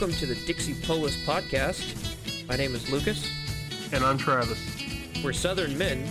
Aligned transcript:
Welcome 0.00 0.16
to 0.18 0.26
the 0.26 0.36
Dixie 0.46 0.80
Polis 0.86 1.16
podcast. 1.24 2.46
My 2.46 2.54
name 2.54 2.72
is 2.72 2.88
Lucas. 2.88 3.28
And 3.92 4.04
I'm 4.04 4.16
Travis. 4.16 4.56
We're 5.24 5.32
Southern 5.32 5.76
men 5.76 6.06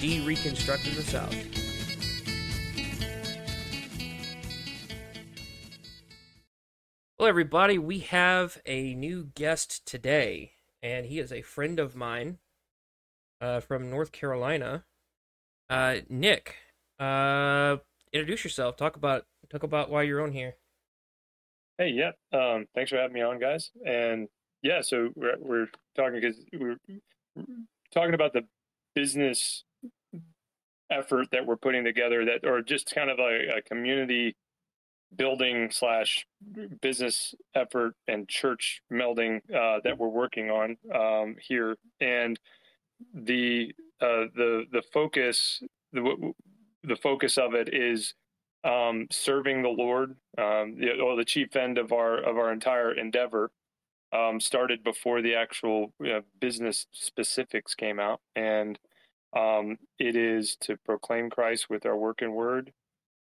de-reconstructing 0.00 0.96
the 0.96 1.02
South. 1.02 1.32
Well, 7.20 7.28
everybody, 7.28 7.78
we 7.78 8.00
have 8.00 8.60
a 8.66 8.94
new 8.94 9.30
guest 9.36 9.86
today, 9.86 10.54
and 10.82 11.06
he 11.06 11.20
is 11.20 11.32
a 11.32 11.42
friend 11.42 11.78
of 11.78 11.94
mine 11.94 12.38
uh, 13.40 13.60
from 13.60 13.88
North 13.88 14.10
Carolina. 14.10 14.82
Uh, 15.68 15.98
Nick, 16.08 16.56
uh, 16.98 17.76
introduce 18.12 18.42
yourself. 18.42 18.76
Talk 18.76 18.96
about 18.96 19.26
talk 19.48 19.62
about 19.62 19.88
why 19.88 20.02
you're 20.02 20.20
on 20.20 20.32
here. 20.32 20.56
Hey, 21.80 21.94
yeah. 21.94 22.10
Um, 22.38 22.66
thanks 22.74 22.90
for 22.90 22.98
having 22.98 23.14
me 23.14 23.22
on, 23.22 23.38
guys. 23.38 23.70
And 23.86 24.28
yeah, 24.62 24.82
so 24.82 25.08
we're, 25.16 25.36
we're 25.38 25.68
talking 25.96 26.20
because 26.20 26.36
we're 26.52 26.76
talking 27.94 28.12
about 28.12 28.34
the 28.34 28.42
business 28.94 29.64
effort 30.90 31.28
that 31.32 31.46
we're 31.46 31.56
putting 31.56 31.82
together 31.82 32.26
that, 32.26 32.46
or 32.46 32.60
just 32.60 32.94
kind 32.94 33.08
of 33.08 33.18
a, 33.18 33.56
a 33.56 33.62
community 33.62 34.36
building 35.16 35.70
slash 35.70 36.26
business 36.82 37.34
effort 37.54 37.94
and 38.06 38.28
church 38.28 38.82
melding 38.92 39.38
uh, 39.50 39.80
that 39.82 39.96
we're 39.96 40.08
working 40.08 40.50
on 40.50 40.76
um, 40.94 41.34
here. 41.40 41.78
And 41.98 42.38
the 43.14 43.72
uh, 44.02 44.28
the 44.36 44.64
the 44.70 44.82
focus 44.92 45.62
the 45.94 46.34
the 46.84 46.96
focus 46.96 47.38
of 47.38 47.54
it 47.54 47.72
is 47.72 48.12
um, 48.64 49.06
serving 49.10 49.62
the 49.62 49.68
Lord, 49.68 50.16
um, 50.38 50.76
the, 50.78 51.00
or 51.00 51.16
the 51.16 51.24
chief 51.24 51.56
end 51.56 51.78
of 51.78 51.92
our 51.92 52.18
of 52.18 52.36
our 52.36 52.52
entire 52.52 52.92
endeavor, 52.92 53.50
um, 54.12 54.40
started 54.40 54.82
before 54.84 55.22
the 55.22 55.34
actual 55.34 55.92
you 56.00 56.08
know, 56.08 56.22
business 56.40 56.86
specifics 56.92 57.74
came 57.74 57.98
out, 57.98 58.20
and 58.36 58.78
um, 59.36 59.78
it 59.98 60.16
is 60.16 60.56
to 60.62 60.76
proclaim 60.84 61.30
Christ 61.30 61.70
with 61.70 61.86
our 61.86 61.96
work 61.96 62.20
and 62.20 62.34
word, 62.34 62.72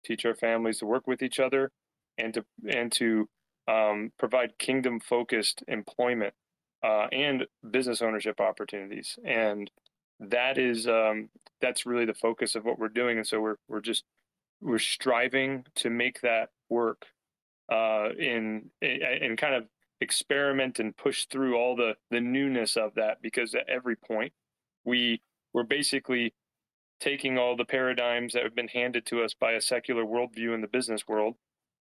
teach 0.03 0.25
our 0.25 0.35
families 0.35 0.79
to 0.79 0.85
work 0.85 1.07
with 1.07 1.21
each 1.21 1.39
other, 1.39 1.71
and 2.17 2.33
to 2.33 2.45
and 2.67 2.91
to 2.93 3.29
um, 3.67 4.11
provide 4.17 4.57
kingdom 4.57 4.99
focused 4.99 5.63
employment 5.67 6.33
uh, 6.83 7.07
and 7.11 7.45
business 7.71 8.01
ownership 8.01 8.41
opportunities, 8.41 9.17
and 9.23 9.71
that 10.19 10.57
is 10.57 10.87
um, 10.87 11.29
that's 11.61 11.85
really 11.85 12.05
the 12.05 12.13
focus 12.13 12.55
of 12.55 12.65
what 12.65 12.79
we're 12.79 12.89
doing, 12.89 13.17
and 13.17 13.27
so 13.27 13.39
we're 13.39 13.57
we're 13.69 13.81
just 13.81 14.03
we're 14.61 14.79
striving 14.79 15.65
to 15.75 15.89
make 15.89 16.21
that 16.21 16.49
work 16.69 17.05
uh, 17.71 18.09
in 18.17 18.69
and 18.81 19.37
kind 19.37 19.55
of 19.55 19.65
experiment 20.01 20.79
and 20.79 20.95
push 20.95 21.25
through 21.25 21.55
all 21.55 21.75
the 21.75 21.95
the 22.09 22.21
newness 22.21 22.77
of 22.77 22.95
that 22.95 23.21
because 23.21 23.53
at 23.53 23.67
every 23.69 23.95
point 23.95 24.31
we 24.85 25.21
we're 25.53 25.63
basically 25.63 26.33
taking 26.99 27.37
all 27.37 27.55
the 27.55 27.65
paradigms 27.65 28.33
that 28.33 28.43
have 28.43 28.55
been 28.55 28.67
handed 28.67 29.05
to 29.05 29.21
us 29.21 29.33
by 29.33 29.53
a 29.53 29.61
secular 29.61 30.03
worldview 30.03 30.53
in 30.53 30.61
the 30.61 30.67
business 30.67 31.07
world 31.07 31.35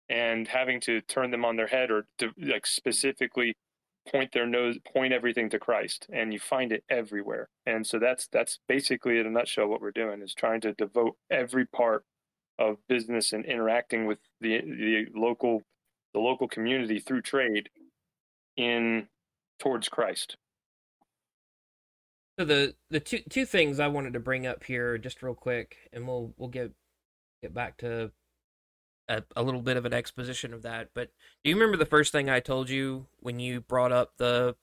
and 0.08 0.48
having 0.48 0.80
to 0.80 1.00
turn 1.02 1.30
them 1.30 1.44
on 1.44 1.56
their 1.56 1.66
head 1.66 1.90
or 1.90 2.06
to 2.18 2.30
like 2.38 2.66
specifically 2.66 3.56
point 4.10 4.32
their 4.32 4.46
nose 4.46 4.78
point 4.90 5.12
everything 5.12 5.50
to 5.50 5.58
Christ 5.58 6.06
and 6.10 6.32
you 6.32 6.38
find 6.38 6.72
it 6.72 6.82
everywhere. 6.88 7.48
And 7.66 7.86
so 7.86 7.98
that's 7.98 8.28
that's 8.32 8.58
basically 8.68 9.18
in 9.18 9.26
a 9.26 9.30
nutshell 9.30 9.68
what 9.68 9.80
we're 9.80 9.90
doing 9.90 10.22
is 10.22 10.34
trying 10.34 10.60
to 10.62 10.72
devote 10.72 11.16
every 11.30 11.66
part 11.66 12.04
of 12.58 12.78
business 12.88 13.32
and 13.32 13.44
interacting 13.44 14.06
with 14.06 14.18
the 14.40 14.60
the 14.60 15.06
local 15.14 15.62
the 16.14 16.20
local 16.20 16.48
community 16.48 16.98
through 16.98 17.22
trade 17.22 17.68
in 18.56 19.08
towards 19.58 19.88
Christ. 19.88 20.36
So 22.38 22.44
the 22.44 22.74
the 22.90 23.00
two 23.00 23.20
two 23.28 23.44
things 23.44 23.80
I 23.80 23.88
wanted 23.88 24.12
to 24.12 24.20
bring 24.20 24.46
up 24.46 24.64
here 24.64 24.96
just 24.98 25.22
real 25.22 25.34
quick, 25.34 25.76
and 25.92 26.06
we'll 26.06 26.32
we'll 26.36 26.48
get 26.48 26.72
get 27.42 27.54
back 27.54 27.78
to 27.78 28.12
a, 29.08 29.22
a 29.34 29.42
little 29.42 29.62
bit 29.62 29.76
of 29.76 29.84
an 29.84 29.92
exposition 29.92 30.54
of 30.54 30.62
that. 30.62 30.90
But 30.94 31.10
do 31.42 31.50
you 31.50 31.56
remember 31.56 31.76
the 31.76 31.86
first 31.86 32.12
thing 32.12 32.28
I 32.28 32.40
told 32.40 32.70
you 32.70 33.06
when 33.20 33.40
you 33.40 33.60
brought 33.60 33.92
up 33.92 34.12
the 34.18 34.54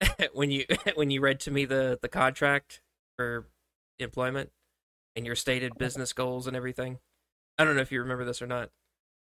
when 0.32 0.50
you 0.50 0.64
when 0.94 1.10
you 1.10 1.20
read 1.20 1.40
to 1.40 1.50
me 1.50 1.64
the 1.64 1.98
the 2.00 2.08
contract 2.08 2.80
for 3.16 3.46
employment? 3.98 4.50
And 5.16 5.26
your 5.26 5.34
stated 5.34 5.76
business 5.78 6.12
goals 6.12 6.46
and 6.46 6.56
everything? 6.56 6.98
I 7.58 7.64
don't 7.64 7.76
know 7.76 7.82
if 7.82 7.92
you 7.92 8.00
remember 8.00 8.24
this 8.24 8.40
or 8.40 8.46
not. 8.46 8.70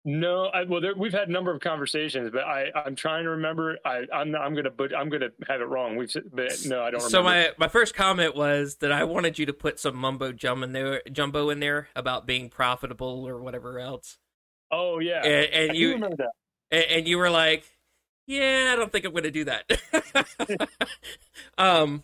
No, 0.08 0.46
I, 0.46 0.66
well, 0.66 0.82
there, 0.82 0.94
we've 0.96 1.12
had 1.12 1.30
a 1.30 1.32
number 1.32 1.52
of 1.52 1.62
conversations, 1.62 2.30
but 2.32 2.44
I, 2.44 2.68
I'm 2.76 2.96
trying 2.96 3.24
to 3.24 3.32
remember. 3.32 3.80
I, 3.84 4.04
I'm 4.14 4.36
I'm 4.36 4.54
gonna, 4.54 4.70
but 4.70 4.96
I'm 4.96 5.10
gonna 5.10 5.30
have 5.48 5.62
it 5.62 5.68
wrong. 5.68 5.96
We've, 5.96 6.16
but 6.32 6.52
no, 6.68 6.84
I 6.84 6.92
don't. 6.92 7.02
So 7.02 7.24
my, 7.24 7.50
my 7.58 7.68
first 7.68 7.96
comment 7.96 8.36
was 8.36 8.76
that 8.78 8.92
I 8.92 9.04
wanted 9.04 9.40
you 9.40 9.48
to 9.48 9.54
put 9.54 9.80
some 9.80 9.96
mumbo 9.96 10.32
jumbo 10.32 10.64
in 10.64 10.74
there, 10.74 11.02
jumbo 11.12 11.50
in 11.50 11.60
there 11.60 11.88
about 11.96 12.28
being 12.28 12.50
profitable 12.50 13.28
or 13.28 13.42
whatever 13.42 13.80
else. 13.80 14.20
Oh 14.72 15.00
yeah, 15.00 15.26
and, 15.26 15.70
and 15.70 15.76
you 15.76 15.94
remember 15.94 16.18
that. 16.18 16.32
And, 16.70 16.84
and 16.84 17.08
you 17.08 17.18
were 17.18 17.32
like, 17.32 17.66
"Yeah, 18.28 18.70
I 18.74 18.76
don't 18.76 18.92
think 18.92 19.06
I'm 19.06 19.12
going 19.12 19.24
to 19.24 19.32
do 19.32 19.46
that." 19.46 20.70
um, 21.58 22.04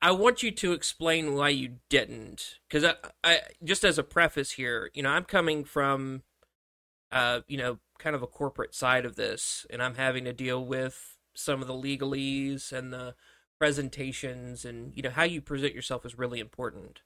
I, 0.00 0.12
want 0.12 0.42
you 0.42 0.50
to 0.52 0.72
explain 0.72 1.34
why 1.34 1.48
you 1.48 1.76
didn't, 1.88 2.58
because 2.68 2.84
I, 2.84 2.94
I 3.22 3.40
just 3.62 3.84
as 3.84 3.98
a 3.98 4.04
preface 4.04 4.52
here, 4.52 4.90
you 4.94 5.02
know, 5.02 5.10
I'm 5.10 5.24
coming 5.24 5.64
from, 5.64 6.22
uh, 7.10 7.40
you 7.48 7.56
know, 7.56 7.78
kind 7.98 8.14
of 8.14 8.22
a 8.22 8.26
corporate 8.26 8.74
side 8.74 9.04
of 9.04 9.16
this, 9.16 9.66
and 9.70 9.82
I'm 9.82 9.96
having 9.96 10.24
to 10.24 10.32
deal 10.32 10.64
with 10.64 11.16
some 11.34 11.60
of 11.60 11.66
the 11.66 11.74
legalese 11.74 12.72
and 12.72 12.92
the 12.92 13.14
presentations, 13.58 14.64
and 14.64 14.92
you 14.94 15.02
know, 15.02 15.10
how 15.10 15.24
you 15.24 15.40
present 15.40 15.74
yourself 15.74 16.06
is 16.06 16.18
really 16.18 16.40
important. 16.40 17.02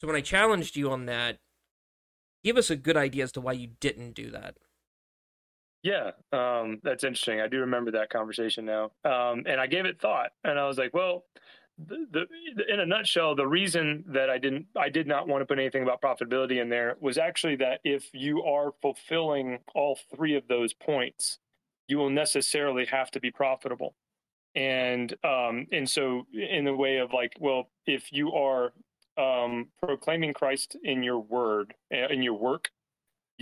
So 0.00 0.06
when 0.06 0.16
I 0.16 0.20
challenged 0.20 0.76
you 0.76 0.90
on 0.90 1.06
that, 1.06 1.38
give 2.42 2.56
us 2.56 2.70
a 2.70 2.76
good 2.76 2.96
idea 2.96 3.24
as 3.24 3.32
to 3.32 3.40
why 3.40 3.52
you 3.52 3.68
didn't 3.78 4.14
do 4.14 4.30
that. 4.30 4.56
Yeah, 5.84 6.12
um, 6.32 6.78
that's 6.84 7.02
interesting. 7.04 7.40
I 7.40 7.48
do 7.48 7.58
remember 7.58 7.92
that 7.92 8.10
conversation 8.10 8.64
now, 8.64 8.92
um, 9.04 9.44
and 9.46 9.60
I 9.60 9.66
gave 9.68 9.84
it 9.84 10.00
thought, 10.00 10.30
and 10.42 10.58
I 10.58 10.66
was 10.66 10.78
like, 10.78 10.94
well 10.94 11.24
the, 11.88 12.26
in 12.72 12.80
a 12.80 12.86
nutshell, 12.86 13.34
the 13.34 13.46
reason 13.46 14.04
that 14.08 14.30
I 14.30 14.38
didn't, 14.38 14.66
I 14.76 14.88
did 14.88 15.06
not 15.06 15.28
want 15.28 15.42
to 15.42 15.46
put 15.46 15.58
anything 15.58 15.82
about 15.82 16.00
profitability 16.00 16.60
in 16.60 16.68
there 16.68 16.96
was 17.00 17.18
actually 17.18 17.56
that 17.56 17.80
if 17.84 18.10
you 18.12 18.42
are 18.42 18.72
fulfilling 18.80 19.58
all 19.74 19.98
three 20.14 20.36
of 20.36 20.48
those 20.48 20.72
points, 20.72 21.38
you 21.88 21.98
will 21.98 22.10
necessarily 22.10 22.86
have 22.86 23.10
to 23.12 23.20
be 23.20 23.30
profitable. 23.30 23.94
And 24.54 25.14
um, 25.24 25.66
and 25.72 25.88
so 25.88 26.26
in 26.32 26.64
the 26.64 26.74
way 26.74 26.98
of 26.98 27.12
like, 27.12 27.32
well, 27.40 27.70
if 27.86 28.12
you 28.12 28.32
are 28.32 28.72
um, 29.16 29.68
proclaiming 29.82 30.34
Christ 30.34 30.76
in 30.84 31.02
your 31.02 31.18
word, 31.18 31.74
in 31.90 32.22
your 32.22 32.34
work, 32.34 32.70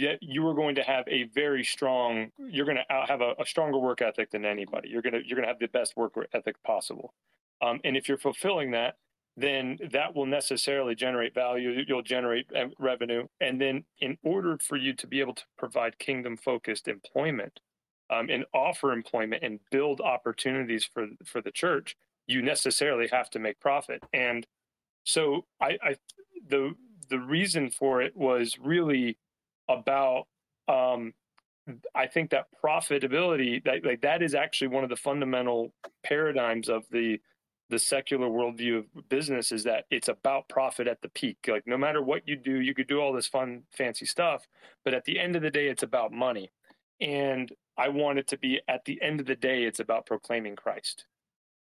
yet 0.00 0.18
you 0.20 0.46
are 0.48 0.54
going 0.54 0.74
to 0.76 0.82
have 0.82 1.04
a 1.08 1.24
very 1.24 1.64
strong, 1.64 2.30
you're 2.38 2.64
going 2.64 2.78
to 2.78 3.06
have 3.06 3.20
a, 3.20 3.34
a 3.38 3.46
stronger 3.46 3.78
work 3.78 4.02
ethic 4.02 4.30
than 4.30 4.44
anybody. 4.44 4.88
You're 4.88 5.02
gonna 5.02 5.20
you're 5.24 5.36
gonna 5.36 5.48
have 5.48 5.58
the 5.58 5.68
best 5.68 5.96
work 5.96 6.14
ethic 6.32 6.62
possible. 6.62 7.14
Um, 7.62 7.80
and 7.84 7.96
if 7.96 8.08
you're 8.08 8.18
fulfilling 8.18 8.70
that, 8.72 8.96
then 9.36 9.78
that 9.92 10.14
will 10.14 10.26
necessarily 10.26 10.94
generate 10.94 11.34
value. 11.34 11.84
You'll 11.86 12.02
generate 12.02 12.46
uh, 12.56 12.66
revenue. 12.78 13.26
And 13.40 13.60
then, 13.60 13.84
in 14.00 14.18
order 14.22 14.58
for 14.58 14.76
you 14.76 14.92
to 14.94 15.06
be 15.06 15.20
able 15.20 15.34
to 15.34 15.44
provide 15.58 15.98
kingdom 15.98 16.36
focused 16.36 16.88
employment 16.88 17.60
um, 18.10 18.28
and 18.28 18.44
offer 18.52 18.92
employment 18.92 19.42
and 19.42 19.60
build 19.70 20.00
opportunities 20.00 20.88
for, 20.92 21.06
for 21.24 21.40
the 21.40 21.52
church, 21.52 21.96
you 22.26 22.42
necessarily 22.42 23.08
have 23.12 23.30
to 23.30 23.38
make 23.38 23.60
profit. 23.60 24.02
And 24.12 24.46
so, 25.04 25.46
I, 25.60 25.78
I 25.82 25.96
the 26.48 26.74
the 27.08 27.18
reason 27.18 27.70
for 27.70 28.02
it 28.02 28.16
was 28.16 28.56
really 28.60 29.16
about 29.70 30.26
um, 30.68 31.12
I 31.94 32.06
think 32.06 32.30
that 32.30 32.46
profitability 32.62 33.62
that 33.64 33.84
like 33.84 34.00
that 34.02 34.22
is 34.22 34.34
actually 34.34 34.68
one 34.68 34.84
of 34.84 34.90
the 34.90 34.96
fundamental 34.96 35.72
paradigms 36.04 36.68
of 36.68 36.84
the 36.90 37.20
the 37.68 37.78
secular 37.78 38.26
worldview 38.26 38.78
of 38.78 39.08
business 39.08 39.52
is 39.52 39.62
that 39.64 39.84
it's 39.90 40.08
about 40.08 40.48
profit 40.48 40.88
at 40.88 41.00
the 41.02 41.08
peak. 41.10 41.38
Like 41.46 41.66
no 41.66 41.78
matter 41.78 42.02
what 42.02 42.26
you 42.26 42.36
do, 42.36 42.60
you 42.60 42.74
could 42.74 42.88
do 42.88 43.00
all 43.00 43.12
this 43.12 43.28
fun, 43.28 43.62
fancy 43.70 44.06
stuff, 44.06 44.46
but 44.84 44.92
at 44.92 45.04
the 45.04 45.18
end 45.18 45.36
of 45.36 45.42
the 45.42 45.52
day, 45.52 45.68
it's 45.68 45.84
about 45.84 46.12
money. 46.12 46.50
And 47.00 47.50
I 47.78 47.88
want 47.88 48.18
it 48.18 48.26
to 48.28 48.38
be 48.38 48.60
at 48.68 48.84
the 48.84 49.00
end 49.00 49.20
of 49.20 49.26
the 49.26 49.36
day, 49.36 49.62
it's 49.62 49.80
about 49.80 50.04
proclaiming 50.04 50.56
Christ. 50.56 51.06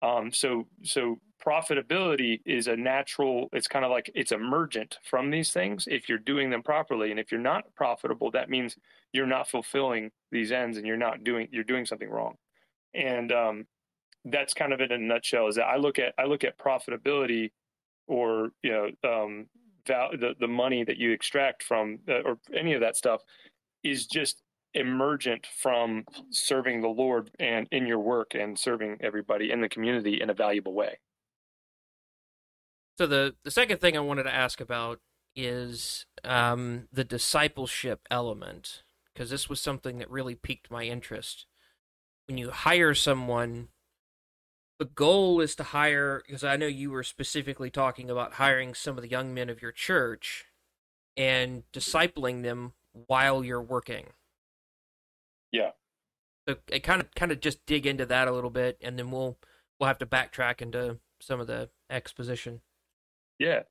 Um, 0.01 0.33
so 0.33 0.67
so 0.83 1.21
profitability 1.45 2.41
is 2.45 2.67
a 2.67 2.77
natural. 2.77 3.49
It's 3.53 3.69
kind 3.69 3.85
of 3.85 3.91
like 3.91 4.11
it's 4.15 4.33
emergent 4.33 4.99
from 5.03 5.31
these 5.31 5.53
things 5.53 5.87
if 5.91 6.09
you're 6.09 6.19
doing 6.19 6.51
them 6.51 6.63
properly. 6.63 7.11
And 7.11 7.21
if 7.21 7.31
you're 7.31 7.41
not 7.41 7.65
profitable, 7.75 8.31
that 8.33 8.51
means 8.51 8.77
you're 9.13 9.27
not 9.27 9.49
fulfilling 9.49 10.11
these 10.31 10.53
ends 10.53 10.77
and 10.77 10.87
you're 10.87 10.97
not 10.97 11.25
doing 11.25 11.49
you're 11.51 11.65
doing 11.65 11.87
something 11.87 12.11
wrong. 12.11 12.35
And 12.95 13.33
um, 13.33 13.67
that's 14.25 14.55
kind 14.55 14.73
of 14.73 14.81
it 14.81 14.93
in 14.93 15.03
a 15.03 15.07
nutshell. 15.07 15.49
Is 15.49 15.57
that 15.57 15.67
I 15.67 15.77
look 15.77 15.99
at 15.99 16.15
I 16.19 16.25
look 16.25 16.45
at 16.45 16.59
profitability, 16.59 17.51
or 18.07 18.51
you 18.63 18.73
know, 18.73 18.91
um, 19.09 19.47
val- 19.87 20.13
the 20.13 20.35
the 20.39 20.49
money 20.49 20.85
that 20.85 20.97
you 20.97 21.13
extract 21.13 21.63
from 21.63 21.99
uh, 22.09 22.21
or 22.25 22.39
any 22.55 22.75
of 22.75 22.81
that 22.81 22.97
stuff 22.97 23.23
is 23.83 24.07
just 24.07 24.43
emergent 24.75 25.47
from 25.47 26.05
serving 26.31 26.81
the 26.81 26.89
Lord 26.89 27.31
and 27.39 27.67
in 27.73 27.87
your 27.87 27.99
work 27.99 28.35
and 28.35 28.59
serving 28.59 28.99
everybody 29.01 29.51
in 29.51 29.61
the 29.61 29.69
community 29.69 30.21
in 30.21 30.31
a 30.31 30.35
valuable 30.35 30.75
way. 30.75 30.99
So 32.99 33.07
the 33.07 33.37
the 33.45 33.53
second 33.53 33.81
thing 33.81 33.97
I 33.97 34.01
wanted 34.01 34.25
to 34.25 34.35
ask 34.35 34.61
about 34.61 34.99
is 35.37 36.05
um, 36.25 36.89
the 36.93 37.05
discipleship 37.05 38.01
element 38.11 38.83
because 39.15 39.31
this 39.31 39.49
was 39.49 39.61
something 39.61 39.99
that 39.99 40.11
really 40.11 40.35
piqued 40.35 40.69
my 40.69 40.83
interest. 40.83 41.47
When 42.27 42.39
you 42.39 42.51
hire 42.51 42.95
someone, 42.95 43.69
the 44.81 44.85
goal 44.85 45.41
is 45.41 45.55
to 45.57 45.63
hire 45.63 46.25
because 46.27 46.43
I 46.43 46.57
know 46.57 46.67
you 46.67 46.91
were 46.91 47.05
specifically 47.05 47.71
talking 47.71 48.11
about 48.11 48.35
hiring 48.35 48.75
some 48.75 48.99
of 48.99 49.03
the 49.03 49.11
young 49.11 49.33
men 49.33 49.49
of 49.49 49.63
your 49.63 49.73
church 49.73 50.47
and 51.17 51.63
discipling 51.73 52.43
them 52.43 52.73
while 53.07 53.45
you're 53.45 53.63
working. 53.63 54.07
Yeah. 55.53 55.71
So 56.49 56.57
it 56.69 56.83
kind 56.83 57.01
of 57.01 57.15
kind 57.15 57.31
of 57.31 57.39
just 57.39 57.65
dig 57.65 57.87
into 57.87 58.07
that 58.07 58.27
a 58.27 58.33
little 58.33 58.51
bit, 58.51 58.77
and 58.81 58.99
then 58.99 59.13
we'll 59.13 59.39
we'll 59.79 59.87
have 59.87 59.99
to 59.99 60.07
backtrack 60.07 60.61
into 60.61 60.99
some 61.21 61.39
of 61.39 61.47
the 61.47 61.71
exposition. 61.89 62.61
Yeah. 63.39 63.63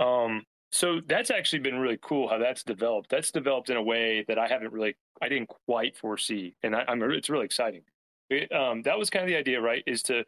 Um. 0.00 0.42
So 0.72 1.00
that's 1.06 1.30
actually 1.30 1.60
been 1.60 1.78
really 1.78 1.98
cool 2.02 2.28
how 2.28 2.38
that's 2.38 2.62
developed. 2.62 3.08
That's 3.08 3.30
developed 3.30 3.70
in 3.70 3.76
a 3.76 3.82
way 3.82 4.24
that 4.28 4.38
I 4.38 4.46
haven't 4.46 4.72
really, 4.72 4.96
I 5.22 5.28
didn't 5.28 5.48
quite 5.66 5.96
foresee, 5.96 6.56
and 6.62 6.74
I, 6.76 6.84
am 6.88 7.02
it's 7.02 7.30
really 7.30 7.46
exciting. 7.46 7.82
It, 8.28 8.52
um, 8.52 8.82
that 8.82 8.98
was 8.98 9.08
kind 9.08 9.22
of 9.22 9.28
the 9.28 9.36
idea, 9.36 9.60
right? 9.60 9.82
Is 9.86 10.02
to 10.04 10.24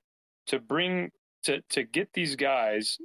to 0.47 0.59
bring 0.59 1.11
to 1.45 1.61
to 1.71 1.85
get 1.85 2.13
these 2.13 2.37
guys 2.37 2.99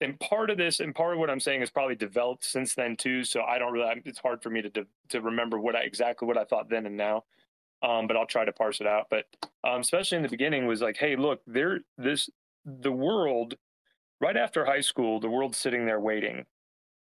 and 0.00 0.18
part 0.20 0.50
of 0.50 0.56
this 0.56 0.80
and 0.80 0.94
part 0.94 1.12
of 1.12 1.18
what 1.18 1.30
i'm 1.30 1.40
saying 1.40 1.60
is 1.60 1.70
probably 1.70 1.94
developed 1.94 2.44
since 2.44 2.74
then 2.74 2.96
too 2.96 3.24
so 3.24 3.42
i 3.42 3.58
don't 3.58 3.72
really 3.72 4.00
it's 4.04 4.18
hard 4.18 4.42
for 4.42 4.50
me 4.50 4.62
to 4.62 4.86
to 5.08 5.20
remember 5.20 5.58
what 5.58 5.76
i 5.76 5.80
exactly 5.80 6.26
what 6.26 6.38
i 6.38 6.44
thought 6.44 6.68
then 6.68 6.86
and 6.86 6.96
now 6.96 7.24
um, 7.82 8.06
but 8.06 8.16
i'll 8.16 8.26
try 8.26 8.44
to 8.44 8.52
parse 8.52 8.80
it 8.80 8.86
out 8.86 9.06
but 9.10 9.26
um, 9.68 9.80
especially 9.80 10.16
in 10.16 10.22
the 10.22 10.28
beginning 10.28 10.66
was 10.66 10.80
like 10.80 10.96
hey 10.96 11.16
look 11.16 11.40
there 11.46 11.80
this 11.96 12.30
the 12.64 12.92
world 12.92 13.54
right 14.20 14.36
after 14.36 14.64
high 14.64 14.80
school 14.80 15.20
the 15.20 15.28
world's 15.28 15.58
sitting 15.58 15.86
there 15.86 16.00
waiting 16.00 16.44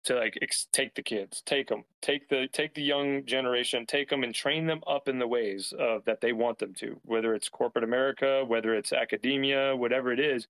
to 0.04 0.16
like 0.16 0.38
ex- 0.42 0.68
take 0.72 0.94
the 0.96 1.02
kids 1.02 1.42
take 1.46 1.68
them 1.68 1.84
take 2.02 2.30
the 2.30 2.48
take 2.54 2.74
the 2.74 2.82
young 2.82 3.26
generation 3.26 3.86
take 3.86 4.10
them 4.10 4.24
and 4.24 4.36
train 4.36 4.68
them 4.68 4.82
up 4.88 5.08
in 5.08 5.20
the 5.20 5.28
ways 5.28 5.74
uh, 5.80 6.00
that 6.06 6.22
they 6.22 6.34
want 6.34 6.60
them 6.60 6.74
to 6.74 7.00
whether 7.04 7.34
it's 7.34 7.50
corporate 7.50 7.84
america 7.84 8.44
whether 8.46 8.74
it's 8.76 8.94
academia 8.94 9.76
whatever 9.76 10.12
it 10.12 10.20
is 10.20 10.48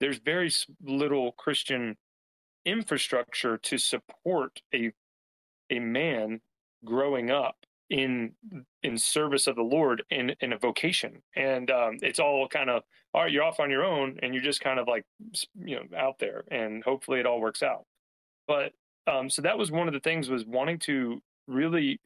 there's 0.00 0.18
very 0.18 0.50
little 0.82 1.32
Christian 1.32 1.96
infrastructure 2.64 3.56
to 3.58 3.78
support 3.78 4.60
a 4.74 4.92
a 5.70 5.78
man 5.78 6.40
growing 6.84 7.30
up 7.30 7.56
in 7.90 8.32
in 8.82 8.98
service 8.98 9.46
of 9.46 9.56
the 9.56 9.62
Lord 9.62 10.02
in 10.10 10.34
in 10.40 10.52
a 10.52 10.58
vocation, 10.58 11.22
and 11.36 11.70
um, 11.70 11.98
it's 12.02 12.18
all 12.18 12.48
kind 12.48 12.70
of 12.70 12.82
all 13.14 13.22
right. 13.22 13.32
You're 13.32 13.44
off 13.44 13.60
on 13.60 13.70
your 13.70 13.84
own, 13.84 14.18
and 14.22 14.34
you're 14.34 14.42
just 14.42 14.60
kind 14.60 14.78
of 14.78 14.86
like 14.88 15.04
you 15.64 15.76
know 15.76 15.96
out 15.96 16.18
there, 16.18 16.44
and 16.50 16.82
hopefully 16.84 17.20
it 17.20 17.26
all 17.26 17.40
works 17.40 17.62
out. 17.62 17.84
But 18.46 18.72
um, 19.06 19.30
so 19.30 19.42
that 19.42 19.58
was 19.58 19.70
one 19.70 19.88
of 19.88 19.94
the 19.94 20.00
things 20.00 20.28
was 20.28 20.44
wanting 20.44 20.78
to 20.80 21.20
really 21.46 22.00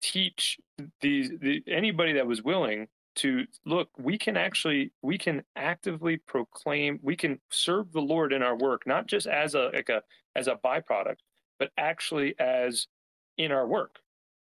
teach 0.00 0.58
these 1.00 1.30
the, 1.40 1.62
anybody 1.66 2.12
that 2.14 2.26
was 2.26 2.42
willing 2.42 2.86
to 3.16 3.44
look 3.66 3.88
we 3.98 4.16
can 4.16 4.36
actually 4.36 4.92
we 5.02 5.18
can 5.18 5.42
actively 5.56 6.16
proclaim 6.16 7.00
we 7.02 7.16
can 7.16 7.40
serve 7.50 7.92
the 7.92 8.00
lord 8.00 8.32
in 8.32 8.42
our 8.42 8.56
work 8.56 8.86
not 8.86 9.08
just 9.08 9.26
as 9.26 9.56
a 9.56 9.70
like 9.74 9.88
a 9.88 10.00
as 10.36 10.46
a 10.46 10.54
byproduct 10.64 11.16
but 11.58 11.70
actually 11.76 12.34
as 12.38 12.86
in 13.36 13.50
our 13.50 13.66
work 13.66 13.98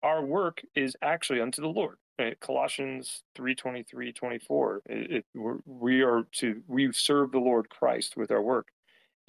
our 0.07 0.25
work 0.25 0.63
is 0.77 0.97
actually 1.03 1.41
unto 1.41 1.61
the 1.61 1.69
lord. 1.69 1.97
Right? 2.19 2.39
colossians 2.41 3.25
3 3.35 3.55
23 3.55 4.11
24 4.11 4.83
it, 4.87 5.13
it, 5.13 5.25
we 5.67 6.01
are 6.01 6.27
to 6.37 6.63
we 6.67 6.91
serve 6.91 7.31
the 7.31 7.39
lord 7.39 7.69
christ 7.69 8.17
with 8.17 8.31
our 8.31 8.41
work. 8.41 8.69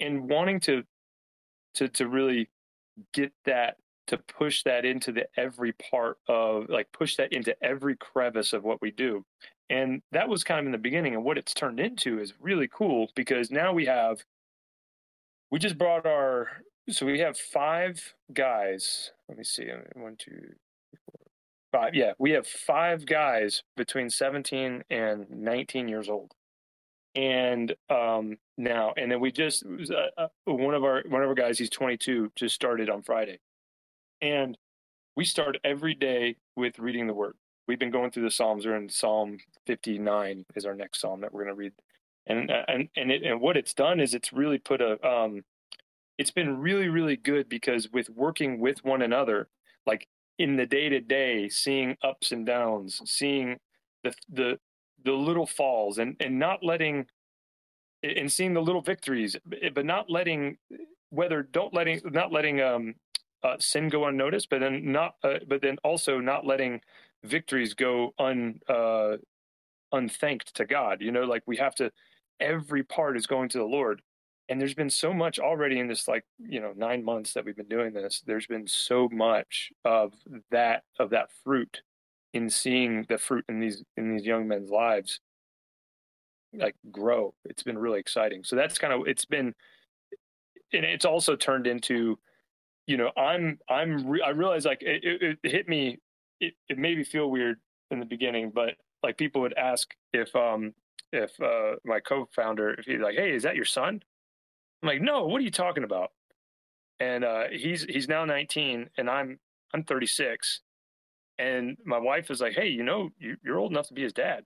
And 0.00 0.28
wanting 0.30 0.60
to 0.60 0.84
to 1.74 1.88
to 1.88 2.08
really 2.08 2.48
get 3.12 3.32
that 3.44 3.76
to 4.06 4.16
push 4.16 4.62
that 4.62 4.84
into 4.86 5.12
the 5.12 5.26
every 5.36 5.72
part 5.72 6.16
of 6.28 6.68
like 6.68 6.90
push 6.92 7.16
that 7.16 7.32
into 7.32 7.54
every 7.62 7.94
crevice 7.96 8.52
of 8.54 8.64
what 8.64 8.80
we 8.80 8.90
do. 8.90 9.24
And 9.70 10.00
that 10.12 10.28
was 10.28 10.44
kind 10.44 10.58
of 10.58 10.66
in 10.66 10.72
the 10.72 10.78
beginning 10.78 11.14
and 11.14 11.22
what 11.22 11.36
it's 11.36 11.52
turned 11.52 11.78
into 11.78 12.18
is 12.18 12.32
really 12.40 12.68
cool 12.68 13.10
because 13.14 13.50
now 13.50 13.72
we 13.74 13.84
have 13.84 14.24
we 15.50 15.58
just 15.58 15.76
brought 15.76 16.06
our 16.06 16.48
so 16.90 17.04
we 17.04 17.18
have 17.20 17.36
five 17.36 18.14
guys. 18.32 19.10
Let 19.28 19.36
me 19.36 19.44
see 19.44 19.66
one 19.94 20.16
two 20.18 20.54
five 21.72 21.94
yeah 21.94 22.12
we 22.18 22.30
have 22.30 22.46
five 22.46 23.04
guys 23.06 23.62
between 23.76 24.10
17 24.10 24.84
and 24.90 25.26
19 25.30 25.88
years 25.88 26.08
old 26.08 26.32
and 27.14 27.74
um 27.90 28.36
now 28.56 28.92
and 28.96 29.10
then 29.10 29.20
we 29.20 29.32
just 29.32 29.64
uh, 29.66 30.22
uh, 30.22 30.28
one 30.44 30.74
of 30.74 30.84
our 30.84 31.02
one 31.08 31.22
of 31.22 31.28
our 31.28 31.34
guys 31.34 31.58
he's 31.58 31.70
22 31.70 32.32
just 32.36 32.54
started 32.54 32.88
on 32.88 33.02
friday 33.02 33.38
and 34.20 34.56
we 35.18 35.24
start 35.24 35.58
every 35.64 35.94
day 35.94 36.36
with 36.54 36.78
reading 36.78 37.08
the 37.08 37.12
word. 37.12 37.34
We've 37.66 37.78
been 37.78 37.90
going 37.90 38.12
through 38.12 38.22
the 38.22 38.30
Psalms. 38.30 38.64
We're 38.64 38.76
in 38.76 38.88
Psalm 38.88 39.38
59 39.66 40.44
is 40.54 40.64
our 40.64 40.76
next 40.76 41.00
Psalm 41.00 41.22
that 41.22 41.32
we're 41.32 41.42
going 41.42 41.56
to 41.56 41.58
read. 41.58 41.72
And, 42.28 42.50
and, 42.68 42.88
and, 42.96 43.10
it, 43.10 43.24
and 43.24 43.40
what 43.40 43.56
it's 43.56 43.74
done 43.74 43.98
is 43.98 44.14
it's 44.14 44.32
really 44.32 44.58
put 44.58 44.80
a, 44.80 45.04
um, 45.04 45.42
it's 46.18 46.30
been 46.30 46.58
really, 46.58 46.88
really 46.88 47.16
good 47.16 47.48
because 47.48 47.88
with 47.92 48.08
working 48.10 48.60
with 48.60 48.84
one 48.84 49.02
another, 49.02 49.48
like 49.86 50.06
in 50.38 50.56
the 50.56 50.66
day 50.66 50.88
to 50.88 51.00
day, 51.00 51.48
seeing 51.48 51.96
ups 52.02 52.32
and 52.32 52.46
downs, 52.46 53.00
seeing 53.04 53.58
the, 54.04 54.12
the, 54.28 54.58
the 55.04 55.12
little 55.12 55.46
falls 55.46 55.98
and, 55.98 56.16
and 56.20 56.38
not 56.38 56.62
letting, 56.62 57.06
and 58.02 58.30
seeing 58.30 58.54
the 58.54 58.62
little 58.62 58.82
victories, 58.82 59.36
but 59.74 59.84
not 59.84 60.08
letting, 60.08 60.56
whether 61.10 61.42
don't 61.42 61.74
letting, 61.74 62.00
not 62.04 62.32
letting, 62.32 62.60
um, 62.60 62.94
uh, 63.42 63.56
sin 63.58 63.88
go 63.88 64.06
unnoticed, 64.06 64.50
but 64.50 64.60
then 64.60 64.90
not, 64.90 65.14
uh, 65.22 65.38
but 65.46 65.62
then 65.62 65.76
also 65.84 66.18
not 66.18 66.44
letting 66.46 66.80
victories 67.24 67.74
go 67.74 68.12
un 68.18 68.58
uh, 68.68 69.16
unthanked 69.92 70.54
to 70.54 70.64
God. 70.64 71.00
You 71.00 71.12
know, 71.12 71.22
like 71.22 71.42
we 71.46 71.56
have 71.56 71.74
to. 71.76 71.90
Every 72.40 72.84
part 72.84 73.16
is 73.16 73.26
going 73.26 73.48
to 73.50 73.58
the 73.58 73.64
Lord, 73.64 74.00
and 74.48 74.60
there's 74.60 74.74
been 74.74 74.90
so 74.90 75.12
much 75.12 75.38
already 75.38 75.78
in 75.78 75.88
this 75.88 76.08
like 76.08 76.24
you 76.38 76.60
know 76.60 76.72
nine 76.76 77.04
months 77.04 77.34
that 77.34 77.44
we've 77.44 77.56
been 77.56 77.68
doing 77.68 77.92
this. 77.92 78.22
There's 78.26 78.46
been 78.46 78.66
so 78.66 79.08
much 79.12 79.70
of 79.84 80.14
that 80.50 80.82
of 80.98 81.10
that 81.10 81.30
fruit 81.44 81.82
in 82.34 82.50
seeing 82.50 83.06
the 83.08 83.18
fruit 83.18 83.44
in 83.48 83.60
these 83.60 83.82
in 83.96 84.14
these 84.14 84.26
young 84.26 84.48
men's 84.48 84.70
lives 84.70 85.20
like 86.54 86.76
grow. 86.90 87.34
It's 87.44 87.62
been 87.62 87.78
really 87.78 88.00
exciting. 88.00 88.44
So 88.44 88.56
that's 88.56 88.78
kind 88.78 88.92
of 88.92 89.06
it's 89.06 89.24
been 89.24 89.54
and 90.72 90.84
it's 90.84 91.04
also 91.04 91.36
turned 91.36 91.66
into 91.66 92.18
you 92.88 92.96
know, 92.96 93.12
I'm 93.16 93.58
I'm 93.68 94.06
re- 94.06 94.22
I 94.24 94.30
realize 94.30 94.64
like 94.64 94.82
it, 94.82 95.04
it, 95.04 95.38
it 95.44 95.50
hit 95.50 95.68
me. 95.68 95.98
It, 96.40 96.54
it 96.68 96.78
made 96.78 96.96
me 96.96 97.04
feel 97.04 97.30
weird 97.30 97.58
in 97.90 98.00
the 98.00 98.06
beginning, 98.06 98.50
but 98.52 98.74
like 99.02 99.18
people 99.18 99.42
would 99.42 99.56
ask 99.58 99.94
if 100.14 100.34
um 100.34 100.72
if 101.12 101.38
uh 101.40 101.76
my 101.84 102.00
co-founder 102.00 102.74
if 102.78 102.86
he's 102.86 103.00
like, 103.00 103.16
hey, 103.16 103.32
is 103.32 103.42
that 103.42 103.56
your 103.56 103.66
son? 103.66 104.02
I'm 104.82 104.88
like, 104.88 105.00
no. 105.00 105.26
What 105.26 105.40
are 105.40 105.44
you 105.44 105.50
talking 105.50 105.84
about? 105.84 106.10
And 107.00 107.24
uh, 107.24 107.44
he's 107.50 107.84
he's 107.84 108.08
now 108.08 108.24
19, 108.24 108.90
and 108.96 109.10
I'm 109.10 109.38
I'm 109.72 109.84
36, 109.84 110.60
and 111.38 111.76
my 111.84 111.98
wife 111.98 112.30
is 112.30 112.40
like, 112.40 112.54
hey, 112.54 112.68
you 112.68 112.82
know, 112.82 113.10
you, 113.18 113.36
you're 113.44 113.58
old 113.58 113.70
enough 113.70 113.88
to 113.88 113.94
be 113.94 114.02
his 114.02 114.12
dad. 114.12 114.44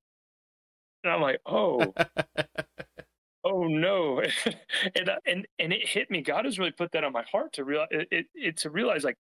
And 1.02 1.12
I'm 1.12 1.22
like, 1.22 1.40
oh, 1.46 1.94
oh 3.44 3.66
no 3.66 4.20
and 4.96 5.08
uh, 5.08 5.16
and 5.26 5.46
and 5.58 5.72
it 5.72 5.86
hit 5.86 6.10
me 6.10 6.22
god 6.22 6.44
has 6.44 6.58
really 6.58 6.70
put 6.70 6.92
that 6.92 7.04
on 7.04 7.12
my 7.12 7.24
heart 7.30 7.52
to 7.52 7.64
realize 7.64 7.88
it, 7.90 8.08
it, 8.10 8.26
it, 8.34 8.56
to 8.56 8.70
realize 8.70 9.04
like 9.04 9.16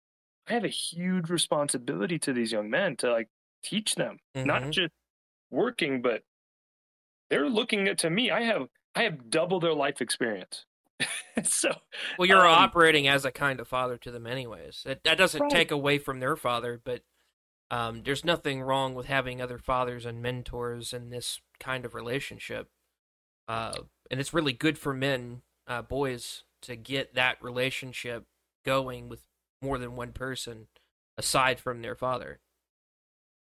i 0.47 0.53
have 0.53 0.63
a 0.63 0.69
huge 0.69 1.29
responsibility 1.29 2.19
to 2.19 2.33
these 2.33 2.51
young 2.51 2.69
men 2.69 2.95
to 2.95 3.11
like 3.11 3.29
teach 3.63 3.95
them 3.95 4.17
mm-hmm. 4.35 4.47
not 4.47 4.69
just 4.69 4.93
working 5.49 6.01
but 6.01 6.21
they're 7.29 7.49
looking 7.49 7.87
at 7.87 7.97
to 7.97 8.09
me 8.09 8.31
i 8.31 8.41
have 8.41 8.67
i 8.95 9.03
have 9.03 9.29
double 9.29 9.59
their 9.59 9.73
life 9.73 10.01
experience 10.01 10.65
so 11.43 11.71
well 12.17 12.27
you're 12.27 12.47
um, 12.47 12.53
operating 12.53 13.07
as 13.07 13.25
a 13.25 13.31
kind 13.31 13.59
of 13.59 13.67
father 13.67 13.97
to 13.97 14.11
them 14.11 14.27
anyways 14.27 14.81
that, 14.85 15.03
that 15.03 15.17
doesn't 15.17 15.41
right. 15.41 15.51
take 15.51 15.71
away 15.71 15.97
from 15.97 16.19
their 16.19 16.35
father 16.35 16.79
but 16.83 17.01
um, 17.69 18.01
there's 18.03 18.25
nothing 18.25 18.61
wrong 18.61 18.95
with 18.95 19.05
having 19.05 19.41
other 19.41 19.57
fathers 19.57 20.05
and 20.05 20.21
mentors 20.21 20.91
in 20.91 21.09
this 21.09 21.39
kind 21.59 21.85
of 21.85 21.93
relationship 21.93 22.69
uh, 23.47 23.73
and 24.09 24.19
it's 24.19 24.33
really 24.33 24.53
good 24.53 24.77
for 24.77 24.93
men, 24.93 25.41
uh, 25.67 25.81
boys, 25.81 26.43
to 26.61 26.75
get 26.75 27.15
that 27.15 27.41
relationship 27.41 28.25
going 28.65 29.09
with 29.09 29.21
more 29.61 29.77
than 29.77 29.95
one 29.95 30.11
person 30.11 30.67
aside 31.17 31.59
from 31.59 31.81
their 31.81 31.95
father. 31.95 32.39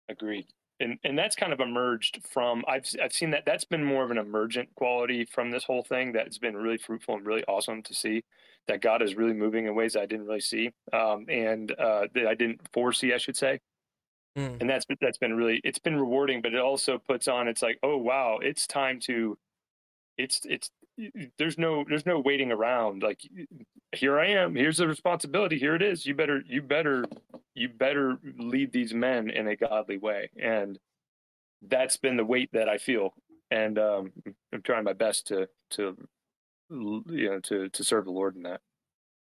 Agreed. 0.08 0.46
And 0.80 0.98
and 1.04 1.18
that's 1.18 1.36
kind 1.36 1.52
of 1.52 1.60
emerged 1.60 2.20
from 2.28 2.64
I've 2.66 2.86
I've 3.02 3.12
seen 3.12 3.30
that 3.30 3.44
that's 3.46 3.64
been 3.64 3.84
more 3.84 4.04
of 4.04 4.10
an 4.10 4.18
emergent 4.18 4.74
quality 4.74 5.24
from 5.24 5.50
this 5.50 5.64
whole 5.64 5.82
thing 5.82 6.12
that's 6.12 6.38
been 6.38 6.56
really 6.56 6.78
fruitful 6.78 7.16
and 7.16 7.26
really 7.26 7.44
awesome 7.44 7.82
to 7.82 7.94
see 7.94 8.24
that 8.68 8.80
God 8.80 9.02
is 9.02 9.14
really 9.14 9.32
moving 9.32 9.66
in 9.66 9.74
ways 9.74 9.96
I 9.96 10.06
didn't 10.06 10.26
really 10.26 10.40
see 10.40 10.70
um, 10.92 11.26
and 11.28 11.70
uh, 11.72 12.06
that 12.14 12.26
I 12.26 12.34
didn't 12.34 12.60
foresee 12.72 13.12
I 13.12 13.18
should 13.18 13.36
say 13.36 13.60
mm. 14.36 14.60
and 14.60 14.68
that's 14.68 14.86
that's 15.00 15.18
been 15.18 15.34
really 15.34 15.60
it's 15.64 15.78
been 15.78 15.96
rewarding. 15.96 16.42
But 16.42 16.54
it 16.54 16.60
also 16.60 16.98
puts 16.98 17.28
on 17.28 17.48
it's 17.48 17.62
like 17.62 17.78
oh 17.82 17.96
wow, 17.96 18.38
it's 18.42 18.66
time 18.66 18.98
to 19.00 19.38
it's 20.18 20.40
it's 20.44 20.70
there's 21.38 21.58
no 21.58 21.84
there's 21.88 22.06
no 22.06 22.20
waiting 22.20 22.52
around 22.52 23.02
like 23.02 23.20
here 23.92 24.18
i 24.18 24.26
am 24.26 24.54
here's 24.54 24.76
the 24.76 24.86
responsibility 24.86 25.58
here 25.58 25.74
it 25.74 25.82
is 25.82 26.04
you 26.04 26.14
better 26.14 26.42
you 26.46 26.60
better 26.60 27.04
you 27.54 27.68
better 27.68 28.18
lead 28.38 28.72
these 28.72 28.92
men 28.92 29.30
in 29.30 29.48
a 29.48 29.56
godly 29.56 29.98
way 29.98 30.30
and 30.40 30.78
that's 31.68 31.96
been 31.96 32.16
the 32.16 32.24
weight 32.24 32.50
that 32.52 32.68
i 32.68 32.76
feel 32.76 33.14
and 33.50 33.78
um, 33.78 34.12
i'm 34.52 34.62
trying 34.62 34.84
my 34.84 34.92
best 34.92 35.26
to 35.26 35.48
to 35.70 35.96
you 36.70 37.30
know 37.30 37.40
to 37.40 37.68
to 37.70 37.82
serve 37.82 38.04
the 38.04 38.10
lord 38.10 38.36
in 38.36 38.42
that 38.42 38.60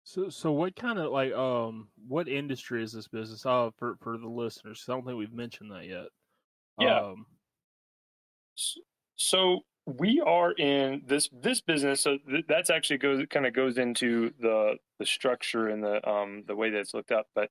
so, 0.04 0.30
so 0.30 0.52
what 0.52 0.76
kind 0.76 0.98
of 0.98 1.12
like 1.12 1.32
um 1.34 1.88
what 2.08 2.28
industry 2.28 2.84
is 2.84 2.92
this 2.92 3.08
business? 3.08 3.46
Oh, 3.46 3.72
for 3.78 3.98
for 4.02 4.18
the 4.18 4.28
listeners, 4.28 4.84
I 4.88 4.94
don't 4.94 5.06
think 5.06 5.18
we've 5.18 5.34
mentioned 5.34 5.72
that 5.72 5.86
yet. 5.86 6.08
Yeah. 6.80 7.00
Um, 7.00 7.26
so 9.16 9.60
we 9.86 10.22
are 10.26 10.52
in 10.54 11.02
this 11.08 11.30
this 11.34 11.62
business. 11.62 12.02
So 12.02 12.18
th- 12.30 12.46
that's 12.48 12.70
actually 12.70 12.98
goes 12.98 13.26
kind 13.30 13.46
of 13.46 13.54
goes 13.54 13.78
into 13.78 14.32
the 14.40 14.76
the 15.00 15.06
structure 15.06 15.70
and 15.70 15.84
the 15.84 16.08
um 16.08 16.44
the 16.48 16.56
way 16.56 16.70
that 16.70 16.80
it's 16.80 16.94
looked 16.94 17.12
up. 17.12 17.28
But 17.36 17.50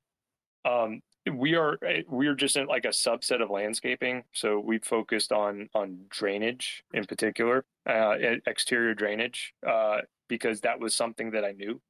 um 0.64 1.00
we 1.30 1.54
are 1.54 1.78
eh, 1.84 2.02
we 2.08 2.26
are 2.28 2.34
just 2.34 2.56
in 2.56 2.66
like 2.66 2.84
a 2.84 2.88
subset 2.88 3.42
of 3.42 3.50
landscaping. 3.50 4.24
So 4.32 4.58
we 4.60 4.78
focused 4.78 5.32
on 5.32 5.68
on 5.74 6.06
drainage 6.08 6.82
in 6.94 7.04
particular, 7.04 7.64
uh, 7.88 8.14
exterior 8.46 8.94
drainage, 8.94 9.54
uh, 9.66 9.98
because 10.28 10.60
that 10.62 10.80
was 10.80 10.96
something 10.96 11.32
that 11.32 11.44
I 11.44 11.52
knew 11.52 11.80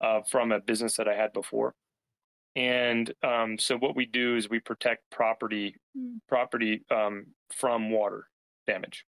uh, 0.00 0.20
from 0.22 0.52
a 0.52 0.60
business 0.60 0.96
that 0.96 1.08
I 1.08 1.14
had 1.14 1.32
before. 1.32 1.74
And 2.56 3.12
um, 3.22 3.58
so 3.58 3.76
what 3.76 3.96
we 3.96 4.06
do 4.06 4.36
is 4.36 4.48
we 4.50 4.60
protect 4.60 5.10
property 5.10 5.76
property 6.28 6.84
um, 6.90 7.26
from 7.54 7.90
water 7.90 8.28
damage. 8.66 9.04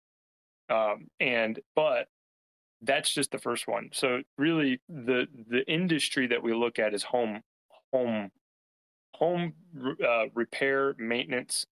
Um, 0.69 1.07
and 1.19 1.59
but 1.75 2.07
that's 2.81 3.13
just 3.13 3.31
the 3.31 3.39
first 3.39 3.67
one. 3.67 3.89
So 3.93 4.21
really, 4.38 4.81
the 4.88 5.27
the 5.49 5.65
industry 5.67 6.27
that 6.27 6.41
we 6.41 6.53
look 6.53 6.79
at 6.79 6.93
is 6.93 7.03
home 7.03 7.41
home 7.93 8.31
home 9.15 9.53
uh, 10.05 10.25
repair, 10.33 10.95
maintenance, 10.97 11.65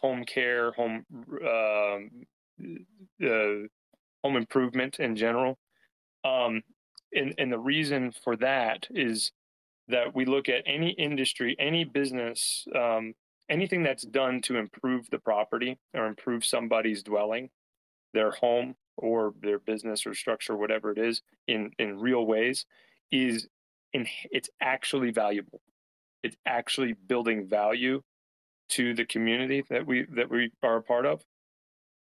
home 0.00 0.24
care, 0.24 0.72
home 0.72 1.04
um, 1.42 2.10
uh, 3.24 3.66
home 4.22 4.36
improvement 4.36 5.00
in 5.00 5.16
general. 5.16 5.58
Um, 6.24 6.62
and, 7.12 7.34
and 7.38 7.52
the 7.52 7.58
reason 7.58 8.12
for 8.22 8.36
that 8.36 8.86
is 8.90 9.32
that 9.88 10.14
we 10.14 10.24
look 10.24 10.48
at 10.48 10.62
any 10.66 10.90
industry, 10.90 11.54
any 11.58 11.84
business, 11.84 12.66
um, 12.74 13.14
anything 13.50 13.82
that's 13.82 14.04
done 14.04 14.40
to 14.42 14.56
improve 14.56 15.08
the 15.10 15.18
property 15.18 15.78
or 15.92 16.06
improve 16.06 16.44
somebody's 16.44 17.02
dwelling, 17.02 17.50
their 18.14 18.30
home 18.32 18.76
or 18.96 19.34
their 19.42 19.58
business 19.58 20.06
or 20.06 20.14
structure, 20.14 20.56
whatever 20.56 20.92
it 20.92 20.98
is, 20.98 21.22
in 21.48 21.72
in 21.78 21.98
real 22.00 22.26
ways, 22.26 22.66
is 23.12 23.48
in 23.92 24.06
it's 24.30 24.50
actually 24.60 25.10
valuable. 25.10 25.60
It's 26.22 26.36
actually 26.46 26.94
building 26.94 27.46
value 27.46 28.02
to 28.70 28.94
the 28.94 29.04
community 29.04 29.64
that 29.70 29.86
we 29.86 30.06
that 30.16 30.30
we 30.30 30.50
are 30.62 30.76
a 30.78 30.82
part 30.82 31.06
of, 31.06 31.22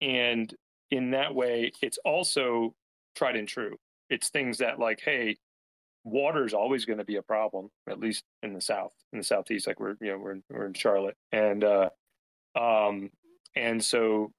and 0.03 0.55
in 0.91 1.13
that 1.13 1.35
way, 1.35 1.73
it's 1.83 1.99
also 2.05 2.75
tried 3.17 3.37
and 3.37 3.49
true 3.49 3.77
it's 4.11 4.29
things 4.29 4.59
that 4.59 4.79
like, 4.79 5.01
hey, 5.03 5.39
water 6.05 6.45
is 6.45 6.53
always 6.53 6.85
going 6.85 6.99
to 6.99 7.05
be 7.05 7.17
a 7.17 7.23
problem, 7.23 7.71
at 7.89 8.01
least 8.01 8.25
in 8.43 8.53
the 8.53 8.61
south, 8.61 8.93
in 9.13 9.19
the 9.19 9.25
southeast. 9.25 9.67
Like 9.67 9.81
we're 9.81 9.95
you 10.01 10.13
know 10.13 10.19
we're 10.19 10.41
we're 10.51 10.67
in 10.67 10.75
Charlotte, 10.75 11.17
and 11.33 11.65
uh, 11.65 11.91
um, 12.57 13.11
and 13.57 13.83
so 13.83 14.33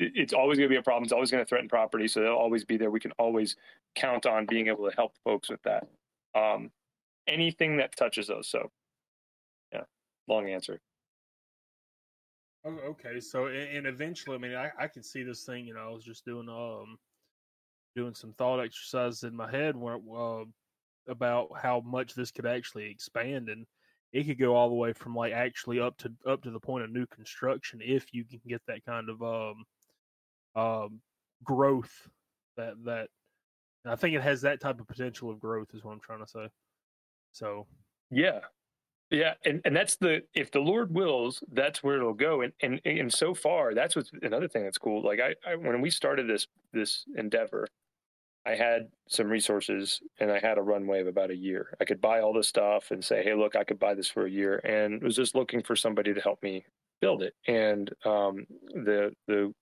it's 0.00 0.32
always 0.32 0.58
going 0.58 0.68
to 0.68 0.72
be 0.72 0.78
a 0.78 0.82
problem. 0.82 1.04
It's 1.04 1.12
always 1.12 1.30
going 1.30 1.44
to 1.44 1.48
threaten 1.48 1.68
property, 1.68 2.08
so 2.08 2.20
they'll 2.20 2.32
always 2.32 2.64
be 2.64 2.76
there. 2.76 2.90
We 2.90 3.00
can 3.00 3.12
always 3.12 3.56
count 3.94 4.26
on 4.26 4.46
being 4.46 4.68
able 4.68 4.88
to 4.88 4.96
help 4.96 5.12
folks 5.24 5.50
with 5.50 5.62
that. 5.62 5.86
Um, 6.34 6.70
anything 7.26 7.76
that 7.76 7.96
touches 7.96 8.28
those. 8.28 8.48
So, 8.48 8.70
yeah, 9.72 9.82
long 10.26 10.48
answer. 10.48 10.80
Oh, 12.64 12.78
okay, 12.90 13.20
so 13.20 13.46
and 13.46 13.86
eventually, 13.86 14.36
I 14.36 14.38
mean, 14.38 14.54
I, 14.54 14.70
I 14.78 14.86
can 14.86 15.02
see 15.02 15.22
this 15.22 15.44
thing. 15.44 15.66
You 15.66 15.74
know, 15.74 15.88
I 15.88 15.90
was 15.90 16.04
just 16.04 16.24
doing 16.24 16.48
um 16.48 16.98
doing 17.96 18.14
some 18.14 18.32
thought 18.34 18.60
exercises 18.60 19.24
in 19.24 19.34
my 19.34 19.50
head 19.50 19.76
where, 19.76 19.98
uh, 20.16 20.44
about 21.08 21.48
how 21.60 21.80
much 21.80 22.14
this 22.14 22.30
could 22.30 22.46
actually 22.46 22.88
expand 22.88 23.48
and 23.48 23.66
it 24.12 24.24
could 24.24 24.38
go 24.38 24.54
all 24.54 24.68
the 24.68 24.74
way 24.74 24.92
from 24.92 25.14
like 25.14 25.32
actually 25.32 25.80
up 25.80 25.96
to 25.98 26.12
up 26.26 26.42
to 26.42 26.50
the 26.50 26.60
point 26.60 26.84
of 26.84 26.90
new 26.90 27.06
construction 27.06 27.80
if 27.82 28.06
you 28.12 28.24
can 28.24 28.40
get 28.46 28.60
that 28.66 28.84
kind 28.84 29.08
of 29.08 29.22
um 29.22 29.64
um 30.54 31.00
growth 31.44 32.08
that 32.56 32.74
that 32.84 33.08
I 33.86 33.96
think 33.96 34.14
it 34.14 34.22
has 34.22 34.42
that 34.42 34.60
type 34.60 34.80
of 34.80 34.86
potential 34.86 35.30
of 35.30 35.40
growth 35.40 35.68
is 35.74 35.84
what 35.84 35.92
I'm 35.92 36.00
trying 36.00 36.20
to 36.24 36.28
say. 36.28 36.48
So 37.32 37.66
yeah. 38.10 38.40
Yeah, 39.10 39.34
and, 39.44 39.60
and 39.64 39.74
that's 39.74 39.96
the 39.96 40.22
if 40.34 40.52
the 40.52 40.60
Lord 40.60 40.94
wills, 40.94 41.42
that's 41.50 41.82
where 41.82 41.96
it'll 41.96 42.14
go. 42.14 42.42
And 42.42 42.52
and 42.62 42.80
and 42.84 43.12
so 43.12 43.34
far, 43.34 43.74
that's 43.74 43.96
what's 43.96 44.12
another 44.22 44.46
thing 44.46 44.62
that's 44.62 44.78
cool. 44.78 45.02
Like 45.02 45.18
I, 45.18 45.34
I 45.50 45.56
when 45.56 45.80
we 45.80 45.90
started 45.90 46.28
this 46.28 46.46
this 46.72 47.04
endeavor, 47.16 47.66
I 48.46 48.54
had 48.54 48.88
some 49.08 49.28
resources 49.28 50.00
and 50.20 50.30
I 50.30 50.38
had 50.38 50.58
a 50.58 50.62
runway 50.62 51.00
of 51.00 51.08
about 51.08 51.30
a 51.30 51.36
year. 51.36 51.74
I 51.80 51.84
could 51.86 52.00
buy 52.00 52.20
all 52.20 52.32
this 52.32 52.46
stuff 52.46 52.92
and 52.92 53.04
say, 53.04 53.24
"Hey, 53.24 53.34
look, 53.34 53.56
I 53.56 53.64
could 53.64 53.80
buy 53.80 53.94
this 53.94 54.08
for 54.08 54.26
a 54.26 54.30
year," 54.30 54.60
and 54.64 55.02
was 55.02 55.16
just 55.16 55.34
looking 55.34 55.62
for 55.62 55.74
somebody 55.74 56.14
to 56.14 56.20
help 56.20 56.40
me 56.42 56.64
build 57.00 57.22
it. 57.22 57.34
And 57.48 57.90
um, 58.04 58.46
the 58.74 59.12
the 59.26 59.52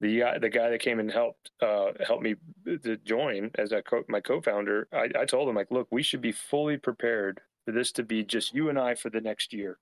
the 0.00 0.20
guy 0.20 0.38
the 0.38 0.48
guy 0.48 0.70
that 0.70 0.80
came 0.80 0.98
and 1.00 1.10
helped 1.10 1.50
uh, 1.62 1.92
helped 2.06 2.22
me 2.22 2.36
to 2.66 2.96
join 2.98 3.50
as 3.56 3.72
co- 3.86 4.04
my 4.08 4.20
co-founder, 4.20 4.88
I, 4.92 5.08
I 5.20 5.24
told 5.24 5.48
him 5.48 5.56
like, 5.56 5.70
"Look, 5.70 5.88
we 5.90 6.02
should 6.02 6.20
be 6.20 6.32
fully 6.32 6.76
prepared 6.76 7.40
for 7.64 7.72
this 7.72 7.92
to 7.92 8.02
be 8.02 8.22
just 8.22 8.54
you 8.54 8.68
and 8.68 8.78
I 8.78 8.94
for 8.94 9.10
the 9.10 9.20
next 9.20 9.52
year. 9.52 9.78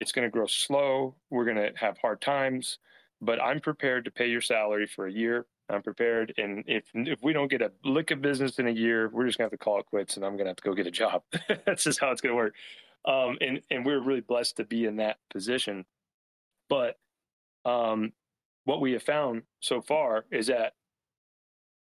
It's 0.00 0.12
going 0.12 0.26
to 0.26 0.32
grow 0.32 0.46
slow. 0.46 1.14
We're 1.30 1.44
going 1.44 1.56
to 1.56 1.72
have 1.78 1.98
hard 1.98 2.20
times." 2.20 2.78
But 3.22 3.42
I'm 3.42 3.60
prepared 3.60 4.04
to 4.04 4.10
pay 4.10 4.28
your 4.28 4.42
salary 4.42 4.86
for 4.86 5.06
a 5.06 5.12
year 5.12 5.46
I'm 5.68 5.82
prepared. 5.82 6.32
And 6.38 6.64
if 6.66 6.84
if 6.94 7.18
we 7.22 7.32
don't 7.32 7.50
get 7.50 7.62
a 7.62 7.72
lick 7.84 8.10
of 8.10 8.22
business 8.22 8.58
in 8.58 8.68
a 8.68 8.72
year, 8.72 9.08
we're 9.08 9.26
just 9.26 9.38
gonna 9.38 9.46
have 9.46 9.58
to 9.58 9.58
call 9.58 9.80
it 9.80 9.86
quits, 9.86 10.16
and 10.16 10.24
I'm 10.24 10.36
gonna 10.36 10.50
have 10.50 10.56
to 10.56 10.62
go 10.62 10.74
get 10.74 10.86
a 10.86 10.90
job. 10.90 11.22
That's 11.66 11.84
just 11.84 12.00
how 12.00 12.10
it's 12.10 12.20
gonna 12.20 12.34
work. 12.34 12.54
Um, 13.04 13.38
and 13.40 13.60
and 13.70 13.84
we're 13.84 14.00
really 14.00 14.20
blessed 14.20 14.56
to 14.58 14.64
be 14.64 14.86
in 14.86 14.96
that 14.96 15.18
position. 15.30 15.84
But 16.68 16.98
um, 17.64 18.12
what 18.66 18.80
we 18.80 18.92
have 18.92 19.02
found 19.02 19.42
so 19.60 19.80
far 19.80 20.26
is 20.30 20.48
that 20.48 20.74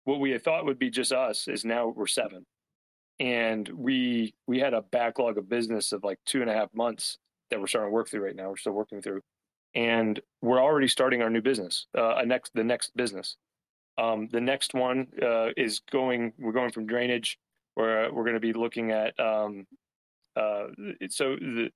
what 0.05 0.21
we 0.21 0.31
had 0.31 0.43
thought 0.43 0.65
would 0.65 0.79
be 0.79 0.89
just 0.89 1.13
us 1.13 1.47
is 1.49 1.65
now 1.65 1.89
we're 1.89 2.07
seven, 2.07 2.47
and 3.19 3.69
we 3.69 4.35
we 4.47 4.59
had 4.61 4.73
a 4.73 4.83
backlog 4.83 5.37
of 5.37 5.49
business 5.49 5.93
of 5.93 6.05
like 6.05 6.19
two 6.25 6.41
and 6.41 6.49
a 6.49 6.55
half 6.55 6.73
months 6.73 7.19
that 7.51 7.61
we're 7.61 7.67
starting 7.67 7.91
to 7.91 7.93
work 7.93 8.09
through 8.09 8.25
right 8.25 8.37
now. 8.37 8.49
We're 8.49 8.57
still 8.57 8.73
working 8.73 9.03
through, 9.03 9.21
and 9.75 10.19
we're 10.41 10.63
already 10.63 10.89
starting 10.89 11.23
our 11.23 11.29
new 11.29 11.43
business, 11.43 11.87
uh, 11.99 12.15
a 12.15 12.25
next 12.25 12.53
the 12.55 12.65
next 12.65 12.97
business. 12.97 13.37
Um, 13.99 14.29
the 14.31 14.41
next 14.41 14.73
one 14.73 15.09
uh, 15.21 15.49
is 15.57 15.81
going. 15.91 16.33
We're 16.39 16.53
going 16.53 16.71
from 16.71 16.87
drainage. 16.87 17.37
Where 17.75 18.13
we're 18.13 18.25
going 18.25 18.35
to 18.35 18.41
be 18.41 18.53
looking 18.53 18.93
at. 18.93 19.19
Um, 19.19 19.67
uh, 20.37 20.69
so 21.09 21.35
the 21.35 21.71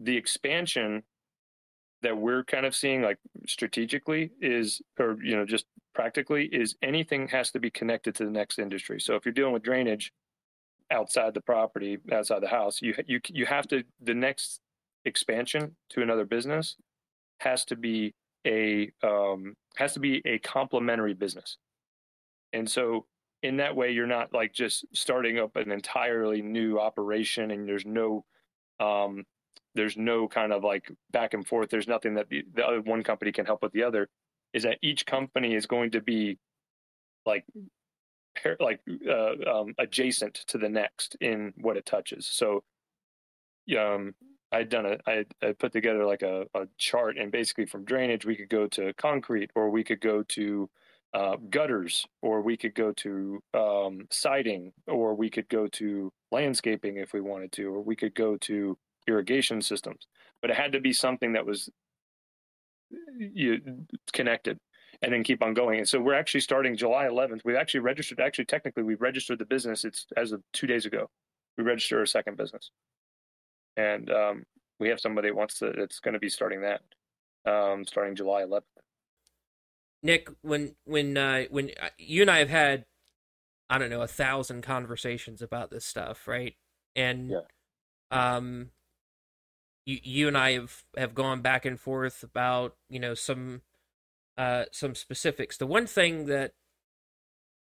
the 0.00 0.16
expansion 0.16 1.02
that 2.02 2.16
we're 2.16 2.44
kind 2.44 2.66
of 2.66 2.74
seeing, 2.74 3.02
like 3.02 3.18
strategically, 3.46 4.30
is 4.40 4.80
or 4.98 5.16
you 5.22 5.36
know 5.36 5.44
just 5.44 5.66
practically, 5.94 6.46
is 6.46 6.76
anything 6.82 7.28
has 7.28 7.50
to 7.52 7.60
be 7.60 7.70
connected 7.70 8.14
to 8.16 8.24
the 8.24 8.30
next 8.30 8.58
industry. 8.58 9.00
So 9.00 9.14
if 9.14 9.24
you're 9.24 9.32
dealing 9.32 9.52
with 9.52 9.62
drainage 9.62 10.12
outside 10.90 11.34
the 11.34 11.40
property, 11.40 11.98
outside 12.12 12.42
the 12.42 12.48
house, 12.48 12.80
you 12.80 12.94
you 13.06 13.20
you 13.28 13.46
have 13.46 13.66
to 13.68 13.84
the 14.00 14.14
next 14.14 14.60
expansion 15.04 15.76
to 15.90 16.02
another 16.02 16.24
business 16.24 16.76
has 17.40 17.64
to 17.64 17.76
be 17.76 18.14
a 18.46 18.90
um, 19.02 19.54
has 19.76 19.94
to 19.94 20.00
be 20.00 20.22
a 20.24 20.38
complementary 20.38 21.14
business. 21.14 21.56
And 22.52 22.68
so 22.68 23.06
in 23.42 23.58
that 23.58 23.76
way, 23.76 23.90
you're 23.90 24.06
not 24.06 24.32
like 24.32 24.52
just 24.52 24.84
starting 24.92 25.38
up 25.38 25.56
an 25.56 25.70
entirely 25.70 26.42
new 26.42 26.78
operation 26.78 27.50
and 27.50 27.68
there's 27.68 27.86
no, 27.86 28.24
um, 28.80 29.24
there's 29.78 29.96
no 29.96 30.26
kind 30.26 30.52
of 30.52 30.64
like 30.64 30.90
back 31.12 31.34
and 31.34 31.46
forth. 31.46 31.70
There's 31.70 31.86
nothing 31.86 32.14
that 32.14 32.28
the, 32.28 32.44
the 32.52 32.66
other 32.66 32.80
one 32.80 33.04
company 33.04 33.30
can 33.30 33.46
help 33.46 33.62
with 33.62 33.72
the 33.72 33.84
other 33.84 34.08
is 34.52 34.64
that 34.64 34.78
each 34.82 35.06
company 35.06 35.54
is 35.54 35.66
going 35.66 35.92
to 35.92 36.00
be 36.00 36.36
like, 37.24 37.44
like 38.58 38.80
uh, 39.08 39.60
um, 39.60 39.74
adjacent 39.78 40.34
to 40.48 40.58
the 40.58 40.68
next 40.68 41.16
in 41.20 41.52
what 41.58 41.76
it 41.76 41.86
touches. 41.86 42.26
So, 42.26 42.64
um, 43.78 44.14
I'd 44.50 44.70
done 44.70 44.86
a, 44.86 44.98
I, 45.06 45.24
I 45.42 45.52
put 45.52 45.72
together 45.72 46.04
like 46.04 46.22
a, 46.22 46.46
a 46.54 46.66
chart 46.76 47.18
and 47.18 47.30
basically 47.30 47.66
from 47.66 47.84
drainage, 47.84 48.24
we 48.24 48.34
could 48.34 48.48
go 48.48 48.66
to 48.68 48.92
concrete 48.94 49.50
or 49.54 49.70
we 49.70 49.84
could 49.84 50.00
go 50.00 50.22
to 50.22 50.68
uh, 51.14 51.36
gutters, 51.48 52.06
or 52.20 52.42
we 52.42 52.56
could 52.56 52.74
go 52.74 52.92
to 52.92 53.42
um, 53.54 54.06
siding, 54.10 54.72
or 54.86 55.14
we 55.14 55.30
could 55.30 55.48
go 55.48 55.66
to 55.66 56.12
landscaping 56.30 56.98
if 56.98 57.12
we 57.12 57.20
wanted 57.20 57.50
to, 57.52 57.74
or 57.74 57.80
we 57.80 57.96
could 57.96 58.14
go 58.14 58.36
to 58.36 58.76
irrigation 59.08 59.62
systems, 59.62 60.06
but 60.40 60.50
it 60.50 60.56
had 60.56 60.72
to 60.72 60.80
be 60.80 60.92
something 60.92 61.32
that 61.32 61.46
was 61.46 61.68
you 63.18 63.60
connected 64.12 64.58
and 65.02 65.12
then 65.12 65.22
keep 65.22 65.42
on 65.42 65.54
going. 65.54 65.78
And 65.78 65.88
so 65.88 66.00
we're 66.00 66.14
actually 66.14 66.40
starting 66.40 66.76
July 66.76 67.04
11th. 67.04 67.40
We've 67.44 67.56
actually 67.56 67.80
registered. 67.80 68.20
Actually, 68.20 68.46
technically, 68.46 68.82
we've 68.82 69.00
registered 69.00 69.38
the 69.38 69.44
business. 69.44 69.84
It's 69.84 70.06
as 70.16 70.32
of 70.32 70.42
two 70.52 70.66
days 70.66 70.86
ago. 70.86 71.08
We 71.56 71.64
registered 71.64 71.98
our 71.98 72.06
second 72.06 72.36
business, 72.36 72.70
and 73.76 74.10
um, 74.10 74.44
we 74.78 74.88
have 74.88 75.00
somebody 75.00 75.28
that 75.28 75.34
wants 75.34 75.58
to. 75.58 75.66
It's 75.66 75.98
going 75.98 76.14
to 76.14 76.20
be 76.20 76.28
starting 76.28 76.62
that, 76.62 76.82
um, 77.50 77.84
starting 77.84 78.14
July 78.14 78.42
11th. 78.42 78.62
Nick, 80.02 80.28
when 80.42 80.76
when 80.84 81.16
uh, 81.16 81.44
when 81.50 81.70
uh, 81.82 81.88
you 81.98 82.22
and 82.22 82.30
I 82.30 82.38
have 82.38 82.48
had, 82.48 82.84
I 83.68 83.78
don't 83.78 83.90
know, 83.90 84.02
a 84.02 84.06
thousand 84.06 84.62
conversations 84.62 85.42
about 85.42 85.70
this 85.70 85.84
stuff, 85.84 86.28
right? 86.28 86.54
And 86.94 87.30
Yeah. 87.30 87.40
um, 88.12 88.70
you 89.88 89.98
you 90.02 90.28
and 90.28 90.36
I 90.36 90.52
have 90.52 90.84
have 90.96 91.14
gone 91.14 91.40
back 91.40 91.64
and 91.64 91.80
forth 91.80 92.22
about 92.22 92.76
you 92.90 93.00
know 93.00 93.14
some 93.14 93.62
uh 94.36 94.66
some 94.70 94.94
specifics. 94.94 95.56
The 95.56 95.66
one 95.66 95.86
thing 95.86 96.26
that 96.26 96.52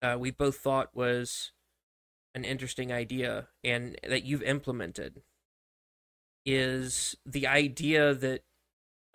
uh, 0.03 0.17
we 0.20 0.32
both 0.32 0.58
thought 0.58 0.89
was 0.93 1.53
an 2.36 2.43
interesting 2.43 2.91
idea 2.91 3.48
and 3.63 3.98
that 4.08 4.24
you've 4.24 4.43
implemented 4.43 5.24
is 6.46 7.15
the 7.25 7.48
idea 7.48 8.13
that 8.13 8.43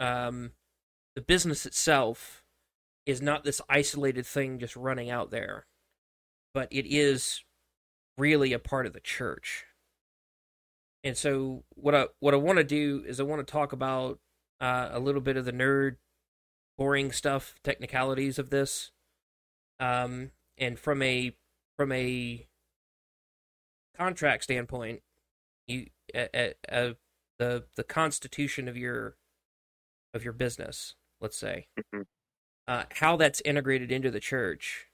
um, 0.00 0.52
the 1.14 1.21
business 1.21 1.67
itself 1.67 2.43
is 3.05 3.21
not 3.21 3.45
this 3.45 3.61
isolated 3.69 4.25
thing 4.25 4.59
just 4.59 4.76
running 4.76 5.11
out 5.11 5.31
there, 5.31 5.67
but 6.55 6.69
it 6.71 6.87
is 6.87 7.45
really 8.17 8.52
a 8.52 8.59
part 8.59 8.87
of 8.87 8.95
the 8.95 9.00
church. 9.00 9.67
And 11.09 11.17
so, 11.17 11.65
what 11.71 11.95
I 11.95 12.09
what 12.21 12.35
I 12.35 12.37
want 12.37 12.59
to 12.59 12.65
do 12.65 13.03
is 13.07 13.19
I 13.19 13.23
want 13.23 13.41
to 13.45 13.50
talk 13.50 13.73
about 13.73 14.19
uh, 14.61 14.91
a 14.93 15.00
little 15.00 15.23
bit 15.23 15.38
of 15.38 15.47
the 15.47 15.53
nerd, 15.55 15.97
boring 16.77 17.12
stuff, 17.12 17.55
technicalities 17.65 18.38
of 18.38 18.50
this, 18.50 18.93
um, 19.81 20.33
and 20.59 20.79
from 20.79 21.00
a 21.00 21.35
from 21.79 21.93
a 21.93 22.47
contract 23.97 24.45
standpoint, 24.45 25.00
you 25.67 25.87
uh, 26.15 26.27
uh, 26.71 26.93
the 27.38 27.65
the 27.75 27.85
constitution 27.85 28.69
of 28.69 28.77
your 28.77 29.17
of 30.12 30.25
your 30.25 30.35
business, 30.35 30.95
let's 31.23 31.38
say, 31.38 31.69
Mhm. 31.79 32.07
uh, 32.67 32.85
how 32.97 33.17
that's 33.17 33.41
integrated 33.47 33.91
into 33.91 34.11
the 34.11 34.21
church, 34.21 34.88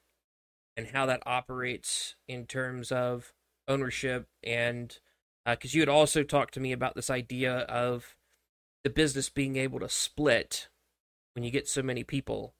and 0.76 0.86
how 0.88 1.06
that 1.06 1.24
operates 1.26 2.14
in 2.28 2.46
terms 2.46 2.92
of 2.92 3.34
ownership, 3.66 4.28
and 4.44 5.00
because 5.46 5.74
you 5.74 5.80
had 5.82 5.88
also 5.88 6.22
talked 6.22 6.54
to 6.54 6.60
me 6.60 6.72
about 6.72 6.94
this 6.94 7.10
idea 7.10 7.58
of 7.60 8.16
the 8.82 8.90
business 8.90 9.28
being 9.28 9.56
able 9.56 9.80
to 9.80 9.88
split 9.88 10.68
when 11.34 11.44
you 11.44 11.50
get 11.50 11.68
so 11.68 11.82
many 11.82 12.04
people, 12.04 12.54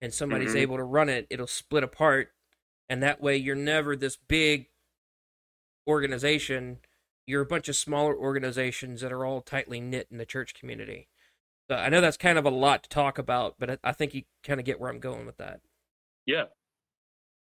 and 0.00 0.12
somebody's 0.14 0.54
Mhm. 0.54 0.60
able 0.60 0.76
to 0.76 0.84
run 0.84 1.08
it, 1.08 1.26
it'll 1.30 1.46
split 1.46 1.84
apart, 1.84 2.32
and 2.88 3.02
that 3.02 3.20
way 3.20 3.36
you're 3.36 3.54
never 3.54 3.96
this 3.96 4.16
big 4.16 4.70
organization 5.86 6.78
you're 7.26 7.42
a 7.42 7.46
bunch 7.46 7.68
of 7.70 7.76
smaller 7.76 8.14
organizations 8.14 9.00
that 9.00 9.10
are 9.12 9.24
all 9.24 9.40
tightly 9.40 9.80
knit 9.80 10.08
in 10.10 10.18
the 10.18 10.26
church 10.26 10.52
community. 10.52 11.08
So 11.70 11.76
I 11.76 11.88
know 11.88 12.02
that's 12.02 12.18
kind 12.18 12.36
of 12.36 12.44
a 12.44 12.50
lot 12.50 12.82
to 12.82 12.88
talk 12.90 13.16
about, 13.16 13.54
but 13.58 13.70
I, 13.70 13.78
I 13.82 13.92
think 13.92 14.12
you 14.14 14.24
kind 14.42 14.60
of 14.60 14.66
get 14.66 14.78
where 14.78 14.90
I'm 14.90 15.00
going 15.00 15.24
with 15.24 15.38
that. 15.38 15.60
Yeah. 16.26 16.44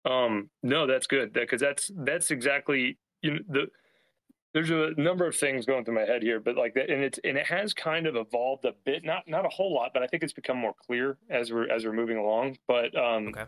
Um, 0.05 0.51
no, 0.63 0.87
that's 0.87 1.07
good 1.07 1.33
because 1.33 1.61
that's 1.61 1.91
that's 1.97 2.31
exactly 2.31 2.99
you 3.23 3.31
know 3.33 3.41
the 3.49 3.67
there's 4.55 4.71
a 4.71 4.91
number 4.97 5.27
of 5.27 5.37
things 5.37 5.67
going 5.67 5.85
through 5.85 5.95
my 5.95 6.03
head 6.05 6.23
here, 6.23 6.41
but 6.41 6.57
like 6.57 6.75
that, 6.75 6.91
and 6.91 7.03
it's 7.03 7.19
and 7.25 7.37
it 7.39 7.47
has 7.47 7.73
kind 7.75 8.07
of 8.07 8.17
evolved 8.17 8.65
a 8.65 8.73
bit, 8.85 9.05
not 9.05 9.27
not 9.29 9.47
a 9.47 9.49
whole 9.49 9.75
lot, 9.75 9.93
but 9.95 10.03
I 10.03 10.07
think 10.07 10.23
it's 10.23 10.33
become 10.33 10.59
more 10.59 10.75
clear 10.75 11.19
as 11.31 11.53
we're 11.53 11.71
as 11.71 11.85
we're 11.85 11.93
moving 11.93 12.19
along. 12.19 12.59
But 12.69 12.97
um, 12.97 13.29
Okay. 13.29 13.47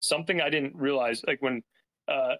something 0.00 0.40
I 0.40 0.50
didn't 0.50 0.76
realize, 0.76 1.22
like 1.26 1.42
when 1.42 1.62
uh, 2.08 2.36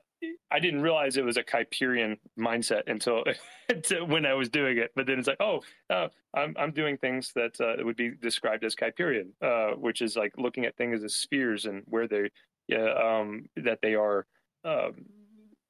I 0.51 0.59
didn't 0.59 0.83
realize 0.83 1.17
it 1.17 1.25
was 1.25 1.37
a 1.37 1.43
Kuyperian 1.45 2.19
mindset 2.39 2.83
until, 2.87 3.25
until 3.69 4.07
when 4.07 4.27
I 4.27 4.35
was 4.35 4.49
doing 4.49 4.79
it. 4.79 4.91
But 4.95 5.07
then 5.07 5.19
it's 5.19 5.29
like, 5.29 5.41
oh, 5.41 5.63
uh, 5.89 6.09
I'm 6.35 6.55
I'm 6.59 6.73
doing 6.73 6.99
things 6.99 7.33
that 7.35 7.61
uh, 7.61 7.83
would 7.85 7.97
be 7.97 8.11
described 8.11 8.65
as 8.65 8.75
Kuyperian, 8.75 9.31
uh, 9.43 9.77
which 9.77 10.03
is 10.03 10.17
like 10.17 10.33
looking 10.37 10.65
at 10.65 10.77
things 10.77 11.03
as 11.05 11.15
spheres 11.15 11.67
and 11.67 11.83
where 11.87 12.09
they, 12.09 12.31
yeah, 12.69 12.93
um, 12.95 13.47
that 13.57 13.81
they 13.83 13.95
are 13.95 14.27
um, 14.65 15.07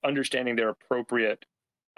understanding 0.05 0.57
their 0.57 0.71
appropriate, 0.71 1.45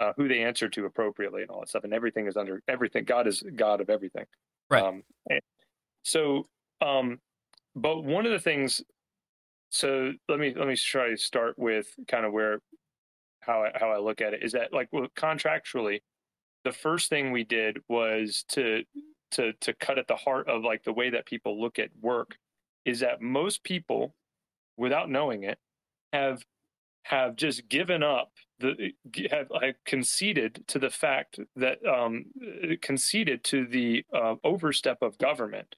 uh, 0.03 0.13
who 0.17 0.27
they 0.27 0.43
answer 0.43 0.69
to 0.69 0.85
appropriately, 0.85 1.41
and 1.41 1.51
all 1.51 1.61
that 1.61 1.69
stuff. 1.69 1.83
And 1.83 1.93
everything 1.93 2.27
is 2.27 2.37
under 2.37 2.61
everything. 2.67 3.05
God 3.05 3.27
is 3.27 3.43
God 3.55 3.81
of 3.81 3.89
everything. 3.89 4.25
Right. 4.69 4.83
Um, 4.83 5.03
so, 6.03 6.47
um, 6.81 7.19
but 7.75 8.03
one 8.03 8.25
of 8.25 8.31
the 8.31 8.39
things 8.39 8.81
so 9.73 10.13
let 10.29 10.37
me 10.37 10.53
let 10.55 10.67
me 10.67 10.75
try 10.75 11.09
to 11.09 11.17
start 11.17 11.57
with 11.57 11.87
kind 12.07 12.25
of 12.25 12.31
where 12.31 12.59
how 13.39 13.63
I, 13.63 13.71
how 13.73 13.89
I 13.89 13.97
look 13.97 14.21
at 14.21 14.35
it 14.35 14.43
is 14.43 14.51
that 14.51 14.71
like 14.71 14.87
well, 14.91 15.07
contractually, 15.17 16.01
the 16.63 16.71
first 16.71 17.09
thing 17.09 17.31
we 17.31 17.43
did 17.43 17.79
was 17.89 18.45
to 18.49 18.83
to 19.31 19.53
to 19.61 19.73
cut 19.73 19.97
at 19.97 20.07
the 20.07 20.15
heart 20.15 20.47
of 20.47 20.63
like 20.63 20.83
the 20.83 20.93
way 20.93 21.09
that 21.09 21.25
people 21.25 21.59
look 21.59 21.79
at 21.79 21.89
work 21.99 22.37
is 22.85 22.99
that 22.99 23.19
most 23.19 23.63
people, 23.63 24.13
without 24.77 25.09
knowing 25.09 25.43
it, 25.43 25.57
have 26.13 26.43
have 27.03 27.35
just 27.35 27.67
given 27.67 28.01
up 28.03 28.31
the 28.59 28.93
have 29.29 29.49
conceded 29.85 30.63
to 30.67 30.79
the 30.79 30.89
fact 30.89 31.39
that 31.55 31.85
um 31.85 32.25
conceded 32.81 33.43
to 33.43 33.65
the 33.65 34.05
uh, 34.13 34.35
overstep 34.43 35.01
of 35.01 35.17
government 35.17 35.75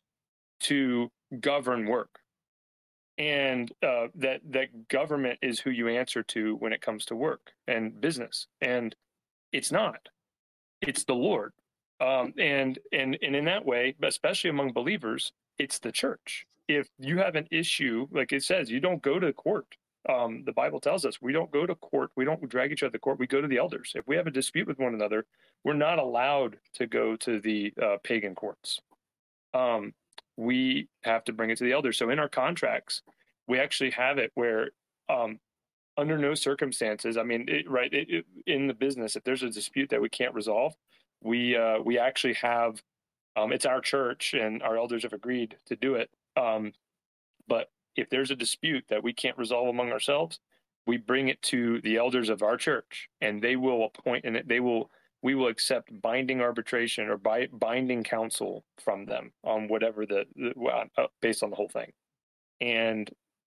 to 0.60 1.12
govern 1.40 1.86
work. 1.86 2.20
And 3.18 3.72
uh, 3.82 4.08
that 4.16 4.42
that 4.52 4.88
government 4.88 5.40
is 5.42 5.60
who 5.60 5.70
you 5.70 5.88
answer 5.88 6.22
to 6.24 6.56
when 6.58 6.74
it 6.74 6.82
comes 6.82 7.06
to 7.06 7.16
work 7.16 7.52
and 7.68 8.00
business. 8.00 8.48
And 8.62 8.96
it's 9.52 9.72
not. 9.72 10.10
It's 10.82 11.06
the 11.06 11.16
lord. 11.16 11.54
Um, 12.02 12.34
and 12.38 12.78
and 12.92 13.18
and 13.22 13.36
in 13.36 13.46
that 13.46 13.66
way 13.66 13.96
especially 14.04 14.50
among 14.50 14.74
believers 14.74 15.32
it's 15.58 15.80
the 15.80 15.94
church. 15.94 16.46
If 16.68 16.90
you 17.00 17.20
have 17.20 17.36
an 17.36 17.48
issue 17.52 18.08
like 18.12 18.34
it 18.34 18.44
says 18.44 18.70
you 18.70 18.82
don't 18.82 19.02
go 19.02 19.18
to 19.18 19.32
court 19.32 19.78
um, 20.10 20.44
the 20.46 20.52
bible 20.52 20.80
tells 20.80 21.06
us 21.06 21.22
we 21.22 21.34
don't 21.34 21.52
go 21.52 21.66
to 21.66 21.76
court 21.76 22.12
we 22.16 22.26
don't 22.26 22.48
drag 22.50 22.72
each 22.72 22.84
other 22.84 22.92
to 22.92 23.00
court 23.00 23.20
we 23.20 23.28
go 23.28 23.42
to 23.42 23.48
the 23.48 23.58
elders 23.58 23.94
if 23.96 24.08
we 24.08 24.16
have 24.16 24.28
a 24.28 24.32
dispute 24.32 24.68
with 24.68 24.80
one 24.80 24.94
another 24.94 25.26
we're 25.64 25.74
not 25.74 26.00
allowed 26.00 26.58
to 26.74 26.86
go 26.86 27.16
to 27.16 27.40
the 27.40 27.74
uh, 27.82 27.98
pagan 28.04 28.36
courts 28.36 28.80
um, 29.54 29.94
we 30.38 30.90
have 31.04 31.24
to 31.26 31.34
bring 31.34 31.50
it 31.50 31.58
to 31.58 31.64
the 31.64 31.72
elders. 31.72 31.98
So 31.98 32.10
in 32.10 32.20
our 32.20 32.30
contracts, 32.30 33.02
we 33.48 33.60
actually 33.60 33.92
have 33.92 34.18
it 34.18 34.32
where, 34.36 34.72
um, 35.10 35.40
under 35.98 36.18
no 36.18 36.34
circumstances, 36.34 37.16
I 37.16 37.24
mean, 37.24 37.46
it, 37.48 37.70
right 37.70 37.92
it, 37.94 38.10
it, 38.10 38.26
in 38.46 38.68
the 38.68 38.74
business, 38.74 39.16
if 39.16 39.24
there's 39.24 39.44
a 39.44 39.50
dispute 39.50 39.90
that 39.92 40.02
we 40.02 40.10
can't 40.10 40.34
resolve, 40.34 40.74
we 41.22 41.56
uh, 41.56 41.80
we 41.80 41.98
actually 41.98 42.34
have. 42.36 42.82
Um, 43.38 43.52
it's 43.52 43.66
our 43.66 43.82
church, 43.82 44.34
and 44.34 44.64
our 44.64 44.78
elders 44.78 45.04
have 45.04 45.14
agreed 45.14 45.58
to 45.66 45.76
do 45.76 45.96
it. 45.96 46.10
Um, 46.38 46.74
but 47.48 47.70
if 47.96 48.10
there's 48.10 48.32
a 48.32 48.36
dispute 48.36 48.86
that 48.90 49.04
we 49.04 49.14
can't 49.14 49.38
resolve 49.38 49.68
among 49.68 49.92
ourselves, 49.92 50.40
we 50.88 50.98
bring 50.98 51.30
it 51.30 51.42
to 51.44 51.82
the 51.82 51.98
elders 51.98 52.30
of 52.30 52.44
our 52.44 52.58
church, 52.58 53.10
and 53.22 53.42
they 53.42 53.56
will 53.56 53.86
appoint 53.86 54.26
and 54.26 54.44
they 54.46 54.60
will 54.60 54.92
we 55.22 55.34
will 55.34 55.48
accept 55.48 56.02
binding 56.02 56.40
arbitration 56.40 57.10
or 57.10 57.18
bi- 57.18 57.50
binding 57.52 58.04
counsel 58.04 58.64
from 58.84 59.06
them 59.06 59.32
on 59.44 59.68
whatever 59.68 60.06
the, 60.06 60.26
the 60.36 60.54
well, 60.56 60.84
uh, 60.98 61.08
based 61.22 61.42
on 61.42 61.50
the 61.50 61.56
whole 61.56 61.70
thing. 61.70 61.92
And 62.62 63.10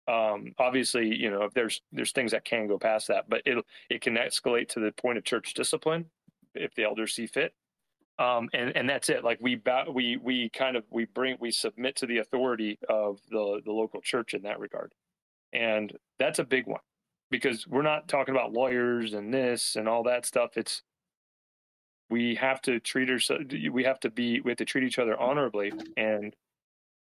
um, 0.09 0.53
obviously 0.57 1.15
you 1.15 1.29
know 1.29 1.43
if 1.43 1.53
there's 1.53 1.81
there's 1.91 2.11
things 2.11 2.31
that 2.31 2.43
can 2.43 2.67
go 2.67 2.79
past 2.79 3.07
that 3.09 3.29
but 3.29 3.43
it 3.45 3.63
it 3.89 4.01
can 4.01 4.15
escalate 4.15 4.67
to 4.69 4.79
the 4.79 4.91
point 4.93 5.19
of 5.19 5.23
church 5.23 5.53
discipline 5.53 6.05
if 6.55 6.73
the 6.73 6.83
elders 6.83 7.13
see 7.13 7.27
fit 7.27 7.53
um, 8.19 8.49
and 8.53 8.77
and 8.77 8.89
that's 8.89 9.09
it 9.09 9.23
like 9.25 9.39
we 9.41 9.55
bow, 9.55 9.85
we 9.91 10.17
we 10.17 10.49
kind 10.51 10.77
of 10.77 10.85
we 10.91 11.05
bring 11.05 11.37
we 11.41 11.51
submit 11.51 11.97
to 11.97 12.07
the 12.07 12.19
authority 12.19 12.79
of 12.89 13.19
the 13.31 13.61
the 13.65 13.73
local 13.73 14.01
church 14.01 14.35
in 14.35 14.43
that 14.43 14.59
regard 14.59 14.93
and 15.53 15.97
that's 16.19 16.39
a 16.39 16.45
big 16.45 16.67
one 16.67 16.81
because 17.31 17.67
we're 17.67 17.83
not 17.83 18.07
talking 18.07 18.35
about 18.35 18.53
lawyers 18.53 19.13
and 19.13 19.33
this 19.33 19.75
and 19.77 19.89
all 19.89 20.03
that 20.03 20.25
stuff 20.25 20.57
it's 20.57 20.83
we 22.09 22.35
have 22.35 22.61
to 22.61 22.79
treat 22.79 23.09
ourselves 23.09 23.45
we 23.71 23.83
have 23.83 23.99
to 23.99 24.11
be 24.11 24.41
we 24.41 24.51
have 24.51 24.57
to 24.57 24.65
treat 24.65 24.83
each 24.85 24.99
other 24.99 25.19
honorably 25.19 25.71
and 25.97 26.35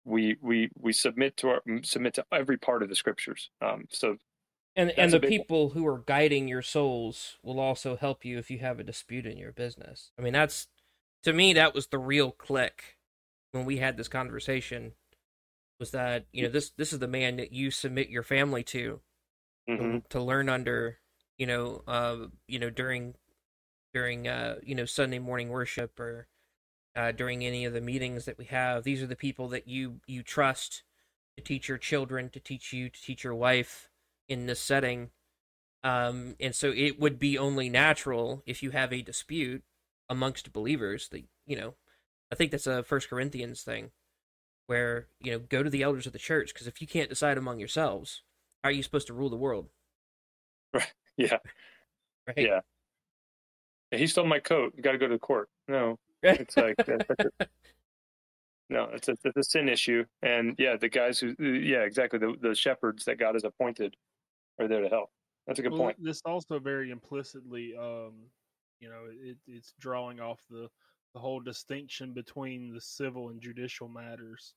we 0.06 0.38
we 0.42 0.70
we 0.80 0.94
submit 0.94 1.38
to 1.38 1.50
our 1.50 1.62
submit 1.84 2.14
to 2.16 2.26
every 2.34 2.58
part 2.58 2.84
of 2.84 2.90
the 2.90 2.96
scriptures 2.96 3.52
um 3.62 3.86
so 3.92 4.18
And 4.76 4.94
That's 4.98 4.98
and 4.98 5.14
the 5.14 5.20
big 5.20 5.34
one. 5.38 5.40
people 5.40 5.70
who 5.72 5.86
are 5.88 6.00
guiding 6.00 6.48
your 6.48 6.64
souls 6.64 7.38
will 7.44 7.60
also 7.60 7.98
help 7.98 8.26
you 8.26 8.40
if 8.40 8.52
you 8.52 8.60
have 8.60 8.80
a 8.80 8.84
dispute 8.84 9.28
in 9.28 9.38
your 9.38 9.52
business. 9.52 10.12
I 10.20 10.24
mean, 10.24 10.34
that's 10.34 10.68
to 11.24 11.34
me 11.34 11.54
that 11.54 11.74
was 11.74 11.88
the 11.88 11.98
real 11.98 12.32
click 12.32 12.98
when 13.52 13.66
we 13.66 13.78
had 13.78 13.98
this 13.98 14.08
conversation. 14.08 14.94
Was 15.80 15.92
that 15.92 16.26
you 16.32 16.44
know 16.44 16.50
this 16.50 16.70
this 16.72 16.94
is 16.94 17.00
the 17.00 17.08
man 17.08 17.38
that 17.38 17.52
you 17.52 17.72
submit 17.72 18.10
your 18.10 18.24
family 18.24 18.64
to 18.64 19.02
mhm. 19.70 20.08
to 20.10 20.22
learn 20.22 20.48
under 20.48 21.00
you 21.38 21.46
know 21.46 21.84
uh 21.88 22.28
you 22.48 22.60
know 22.60 22.70
during 22.70 23.16
during 23.94 24.28
uh, 24.28 24.56
you 24.64 24.76
know 24.76 24.86
Sunday 24.86 25.20
morning 25.20 25.50
worship 25.50 26.00
or 26.00 26.28
uh, 26.96 27.12
during 27.12 27.46
any 27.46 27.66
of 27.66 27.74
the 27.74 27.82
meetings 27.82 28.26
that 28.26 28.38
we 28.38 28.46
have. 28.46 28.84
These 28.84 29.02
are 29.02 29.08
the 29.08 29.16
people 29.16 29.48
that 29.50 29.68
you 29.68 30.02
you 30.08 30.24
trust 30.24 30.84
to 31.38 31.44
teach 31.44 31.68
your 31.68 31.78
children, 31.78 32.30
to 32.30 32.40
teach 32.40 32.74
you, 32.74 32.90
to 32.90 33.02
teach 33.02 33.24
your 33.24 33.36
wife 33.36 33.90
in 34.28 34.46
this 34.46 34.60
setting. 34.60 35.12
Um, 35.84 36.36
and 36.40 36.56
so 36.56 36.72
it 36.74 37.00
would 37.00 37.20
be 37.20 37.38
only 37.38 37.70
natural 37.70 38.42
if 38.46 38.64
you 38.64 38.72
have 38.72 38.94
a 38.94 39.02
dispute 39.02 39.64
amongst 40.14 40.54
believers 40.54 41.10
that 41.10 41.24
you 41.46 41.58
know. 41.58 41.76
I 42.32 42.36
think 42.36 42.50
that's 42.52 42.66
a 42.66 42.82
First 42.82 43.10
Corinthians 43.10 43.62
thing, 43.62 43.92
where 44.68 45.08
you 45.20 45.32
know 45.32 45.40
go 45.40 45.62
to 45.62 45.70
the 45.70 45.84
elders 45.84 46.08
of 46.08 46.14
the 46.14 46.20
church 46.20 46.54
because 46.54 46.68
if 46.68 46.82
you 46.82 46.88
can't 46.88 47.10
decide 47.10 47.38
among 47.38 47.60
yourselves, 47.60 48.22
how 48.64 48.70
are 48.70 48.74
you 48.74 48.84
supposed 48.84 49.08
to 49.08 49.14
rule 49.14 49.30
the 49.30 49.36
world? 49.36 49.70
Right. 50.76 50.92
Yeah. 51.18 51.38
Right. 52.28 52.38
Yeah. 52.38 52.62
He 53.92 54.08
stole 54.08 54.26
my 54.26 54.40
coat. 54.40 54.74
You 54.76 54.82
got 54.82 54.94
to 54.94 54.98
go 54.98 55.08
to 55.08 55.14
the 55.14 55.20
court. 55.20 55.50
No, 55.68 56.00
it's 56.24 56.58
like 56.58 56.76
no, 58.70 58.90
it's 58.92 59.08
a, 59.08 59.16
it's 59.24 59.38
a 59.38 59.44
sin 59.44 59.70
issue. 59.70 60.04
And 60.24 60.56
yeah, 60.58 60.78
the 60.78 60.90
guys 60.90 61.20
who, 61.20 61.36
yeah, 61.44 61.82
exactly. 61.82 62.18
The, 62.18 62.34
the 62.42 62.56
shepherds 62.56 63.06
that 63.06 63.20
God 63.20 63.36
has 63.36 63.44
appointed 63.44 63.96
are 64.60 64.68
there 64.68 64.82
to 64.82 64.90
help. 64.90 65.12
That's 65.46 65.60
a 65.60 65.62
good 65.62 65.74
well, 65.74 65.82
point. 65.82 65.98
This 66.04 66.22
also 66.26 66.58
very 66.60 66.90
implicitly, 66.90 67.76
um, 67.78 68.14
you 68.84 68.90
know, 68.90 69.06
it, 69.10 69.38
it's 69.48 69.74
drawing 69.80 70.20
off 70.20 70.42
the 70.50 70.68
the 71.14 71.20
whole 71.20 71.40
distinction 71.40 72.12
between 72.12 72.74
the 72.74 72.82
civil 72.82 73.30
and 73.30 73.40
judicial 73.40 73.88
matters. 73.88 74.56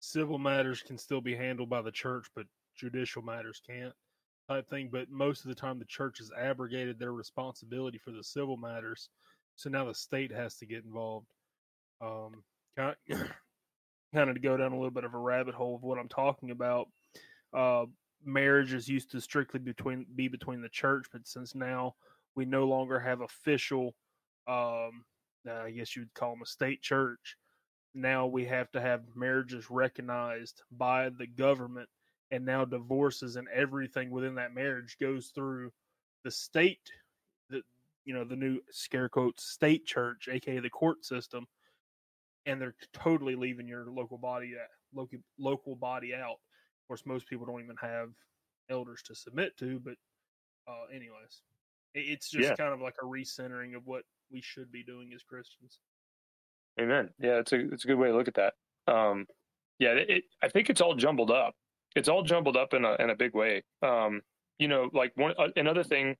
Civil 0.00 0.38
matters 0.38 0.82
can 0.82 0.98
still 0.98 1.20
be 1.20 1.36
handled 1.36 1.68
by 1.68 1.82
the 1.82 1.92
church, 1.92 2.26
but 2.34 2.46
judicial 2.74 3.22
matters 3.22 3.60
can't 3.64 3.92
type 4.48 4.68
thing. 4.68 4.88
But 4.90 5.10
most 5.10 5.44
of 5.44 5.48
the 5.48 5.54
time, 5.54 5.78
the 5.78 5.84
church 5.84 6.18
has 6.18 6.32
abrogated 6.36 6.98
their 6.98 7.12
responsibility 7.12 7.98
for 7.98 8.10
the 8.10 8.24
civil 8.24 8.56
matters, 8.56 9.10
so 9.54 9.70
now 9.70 9.84
the 9.84 9.94
state 9.94 10.32
has 10.32 10.56
to 10.56 10.66
get 10.66 10.84
involved. 10.84 11.28
Um, 12.00 12.42
kind 12.76 12.96
of, 14.14 14.34
to 14.34 14.40
go 14.40 14.56
down 14.56 14.72
a 14.72 14.76
little 14.76 14.90
bit 14.90 15.04
of 15.04 15.14
a 15.14 15.18
rabbit 15.18 15.54
hole 15.54 15.76
of 15.76 15.82
what 15.82 15.98
I'm 15.98 16.08
talking 16.08 16.50
about. 16.50 16.88
Uh, 17.52 17.84
marriage 18.24 18.72
is 18.72 18.88
used 18.88 19.10
to 19.10 19.20
strictly 19.20 19.60
between 19.60 20.06
be 20.16 20.26
between 20.26 20.62
the 20.62 20.68
church, 20.68 21.06
but 21.12 21.28
since 21.28 21.54
now 21.54 21.94
we 22.34 22.44
no 22.44 22.64
longer 22.64 22.98
have 22.98 23.20
official, 23.20 23.94
um, 24.48 25.04
I 25.50 25.70
guess 25.70 25.94
you 25.96 26.02
would 26.02 26.14
call 26.14 26.30
them 26.30 26.42
a 26.42 26.46
state 26.46 26.82
church. 26.82 27.36
Now 27.94 28.26
we 28.26 28.44
have 28.46 28.70
to 28.72 28.80
have 28.80 29.02
marriages 29.14 29.70
recognized 29.70 30.62
by 30.70 31.10
the 31.10 31.26
government 31.26 31.88
and 32.32 32.46
now 32.46 32.64
divorces 32.64 33.36
and 33.36 33.46
everything 33.48 34.10
within 34.10 34.34
that 34.36 34.54
marriage 34.54 34.96
goes 34.98 35.30
through 35.34 35.70
the 36.24 36.30
state 36.30 36.90
the 37.50 37.62
you 38.04 38.14
know 38.14 38.24
the 38.24 38.34
new 38.34 38.58
scare 38.70 39.08
quotes 39.08 39.44
state 39.44 39.84
church 39.84 40.28
aka 40.30 40.58
the 40.58 40.70
court 40.70 41.04
system 41.04 41.46
and 42.46 42.60
they're 42.60 42.74
totally 42.92 43.36
leaving 43.36 43.68
your 43.68 43.84
local 43.88 44.18
body 44.18 44.52
uh, 44.58 44.66
local 44.98 45.18
local 45.38 45.76
body 45.76 46.14
out 46.14 46.32
of 46.32 46.88
course 46.88 47.04
most 47.06 47.28
people 47.28 47.46
don't 47.46 47.62
even 47.62 47.76
have 47.80 48.08
elders 48.70 49.02
to 49.02 49.14
submit 49.14 49.56
to 49.56 49.78
but 49.84 49.94
uh 50.66 50.86
anyways 50.90 51.42
it's 51.94 52.30
just 52.30 52.48
Yeah. 52.50 52.54
kind 52.56 52.72
of 52.72 52.80
like 52.80 52.94
a 53.02 53.04
recentering 53.04 53.76
of 53.76 53.86
what 53.86 54.04
we 54.30 54.40
should 54.40 54.70
be 54.72 54.82
doing 54.82 55.12
as 55.14 55.22
christians 55.22 55.78
Amen. 56.80 57.10
Yeah, 57.18 57.38
it's 57.40 57.52
a 57.52 57.70
it's 57.70 57.84
a 57.84 57.86
good 57.86 57.98
way 57.98 58.08
to 58.08 58.16
look 58.16 58.28
at 58.28 58.34
that. 58.36 58.54
Um, 58.90 59.26
yeah, 59.78 59.90
it, 59.90 60.08
it, 60.08 60.24
I 60.42 60.48
think 60.48 60.70
it's 60.70 60.80
all 60.80 60.94
jumbled 60.94 61.30
up. 61.30 61.54
It's 61.94 62.08
all 62.08 62.22
jumbled 62.22 62.56
up 62.56 62.72
in 62.72 62.86
a 62.86 62.94
in 62.94 63.10
a 63.10 63.14
big 63.14 63.34
way. 63.34 63.62
Um, 63.82 64.22
you 64.58 64.68
know, 64.68 64.88
like 64.94 65.12
one 65.14 65.34
uh, 65.38 65.48
another 65.56 65.84
thing 65.84 66.16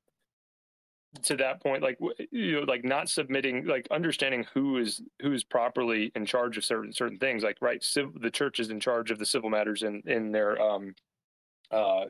to 1.23 1.37
that 1.37 1.63
point, 1.63 1.83
like 1.83 1.99
you 2.31 2.53
know, 2.53 2.61
like 2.65 2.85
not 2.85 3.09
submitting, 3.09 3.65
like 3.65 3.89
understanding 3.91 4.45
who 4.53 4.77
is 4.77 5.01
who 5.23 5.33
is 5.33 5.43
properly 5.43 6.13
in 6.15 6.27
charge 6.27 6.59
of 6.59 6.67
certain 6.67 6.93
certain 6.93 7.17
things. 7.19 7.43
Like 7.43 7.57
right, 7.63 7.83
civ- 7.83 8.21
the 8.21 8.31
church 8.31 8.61
is 8.61 8.69
in 8.69 8.79
charge 8.79 9.11
of 9.11 9.19
the 9.19 9.25
civil 9.25 9.49
matters 9.49 9.83
in 9.83 10.03
in 10.05 10.33
their 10.33 10.61
um, 10.61 10.95
uh, 11.71 12.05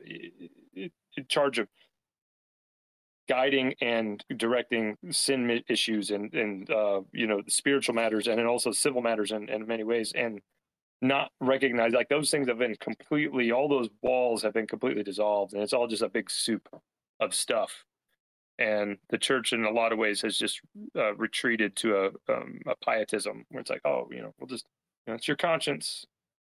in 0.75 0.91
charge 1.29 1.59
of 1.59 1.69
guiding 3.27 3.73
and 3.81 4.23
directing 4.37 4.97
sin 5.11 5.61
issues 5.69 6.11
and 6.11 6.33
and 6.33 6.69
uh, 6.69 7.01
you 7.11 7.27
know 7.27 7.41
spiritual 7.47 7.95
matters 7.95 8.27
and 8.27 8.37
then 8.37 8.45
also 8.45 8.71
civil 8.71 9.01
matters 9.01 9.31
in, 9.31 9.49
in 9.49 9.65
many 9.65 9.83
ways 9.83 10.11
and 10.15 10.41
not 11.01 11.31
recognize 11.41 11.91
like 11.91 12.09
those 12.09 12.31
things 12.31 12.47
have 12.47 12.57
been 12.57 12.75
completely 12.79 13.51
all 13.51 13.67
those 13.67 13.89
walls 14.01 14.41
have 14.41 14.53
been 14.53 14.67
completely 14.67 15.03
dissolved 15.03 15.53
and 15.53 15.61
it's 15.61 15.73
all 15.73 15.87
just 15.87 16.01
a 16.01 16.09
big 16.09 16.29
soup 16.29 16.67
of 17.19 17.33
stuff. 17.33 17.83
And 18.59 18.97
the 19.09 19.17
church 19.17 19.51
in 19.51 19.65
a 19.65 19.71
lot 19.71 19.91
of 19.91 19.97
ways 19.97 20.21
has 20.21 20.37
just 20.37 20.61
uh, 20.95 21.15
retreated 21.15 21.75
to 21.77 21.95
a 21.97 22.33
um, 22.33 22.59
a 22.67 22.75
pietism 22.85 23.45
where 23.49 23.61
it's 23.61 23.69
like 23.69 23.81
oh 23.83 24.07
you 24.11 24.21
know 24.21 24.33
we'll 24.39 24.47
just 24.47 24.65
you 25.05 25.11
know 25.11 25.15
it's 25.15 25.27
your 25.27 25.37
conscience 25.37 26.05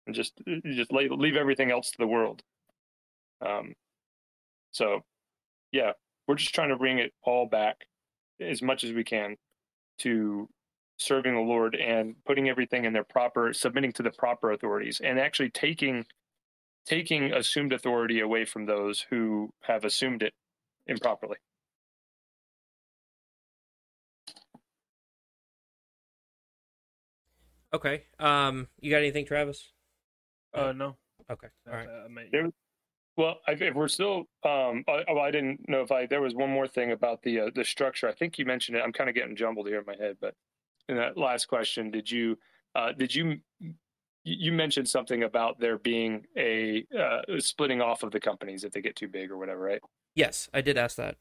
and 0.05 0.15
just 0.15 0.33
you 0.45 0.73
just 0.73 0.91
leave, 0.91 1.11
leave 1.11 1.37
everything 1.37 1.71
else 1.71 1.91
to 1.91 1.97
the 1.97 2.07
world. 2.07 2.41
Um 3.45 3.73
so 4.71 5.01
yeah 5.71 5.93
we're 6.27 6.35
just 6.35 6.53
trying 6.53 6.69
to 6.69 6.75
bring 6.75 6.99
it 6.99 7.13
all 7.23 7.45
back 7.45 7.85
as 8.39 8.61
much 8.61 8.83
as 8.83 8.91
we 8.93 9.03
can 9.03 9.35
to 9.99 10.49
serving 10.97 11.33
the 11.35 11.41
Lord 11.41 11.75
and 11.75 12.15
putting 12.25 12.49
everything 12.49 12.85
in 12.85 12.93
their 12.93 13.03
proper 13.03 13.53
submitting 13.53 13.91
to 13.93 14.03
the 14.03 14.11
proper 14.11 14.51
authorities 14.51 15.01
and 15.03 15.19
actually 15.19 15.49
taking 15.49 16.05
taking 16.85 17.31
assumed 17.33 17.73
authority 17.73 18.19
away 18.19 18.45
from 18.45 18.65
those 18.65 19.05
who 19.09 19.49
have 19.61 19.85
assumed 19.85 20.21
it 20.21 20.33
improperly. 20.87 21.37
Okay. 27.73 28.03
Um, 28.19 28.67
you 28.79 28.91
got 28.91 28.97
anything, 28.97 29.25
Travis? 29.25 29.71
uh 30.53 30.71
no 30.71 30.95
Okay. 31.31 31.47
All 31.67 31.73
right. 31.73 31.87
uh, 31.87 32.07
There- 32.31 32.51
Well, 33.15 33.35
if, 33.47 33.61
if 33.61 33.75
we're 33.75 33.87
still, 33.87 34.27
um, 34.43 34.83
I, 34.87 35.03
oh, 35.07 35.19
I 35.19 35.29
didn't 35.29 35.69
know 35.69 35.81
if 35.81 35.91
I 35.91 36.07
there 36.07 36.21
was 36.21 36.33
one 36.33 36.49
more 36.49 36.67
thing 36.67 36.91
about 36.91 37.21
the 37.21 37.41
uh, 37.41 37.49
the 37.53 37.63
structure. 37.63 38.09
I 38.09 38.13
think 38.13 38.39
you 38.39 38.45
mentioned 38.45 38.77
it. 38.77 38.81
I'm 38.83 38.93
kind 38.93 39.09
of 39.09 39.15
getting 39.15 39.35
jumbled 39.35 39.67
here 39.67 39.79
in 39.79 39.85
my 39.85 39.95
head, 39.95 40.17
but 40.19 40.33
in 40.89 40.97
that 40.97 41.17
last 41.17 41.47
question, 41.47 41.91
did 41.91 42.09
you 42.09 42.37
uh, 42.75 42.91
did 42.91 43.13
you 43.13 43.39
you 44.23 44.51
mentioned 44.51 44.87
something 44.87 45.23
about 45.23 45.59
there 45.59 45.77
being 45.77 46.25
a 46.37 46.85
uh, 46.97 47.21
splitting 47.39 47.81
off 47.81 48.03
of 48.03 48.11
the 48.11 48.19
companies 48.19 48.63
if 48.63 48.71
they 48.71 48.81
get 48.81 48.95
too 48.95 49.07
big 49.07 49.29
or 49.29 49.37
whatever, 49.37 49.61
right? 49.61 49.81
Yes, 50.15 50.49
I 50.53 50.61
did 50.61 50.77
ask 50.77 50.95
that. 50.97 51.17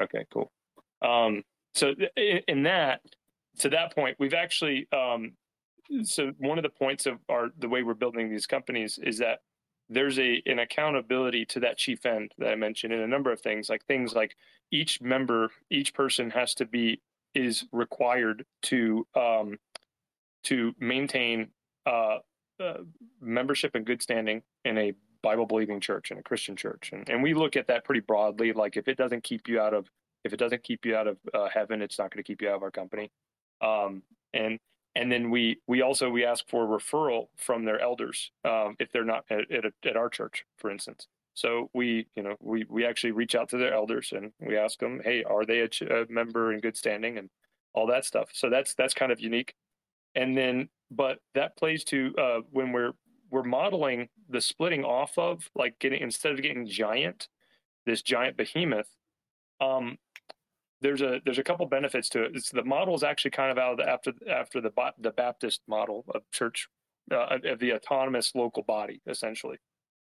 Okay, 0.00 0.26
cool. 0.32 0.52
Um, 1.02 1.42
so 1.74 1.94
in, 2.16 2.40
in 2.48 2.62
that, 2.64 3.00
to 3.60 3.70
that 3.70 3.94
point, 3.94 4.16
we've 4.18 4.34
actually, 4.34 4.86
um, 4.92 5.32
so 6.02 6.32
one 6.38 6.58
of 6.58 6.62
the 6.62 6.70
points 6.70 7.06
of 7.06 7.18
our 7.28 7.48
the 7.58 7.68
way 7.68 7.82
we're 7.82 7.94
building 7.94 8.30
these 8.30 8.46
companies 8.46 8.98
is 9.02 9.18
that 9.18 9.40
there's 9.88 10.18
a 10.18 10.42
an 10.46 10.58
accountability 10.58 11.44
to 11.46 11.60
that 11.60 11.78
chief 11.78 12.06
end 12.06 12.32
that 12.38 12.50
I 12.50 12.54
mentioned 12.54 12.92
in 12.92 13.00
a 13.00 13.06
number 13.06 13.32
of 13.32 13.40
things, 13.40 13.68
like 13.68 13.84
things 13.86 14.14
like 14.14 14.36
each 14.70 15.00
member, 15.00 15.50
each 15.70 15.94
person 15.94 16.30
has 16.30 16.54
to 16.54 16.64
be 16.64 17.00
is 17.34 17.64
required 17.72 18.44
to 18.62 19.06
um, 19.14 19.58
to 20.44 20.74
maintain 20.78 21.48
uh, 21.86 22.18
uh, 22.60 22.78
membership 23.20 23.74
and 23.74 23.84
good 23.84 24.02
standing 24.02 24.42
in 24.64 24.78
a 24.78 24.92
Bible 25.22 25.46
believing 25.46 25.80
church 25.80 26.10
and 26.10 26.20
a 26.20 26.22
Christian 26.22 26.56
church, 26.56 26.90
and 26.92 27.08
and 27.08 27.22
we 27.22 27.34
look 27.34 27.56
at 27.56 27.66
that 27.68 27.84
pretty 27.84 28.00
broadly. 28.00 28.52
Like 28.52 28.76
if 28.76 28.88
it 28.88 28.96
doesn't 28.96 29.22
keep 29.24 29.48
you 29.48 29.60
out 29.60 29.74
of 29.74 29.88
if 30.24 30.32
it 30.32 30.38
doesn't 30.38 30.62
keep 30.62 30.86
you 30.86 30.96
out 30.96 31.06
of 31.06 31.18
uh, 31.34 31.48
heaven, 31.52 31.82
it's 31.82 31.98
not 31.98 32.10
going 32.10 32.22
to 32.22 32.26
keep 32.26 32.40
you 32.40 32.48
out 32.48 32.56
of 32.56 32.62
our 32.62 32.70
company. 32.70 33.10
Um, 33.60 34.02
and 34.32 34.58
and 34.94 35.10
then 35.10 35.30
we 35.30 35.58
we 35.66 35.82
also 35.82 36.08
we 36.08 36.24
ask 36.24 36.44
for 36.48 36.66
referral 36.66 37.26
from 37.36 37.64
their 37.64 37.80
elders 37.80 38.30
um, 38.44 38.76
if 38.78 38.90
they're 38.92 39.04
not 39.04 39.24
at, 39.30 39.50
at, 39.50 39.64
at 39.84 39.96
our 39.96 40.08
church, 40.08 40.44
for 40.56 40.70
instance. 40.70 41.08
So 41.34 41.68
we 41.74 42.06
you 42.14 42.22
know 42.22 42.36
we 42.40 42.64
we 42.68 42.84
actually 42.86 43.12
reach 43.12 43.34
out 43.34 43.48
to 43.50 43.58
their 43.58 43.74
elders 43.74 44.12
and 44.14 44.32
we 44.40 44.56
ask 44.56 44.78
them, 44.78 45.00
hey, 45.04 45.24
are 45.24 45.44
they 45.44 45.60
a, 45.60 45.68
ch- 45.68 45.82
a 45.82 46.06
member 46.08 46.52
in 46.52 46.60
good 46.60 46.76
standing 46.76 47.18
and 47.18 47.28
all 47.74 47.86
that 47.88 48.04
stuff. 48.04 48.30
So 48.32 48.48
that's 48.48 48.74
that's 48.74 48.94
kind 48.94 49.12
of 49.12 49.20
unique. 49.20 49.54
And 50.14 50.36
then, 50.36 50.68
but 50.90 51.18
that 51.34 51.56
plays 51.56 51.84
to 51.84 52.14
uh, 52.16 52.40
when 52.50 52.72
we're 52.72 52.92
we're 53.30 53.42
modeling 53.42 54.08
the 54.28 54.40
splitting 54.40 54.84
off 54.84 55.18
of 55.18 55.50
like 55.56 55.78
getting 55.80 56.00
instead 56.00 56.32
of 56.32 56.40
getting 56.40 56.66
giant, 56.66 57.28
this 57.84 58.00
giant 58.00 58.36
behemoth. 58.36 58.88
Um, 59.60 59.98
there's 60.84 61.00
a 61.00 61.20
there's 61.24 61.38
a 61.38 61.42
couple 61.42 61.64
benefits 61.66 62.10
to 62.10 62.24
it. 62.24 62.32
It's, 62.34 62.50
the 62.50 62.62
model 62.62 62.94
is 62.94 63.02
actually 63.02 63.30
kind 63.30 63.50
of 63.50 63.56
out 63.56 63.72
of 63.72 63.78
the 63.78 63.88
after 63.88 64.12
after 64.30 64.60
the 64.60 64.70
the 64.98 65.10
Baptist 65.10 65.62
model 65.66 66.04
of 66.14 66.22
church 66.30 66.68
uh, 67.10 67.38
of 67.42 67.58
the 67.58 67.72
autonomous 67.72 68.32
local 68.34 68.62
body 68.62 69.00
essentially 69.08 69.56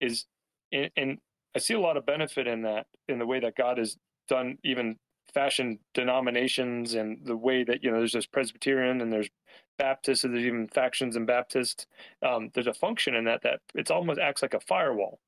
is 0.01 0.25
and, 0.71 0.89
and 0.97 1.17
I 1.55 1.59
see 1.59 1.75
a 1.75 1.79
lot 1.79 1.95
of 1.95 2.07
benefit 2.07 2.47
in 2.47 2.63
that 2.63 2.87
in 3.07 3.19
the 3.19 3.25
way 3.27 3.39
that 3.39 3.55
God 3.55 3.77
has 3.77 3.97
done 4.27 4.57
even 4.63 4.97
fashioned 5.31 5.77
denominations 5.93 6.95
and 6.95 7.19
the 7.23 7.37
way 7.37 7.63
that 7.63 7.83
you 7.83 7.91
know 7.91 7.99
there's 7.99 8.13
this 8.13 8.25
Presbyterian 8.25 8.99
and 8.99 9.13
there's 9.13 9.29
Baptist 9.77 10.23
and 10.23 10.33
there's 10.33 10.45
even 10.45 10.67
factions 10.67 11.15
in 11.15 11.27
Baptist. 11.27 11.85
Um, 12.25 12.49
there's 12.55 12.67
a 12.67 12.73
function 12.73 13.13
in 13.13 13.25
that 13.25 13.43
that 13.43 13.59
it's 13.75 13.91
almost 13.91 14.19
acts 14.19 14.41
like 14.41 14.55
a 14.55 14.59
firewall. 14.59 15.19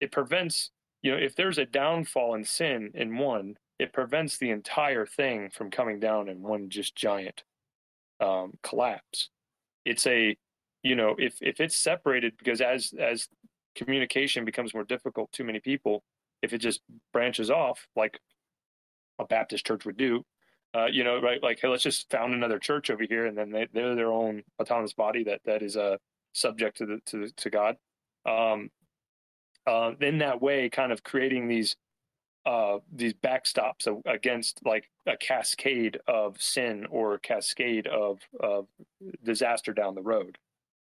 It 0.00 0.12
prevents 0.12 0.70
you 1.02 1.10
know 1.10 1.18
if 1.18 1.36
there's 1.36 1.58
a 1.58 1.66
downfall 1.66 2.34
in 2.34 2.44
sin 2.44 2.90
in 2.94 3.18
one, 3.18 3.58
it 3.78 3.92
prevents 3.92 4.38
the 4.38 4.50
entire 4.50 5.06
thing 5.06 5.50
from 5.50 5.70
coming 5.70 6.00
down 6.00 6.28
in 6.28 6.42
one 6.42 6.68
just 6.68 6.96
giant 6.96 7.44
um, 8.20 8.54
collapse. 8.62 9.30
It's 9.84 10.06
a, 10.06 10.36
you 10.82 10.96
know, 10.96 11.14
if 11.18 11.36
if 11.40 11.60
it's 11.60 11.76
separated 11.76 12.34
because 12.38 12.60
as 12.60 12.92
as 12.98 13.28
communication 13.74 14.44
becomes 14.44 14.74
more 14.74 14.84
difficult, 14.84 15.30
too 15.32 15.44
many 15.44 15.60
people, 15.60 16.02
if 16.42 16.52
it 16.52 16.58
just 16.58 16.80
branches 17.12 17.50
off 17.50 17.86
like 17.94 18.18
a 19.18 19.24
Baptist 19.24 19.66
church 19.66 19.84
would 19.84 19.96
do, 19.96 20.24
uh, 20.74 20.86
you 20.86 21.04
know, 21.04 21.20
right? 21.20 21.42
Like, 21.42 21.58
hey, 21.60 21.68
let's 21.68 21.82
just 21.82 22.10
found 22.10 22.34
another 22.34 22.58
church 22.58 22.90
over 22.90 23.04
here, 23.08 23.26
and 23.26 23.36
then 23.38 23.50
they, 23.50 23.68
they're 23.72 23.94
their 23.94 24.12
own 24.12 24.42
autonomous 24.60 24.92
body 24.92 25.24
that 25.24 25.40
that 25.44 25.62
is 25.62 25.76
uh, 25.76 25.96
subject 26.32 26.78
to 26.78 26.86
the 26.86 27.00
to 27.06 27.28
to 27.28 27.50
God. 27.50 27.76
Um, 28.26 28.70
uh, 29.66 29.92
in 30.00 30.18
that 30.18 30.42
way, 30.42 30.68
kind 30.68 30.92
of 30.92 31.02
creating 31.02 31.46
these 31.46 31.76
uh, 32.48 32.78
these 32.90 33.12
backstops 33.12 33.86
against 34.06 34.64
like 34.64 34.88
a 35.06 35.18
cascade 35.18 36.00
of 36.08 36.40
sin 36.40 36.86
or 36.90 37.12
a 37.12 37.20
cascade 37.20 37.86
of, 37.86 38.20
of 38.40 38.66
disaster 39.22 39.74
down 39.74 39.94
the 39.94 40.00
road. 40.00 40.38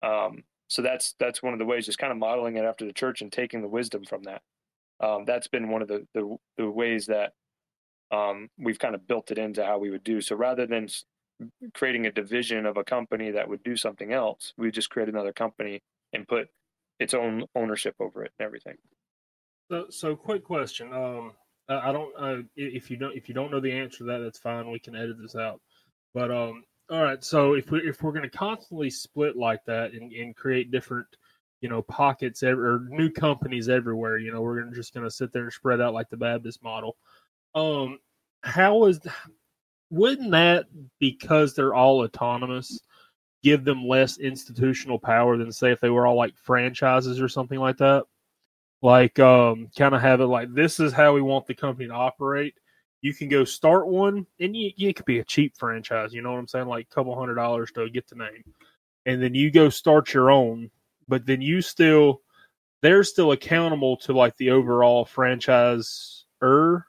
Um, 0.00 0.44
so 0.68 0.80
that's 0.80 1.16
that's 1.18 1.42
one 1.42 1.52
of 1.52 1.58
the 1.58 1.64
ways, 1.64 1.86
just 1.86 1.98
kind 1.98 2.12
of 2.12 2.18
modeling 2.18 2.56
it 2.56 2.64
after 2.64 2.86
the 2.86 2.92
church 2.92 3.20
and 3.20 3.32
taking 3.32 3.62
the 3.62 3.68
wisdom 3.68 4.04
from 4.04 4.22
that. 4.22 4.42
Um, 5.00 5.24
that's 5.24 5.48
been 5.48 5.70
one 5.70 5.82
of 5.82 5.88
the 5.88 6.06
the, 6.14 6.36
the 6.56 6.70
ways 6.70 7.06
that 7.06 7.32
um, 8.12 8.48
we've 8.56 8.78
kind 8.78 8.94
of 8.94 9.08
built 9.08 9.32
it 9.32 9.38
into 9.38 9.66
how 9.66 9.78
we 9.78 9.90
would 9.90 10.04
do. 10.04 10.20
So 10.20 10.36
rather 10.36 10.68
than 10.68 10.86
creating 11.74 12.06
a 12.06 12.12
division 12.12 12.64
of 12.64 12.76
a 12.76 12.84
company 12.84 13.32
that 13.32 13.48
would 13.48 13.64
do 13.64 13.76
something 13.76 14.12
else, 14.12 14.52
we 14.56 14.70
just 14.70 14.90
create 14.90 15.08
another 15.08 15.32
company 15.32 15.82
and 16.12 16.28
put 16.28 16.48
its 17.00 17.12
own 17.12 17.46
ownership 17.56 17.96
over 17.98 18.22
it 18.22 18.30
and 18.38 18.46
everything. 18.46 18.76
So, 19.70 19.86
so 19.88 20.16
quick 20.16 20.42
question. 20.42 20.92
Um, 20.92 21.32
I 21.68 21.92
don't. 21.92 22.12
Uh, 22.18 22.42
if 22.56 22.90
you 22.90 22.96
don't, 22.96 23.16
if 23.16 23.28
you 23.28 23.34
don't 23.34 23.52
know 23.52 23.60
the 23.60 23.70
answer 23.70 23.98
to 23.98 24.04
that, 24.04 24.18
that's 24.18 24.38
fine. 24.38 24.68
We 24.68 24.80
can 24.80 24.96
edit 24.96 25.16
this 25.22 25.36
out. 25.36 25.60
But 26.12 26.32
um, 26.32 26.64
all 26.90 27.04
right. 27.04 27.22
So 27.22 27.54
if 27.54 27.70
we 27.70 27.78
if 27.80 28.02
we're 28.02 28.10
going 28.10 28.28
to 28.28 28.36
constantly 28.36 28.90
split 28.90 29.36
like 29.36 29.64
that 29.66 29.92
and, 29.92 30.12
and 30.12 30.34
create 30.34 30.72
different, 30.72 31.06
you 31.60 31.68
know, 31.68 31.82
pockets 31.82 32.42
or 32.42 32.84
new 32.88 33.10
companies 33.10 33.68
everywhere, 33.68 34.18
you 34.18 34.32
know, 34.32 34.40
we're 34.40 34.60
gonna, 34.60 34.74
just 34.74 34.92
going 34.92 35.06
to 35.06 35.10
sit 35.10 35.32
there 35.32 35.44
and 35.44 35.52
spread 35.52 35.80
out 35.80 35.94
like 35.94 36.10
the 36.10 36.16
Baptist 36.16 36.64
model. 36.64 36.96
Um, 37.54 38.00
how 38.42 38.86
is 38.86 38.98
wouldn't 39.90 40.32
that 40.32 40.66
because 40.98 41.54
they're 41.54 41.74
all 41.74 42.02
autonomous 42.02 42.80
give 43.44 43.64
them 43.64 43.86
less 43.86 44.18
institutional 44.18 44.98
power 44.98 45.36
than 45.36 45.52
say 45.52 45.70
if 45.70 45.80
they 45.80 45.90
were 45.90 46.08
all 46.08 46.16
like 46.16 46.36
franchises 46.36 47.20
or 47.20 47.28
something 47.28 47.60
like 47.60 47.76
that? 47.76 48.04
Like 48.82 49.18
um 49.18 49.68
kind 49.76 49.94
of 49.94 50.00
have 50.00 50.20
it 50.20 50.26
like 50.26 50.52
this 50.54 50.80
is 50.80 50.92
how 50.92 51.12
we 51.12 51.22
want 51.22 51.46
the 51.46 51.54
company 51.54 51.88
to 51.88 51.94
operate. 51.94 52.54
You 53.02 53.14
can 53.14 53.28
go 53.28 53.44
start 53.44 53.86
one 53.86 54.26
and 54.40 54.56
you, 54.56 54.72
it 54.76 54.96
could 54.96 55.06
be 55.06 55.20
a 55.20 55.24
cheap 55.24 55.56
franchise 55.58 56.12
you 56.12 56.22
know 56.22 56.32
what 56.32 56.38
i'm 56.38 56.48
saying? 56.48 56.66
Like 56.66 56.86
a 56.90 56.94
couple 56.94 57.18
hundred 57.18 57.34
dollars 57.34 57.70
to 57.72 57.88
get 57.90 58.08
the 58.08 58.16
name. 58.16 58.44
And 59.06 59.22
then 59.22 59.34
you 59.34 59.50
go 59.50 59.68
start 59.68 60.14
your 60.14 60.30
own 60.30 60.70
but 61.08 61.26
then 61.26 61.40
you 61.40 61.60
still 61.60 62.22
they're 62.82 63.04
still 63.04 63.32
accountable 63.32 63.96
to 63.98 64.12
like 64.12 64.36
the 64.36 64.50
overall 64.50 65.04
franchise 65.04 66.24
er 66.42 66.86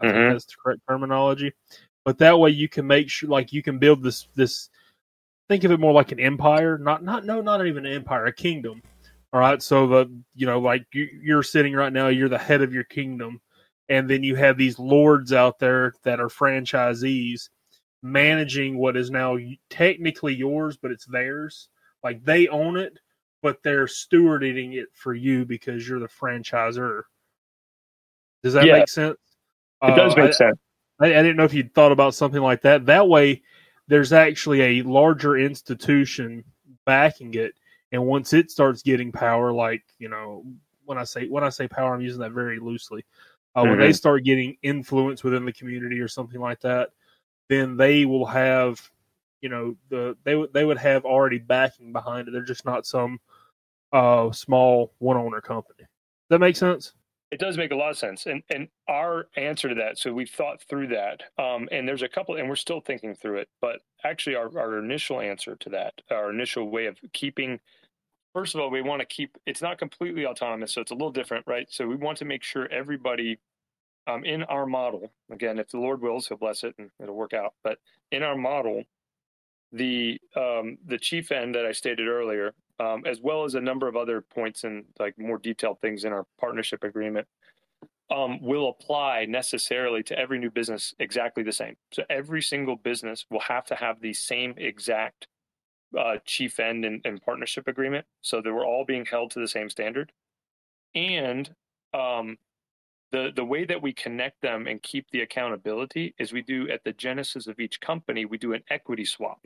i 0.00 0.06
mm-hmm. 0.06 0.16
think 0.16 0.32
that's 0.32 0.44
the 0.44 0.54
correct 0.62 0.80
terminology. 0.88 1.52
But 2.04 2.18
that 2.18 2.38
way 2.38 2.50
you 2.50 2.68
can 2.68 2.86
make 2.86 3.10
sure 3.10 3.28
like 3.28 3.52
you 3.52 3.62
can 3.62 3.78
build 3.78 4.02
this 4.02 4.28
this 4.34 4.70
think 5.48 5.64
of 5.64 5.72
it 5.72 5.80
more 5.80 5.92
like 5.92 6.12
an 6.12 6.20
empire. 6.20 6.78
Not 6.78 7.02
not 7.02 7.24
no 7.24 7.40
not 7.40 7.66
even 7.66 7.84
an 7.86 7.92
empire 7.92 8.26
a 8.26 8.32
kingdom 8.32 8.82
all 9.32 9.40
right. 9.40 9.62
So 9.62 9.86
the 9.86 10.22
you 10.34 10.46
know 10.46 10.58
like 10.58 10.86
you're 10.92 11.42
sitting 11.42 11.74
right 11.74 11.92
now, 11.92 12.08
you're 12.08 12.28
the 12.28 12.38
head 12.38 12.62
of 12.62 12.72
your 12.72 12.84
kingdom, 12.84 13.40
and 13.88 14.08
then 14.08 14.22
you 14.22 14.36
have 14.36 14.56
these 14.56 14.78
lords 14.78 15.32
out 15.32 15.58
there 15.58 15.94
that 16.04 16.20
are 16.20 16.28
franchisees 16.28 17.48
managing 18.02 18.78
what 18.78 18.96
is 18.96 19.10
now 19.10 19.36
technically 19.70 20.34
yours, 20.34 20.76
but 20.76 20.90
it's 20.90 21.06
theirs. 21.06 21.68
Like 22.02 22.24
they 22.24 22.48
own 22.48 22.76
it, 22.76 22.98
but 23.42 23.62
they're 23.62 23.86
stewarding 23.86 24.74
it 24.74 24.88
for 24.94 25.14
you 25.14 25.44
because 25.44 25.88
you're 25.88 26.00
the 26.00 26.08
franchisor. 26.08 27.02
Does 28.42 28.52
that 28.54 28.66
yeah, 28.66 28.74
make 28.74 28.88
sense? 28.88 29.18
It 29.82 29.96
does 29.96 30.14
uh, 30.14 30.16
make 30.16 30.28
I, 30.28 30.32
sense. 30.32 30.58
I, 31.00 31.06
I 31.06 31.22
didn't 31.22 31.36
know 31.36 31.44
if 31.44 31.54
you'd 31.54 31.74
thought 31.74 31.92
about 31.92 32.14
something 32.14 32.40
like 32.40 32.62
that. 32.62 32.86
That 32.86 33.08
way, 33.08 33.42
there's 33.88 34.12
actually 34.12 34.60
a 34.62 34.82
larger 34.82 35.36
institution 35.36 36.44
backing 36.86 37.34
it 37.34 37.54
and 37.92 38.04
once 38.04 38.32
it 38.32 38.50
starts 38.50 38.82
getting 38.82 39.12
power, 39.12 39.52
like 39.52 39.82
you 39.98 40.08
know, 40.08 40.44
when 40.84 40.98
I 40.98 41.04
say 41.04 41.28
when 41.28 41.44
I 41.44 41.48
say 41.48 41.68
power, 41.68 41.94
I'm 41.94 42.00
using 42.00 42.20
that 42.20 42.32
very 42.32 42.58
loosely. 42.58 43.04
Uh, 43.54 43.60
mm-hmm. 43.60 43.70
When 43.70 43.78
they 43.78 43.86
mm-hmm. 43.86 43.94
start 43.94 44.24
getting 44.24 44.56
influence 44.62 45.24
within 45.24 45.44
the 45.44 45.52
community 45.52 46.00
or 46.00 46.08
something 46.08 46.40
like 46.40 46.60
that, 46.60 46.90
then 47.48 47.76
they 47.76 48.04
will 48.04 48.26
have, 48.26 48.90
you 49.40 49.48
know, 49.48 49.76
the 49.88 50.16
they 50.24 50.34
would 50.34 50.52
they 50.52 50.64
would 50.64 50.78
have 50.78 51.04
already 51.04 51.38
backing 51.38 51.92
behind 51.92 52.28
it. 52.28 52.32
They're 52.32 52.42
just 52.42 52.64
not 52.64 52.86
some 52.86 53.20
uh, 53.92 54.30
small 54.32 54.92
one 54.98 55.16
owner 55.16 55.40
company. 55.40 55.80
Does 55.80 55.88
that 56.30 56.40
make 56.40 56.56
sense? 56.56 56.92
It 57.30 57.38
does 57.38 57.58
make 57.58 57.72
a 57.72 57.76
lot 57.76 57.90
of 57.90 57.98
sense. 57.98 58.26
And 58.26 58.42
and 58.48 58.68
our 58.88 59.28
answer 59.36 59.68
to 59.68 59.74
that, 59.76 59.98
so 59.98 60.12
we've 60.12 60.30
thought 60.30 60.62
through 60.62 60.88
that. 60.88 61.22
Um, 61.38 61.68
and 61.70 61.86
there's 61.86 62.02
a 62.02 62.08
couple, 62.08 62.36
and 62.36 62.48
we're 62.48 62.56
still 62.56 62.80
thinking 62.80 63.14
through 63.14 63.38
it. 63.38 63.48
But 63.60 63.80
actually, 64.04 64.36
our, 64.36 64.58
our 64.58 64.78
initial 64.78 65.20
answer 65.20 65.56
to 65.56 65.68
that, 65.70 65.94
our 66.10 66.30
initial 66.30 66.70
way 66.70 66.86
of 66.86 66.96
keeping, 67.12 67.60
first 68.32 68.54
of 68.54 68.60
all, 68.60 68.70
we 68.70 68.82
want 68.82 69.00
to 69.00 69.06
keep 69.06 69.36
it's 69.44 69.62
not 69.62 69.78
completely 69.78 70.24
autonomous, 70.26 70.72
so 70.72 70.80
it's 70.80 70.90
a 70.90 70.94
little 70.94 71.12
different, 71.12 71.44
right? 71.46 71.66
So 71.70 71.86
we 71.86 71.96
want 71.96 72.18
to 72.18 72.24
make 72.24 72.42
sure 72.42 72.66
everybody 72.72 73.38
um, 74.06 74.24
in 74.24 74.42
our 74.44 74.66
model, 74.66 75.12
again, 75.30 75.58
if 75.58 75.68
the 75.68 75.78
Lord 75.78 76.00
wills, 76.00 76.28
He'll 76.28 76.38
bless 76.38 76.64
it 76.64 76.74
and 76.78 76.90
it'll 76.98 77.14
work 77.14 77.34
out. 77.34 77.54
But 77.62 77.78
in 78.10 78.22
our 78.22 78.36
model, 78.36 78.84
the 79.72 80.18
um, 80.34 80.78
the 80.86 80.98
chief 80.98 81.30
end 81.30 81.54
that 81.54 81.66
I 81.66 81.72
stated 81.72 82.08
earlier, 82.08 82.54
um, 82.78 83.04
as 83.06 83.20
well 83.20 83.44
as 83.44 83.54
a 83.54 83.60
number 83.60 83.88
of 83.88 83.96
other 83.96 84.20
points 84.20 84.64
and 84.64 84.84
like 84.98 85.18
more 85.18 85.38
detailed 85.38 85.80
things 85.80 86.04
in 86.04 86.12
our 86.12 86.26
partnership 86.38 86.84
agreement, 86.84 87.26
um, 88.10 88.40
will 88.40 88.68
apply 88.68 89.26
necessarily 89.26 90.02
to 90.02 90.18
every 90.18 90.38
new 90.38 90.50
business 90.50 90.94
exactly 90.98 91.42
the 91.42 91.52
same. 91.52 91.76
So 91.92 92.04
every 92.08 92.40
single 92.42 92.76
business 92.76 93.26
will 93.30 93.40
have 93.40 93.66
to 93.66 93.74
have 93.74 94.00
the 94.00 94.14
same 94.14 94.54
exact 94.56 95.26
uh, 95.98 96.16
chief 96.24 96.60
end 96.60 96.84
and, 96.84 97.00
and, 97.04 97.20
partnership 97.22 97.66
agreement, 97.66 98.06
so 98.20 98.42
that 98.42 98.52
we're 98.52 98.66
all 98.66 98.84
being 98.84 99.06
held 99.06 99.30
to 99.30 99.40
the 99.40 99.48
same 99.48 99.70
standard. 99.70 100.12
And 100.94 101.48
um, 101.94 102.36
the 103.10 103.30
the 103.34 103.44
way 103.44 103.64
that 103.64 103.80
we 103.80 103.92
connect 103.92 104.42
them 104.42 104.66
and 104.66 104.82
keep 104.82 105.06
the 105.10 105.22
accountability 105.22 106.14
is 106.18 106.32
we 106.32 106.42
do 106.42 106.68
at 106.68 106.84
the 106.84 106.92
genesis 106.92 107.46
of 107.46 107.58
each 107.58 107.80
company 107.80 108.24
we 108.24 108.38
do 108.38 108.52
an 108.52 108.62
equity 108.70 109.04
swap. 109.04 109.40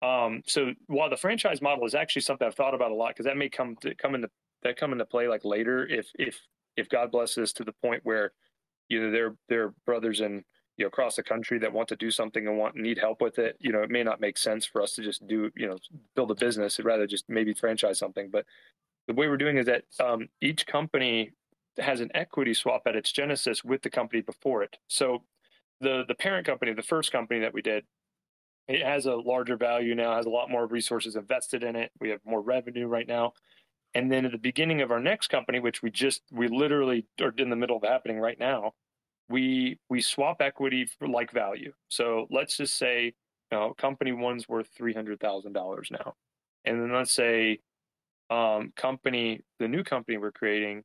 Um, 0.00 0.42
so 0.46 0.72
while 0.86 1.10
the 1.10 1.16
franchise 1.16 1.60
model 1.60 1.84
is 1.84 1.94
actually 1.94 2.22
something 2.22 2.46
I've 2.46 2.54
thought 2.54 2.74
about 2.74 2.92
a 2.92 2.94
lot 2.94 3.10
because 3.10 3.26
that 3.26 3.36
may 3.36 3.48
come 3.48 3.76
to 3.80 3.94
come 3.94 4.14
into 4.14 4.30
that 4.62 4.76
come 4.76 4.92
into 4.92 5.04
play 5.04 5.28
like 5.28 5.44
later 5.44 5.86
if 5.86 6.08
if 6.14 6.40
if 6.76 6.88
God 6.88 7.10
blesses 7.10 7.52
to 7.54 7.64
the 7.64 7.72
point 7.72 8.00
where 8.04 8.32
either 8.90 9.10
they're 9.10 9.34
they're 9.48 9.74
brothers 9.86 10.20
and 10.20 10.44
you 10.76 10.84
know 10.84 10.88
across 10.88 11.16
the 11.16 11.22
country 11.22 11.58
that 11.58 11.72
want 11.72 11.88
to 11.88 11.96
do 11.96 12.12
something 12.12 12.46
and 12.46 12.56
want 12.56 12.76
need 12.76 12.98
help 12.98 13.20
with 13.20 13.40
it 13.40 13.56
you 13.58 13.72
know 13.72 13.82
it 13.82 13.90
may 13.90 14.04
not 14.04 14.20
make 14.20 14.38
sense 14.38 14.64
for 14.64 14.80
us 14.80 14.92
to 14.94 15.02
just 15.02 15.26
do 15.26 15.50
you 15.56 15.66
know 15.66 15.76
build 16.14 16.30
a 16.30 16.34
business 16.36 16.78
I'd 16.78 16.86
rather 16.86 17.06
just 17.06 17.24
maybe 17.28 17.52
franchise 17.52 17.98
something. 17.98 18.30
But 18.30 18.46
the 19.08 19.14
way 19.14 19.28
we're 19.28 19.36
doing 19.36 19.56
is 19.56 19.66
that 19.66 19.84
um, 19.98 20.28
each 20.40 20.66
company 20.66 21.32
has 21.78 22.00
an 22.00 22.10
equity 22.14 22.54
swap 22.54 22.82
at 22.86 22.96
its 22.96 23.10
genesis 23.10 23.64
with 23.64 23.82
the 23.82 23.90
company 23.90 24.20
before 24.20 24.62
it. 24.62 24.76
So 24.86 25.24
the 25.80 26.04
the 26.06 26.14
parent 26.14 26.46
company 26.46 26.72
the 26.72 26.82
first 26.82 27.10
company 27.10 27.40
that 27.40 27.54
we 27.54 27.62
did 27.62 27.84
it 28.68 28.84
has 28.84 29.06
a 29.06 29.14
larger 29.14 29.56
value 29.56 29.94
now 29.94 30.14
has 30.14 30.26
a 30.26 30.30
lot 30.30 30.50
more 30.50 30.66
resources 30.66 31.16
invested 31.16 31.64
in 31.64 31.74
it. 31.74 31.90
We 32.00 32.10
have 32.10 32.20
more 32.24 32.42
revenue 32.42 32.86
right 32.86 33.08
now. 33.08 33.32
And 33.94 34.12
then 34.12 34.26
at 34.26 34.32
the 34.32 34.38
beginning 34.38 34.82
of 34.82 34.90
our 34.90 35.00
next 35.00 35.28
company 35.28 35.58
which 35.58 35.82
we 35.82 35.90
just 35.90 36.22
we 36.30 36.48
literally 36.48 37.06
are 37.20 37.32
in 37.38 37.50
the 37.50 37.56
middle 37.56 37.76
of 37.76 37.82
happening 37.82 38.20
right 38.20 38.38
now 38.38 38.72
we 39.28 39.78
we 39.88 40.00
swap 40.00 40.40
equity 40.40 40.86
for 40.98 41.08
like 41.08 41.32
value. 41.32 41.72
So 41.88 42.26
let's 42.30 42.56
just 42.56 42.76
say 42.78 43.14
you 43.50 43.58
know 43.58 43.74
company 43.74 44.12
one's 44.12 44.48
worth 44.48 44.68
$300000 44.78 45.90
now. 45.90 46.14
And 46.64 46.82
then 46.82 46.92
let's 46.92 47.12
say 47.12 47.60
um, 48.30 48.72
company 48.76 49.40
the 49.58 49.68
new 49.68 49.82
company 49.82 50.18
we're 50.18 50.32
creating 50.32 50.84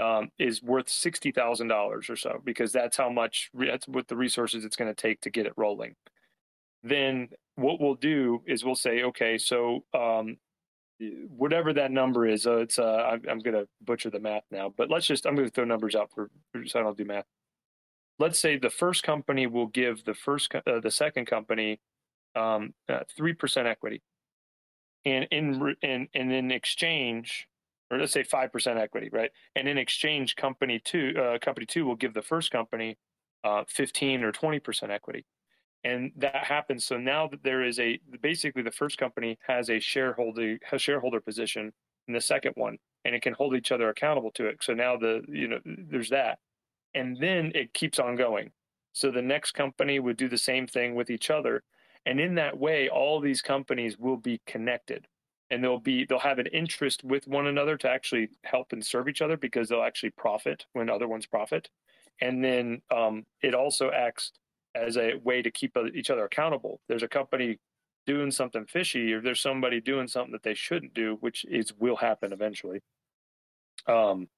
um, 0.00 0.30
is 0.38 0.62
worth 0.62 0.86
$60000 0.86 2.10
or 2.10 2.16
so 2.16 2.40
because 2.44 2.72
that's 2.72 2.96
how 2.96 3.10
much 3.10 3.50
that's 3.52 3.86
what 3.86 4.08
the 4.08 4.16
resources 4.16 4.64
it's 4.64 4.76
going 4.76 4.92
to 4.92 5.00
take 5.00 5.20
to 5.20 5.30
get 5.30 5.44
it 5.44 5.52
rolling 5.58 5.94
then 6.82 7.28
what 7.56 7.80
we'll 7.80 7.94
do 7.94 8.42
is 8.46 8.64
we'll 8.64 8.74
say, 8.74 9.02
okay, 9.04 9.38
so 9.38 9.84
um, 9.94 10.36
whatever 11.36 11.72
that 11.72 11.90
number 11.90 12.26
is, 12.26 12.46
uh, 12.46 12.58
it's 12.58 12.78
uh, 12.78 13.08
I'm, 13.12 13.22
I'm 13.28 13.38
going 13.38 13.54
to 13.54 13.68
butcher 13.82 14.10
the 14.10 14.20
math 14.20 14.44
now, 14.50 14.72
but 14.76 14.90
let's 14.90 15.06
just 15.06 15.26
I'm 15.26 15.34
going 15.34 15.48
to 15.48 15.52
throw 15.52 15.64
numbers 15.64 15.94
out 15.94 16.10
for 16.14 16.30
so 16.66 16.80
I 16.80 16.82
don't 16.82 16.96
do 16.96 17.04
math. 17.04 17.24
Let's 18.18 18.38
say 18.38 18.56
the 18.56 18.70
first 18.70 19.02
company 19.02 19.46
will 19.46 19.66
give 19.66 20.04
the 20.04 20.14
first 20.14 20.54
uh, 20.54 20.80
the 20.80 20.90
second 20.90 21.26
company 21.26 21.80
um, 22.34 22.74
uh, 22.88 23.00
three 23.16 23.32
percent 23.32 23.66
equity, 23.66 24.02
and 25.04 25.26
in 25.30 25.74
and 25.82 26.08
and 26.14 26.32
in 26.32 26.50
exchange, 26.50 27.48
or 27.90 27.98
let's 27.98 28.12
say 28.12 28.22
five 28.22 28.52
percent 28.52 28.78
equity, 28.78 29.08
right? 29.12 29.30
And 29.56 29.68
in 29.68 29.78
exchange, 29.78 30.36
company 30.36 30.80
two 30.84 31.14
uh, 31.18 31.38
company 31.38 31.66
two 31.66 31.84
will 31.84 31.96
give 31.96 32.14
the 32.14 32.22
first 32.22 32.50
company 32.50 32.96
uh, 33.44 33.64
15 33.68 34.22
or 34.22 34.32
20% 34.32 34.90
equity. 34.90 35.24
And 35.84 36.12
that 36.16 36.44
happens. 36.44 36.84
So 36.84 36.96
now 36.96 37.26
that 37.28 37.42
there 37.42 37.64
is 37.64 37.80
a 37.80 37.98
basically 38.20 38.62
the 38.62 38.70
first 38.70 38.98
company 38.98 39.38
has 39.46 39.68
a 39.68 39.80
shareholder 39.80 40.58
shareholder 40.76 41.20
position 41.20 41.72
in 42.06 42.14
the 42.14 42.20
second 42.20 42.52
one, 42.56 42.78
and 43.04 43.14
it 43.14 43.22
can 43.22 43.34
hold 43.34 43.54
each 43.54 43.72
other 43.72 43.88
accountable 43.88 44.30
to 44.32 44.46
it. 44.46 44.62
So 44.62 44.74
now 44.74 44.96
the 44.96 45.22
you 45.28 45.48
know 45.48 45.58
there's 45.64 46.10
that, 46.10 46.38
and 46.94 47.16
then 47.20 47.52
it 47.54 47.74
keeps 47.74 47.98
on 47.98 48.16
going. 48.16 48.52
So 48.92 49.10
the 49.10 49.22
next 49.22 49.52
company 49.52 49.98
would 49.98 50.16
do 50.16 50.28
the 50.28 50.38
same 50.38 50.66
thing 50.66 50.94
with 50.94 51.10
each 51.10 51.30
other, 51.30 51.62
and 52.06 52.20
in 52.20 52.34
that 52.36 52.58
way, 52.58 52.88
all 52.88 53.20
these 53.20 53.42
companies 53.42 53.98
will 53.98 54.18
be 54.18 54.40
connected, 54.46 55.06
and 55.50 55.64
they'll 55.64 55.80
be 55.80 56.04
they'll 56.04 56.18
have 56.20 56.38
an 56.38 56.46
interest 56.46 57.02
with 57.02 57.26
one 57.26 57.48
another 57.48 57.76
to 57.78 57.88
actually 57.88 58.28
help 58.44 58.72
and 58.72 58.84
serve 58.84 59.08
each 59.08 59.22
other 59.22 59.36
because 59.36 59.68
they'll 59.68 59.82
actually 59.82 60.10
profit 60.10 60.66
when 60.74 60.88
other 60.88 61.08
ones 61.08 61.26
profit, 61.26 61.70
and 62.20 62.44
then 62.44 62.82
um, 62.94 63.24
it 63.40 63.54
also 63.54 63.90
acts 63.90 64.32
as 64.74 64.96
a 64.96 65.14
way 65.22 65.42
to 65.42 65.50
keep 65.50 65.76
each 65.94 66.10
other 66.10 66.24
accountable. 66.24 66.80
There's 66.88 67.02
a 67.02 67.08
company 67.08 67.58
doing 68.06 68.30
something 68.30 68.66
fishy, 68.66 69.12
or 69.12 69.20
there's 69.20 69.40
somebody 69.40 69.80
doing 69.80 70.08
something 70.08 70.32
that 70.32 70.42
they 70.42 70.54
shouldn't 70.54 70.94
do, 70.94 71.16
which 71.20 71.44
is 71.44 71.72
will 71.78 71.96
happen 71.96 72.32
eventually. 72.32 72.80
Um, 73.86 74.28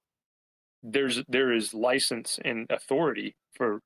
there's 0.82 1.22
there 1.28 1.52
is 1.52 1.72
license 1.72 2.38
and 2.44 2.66
authority 2.70 3.36
for 3.54 3.80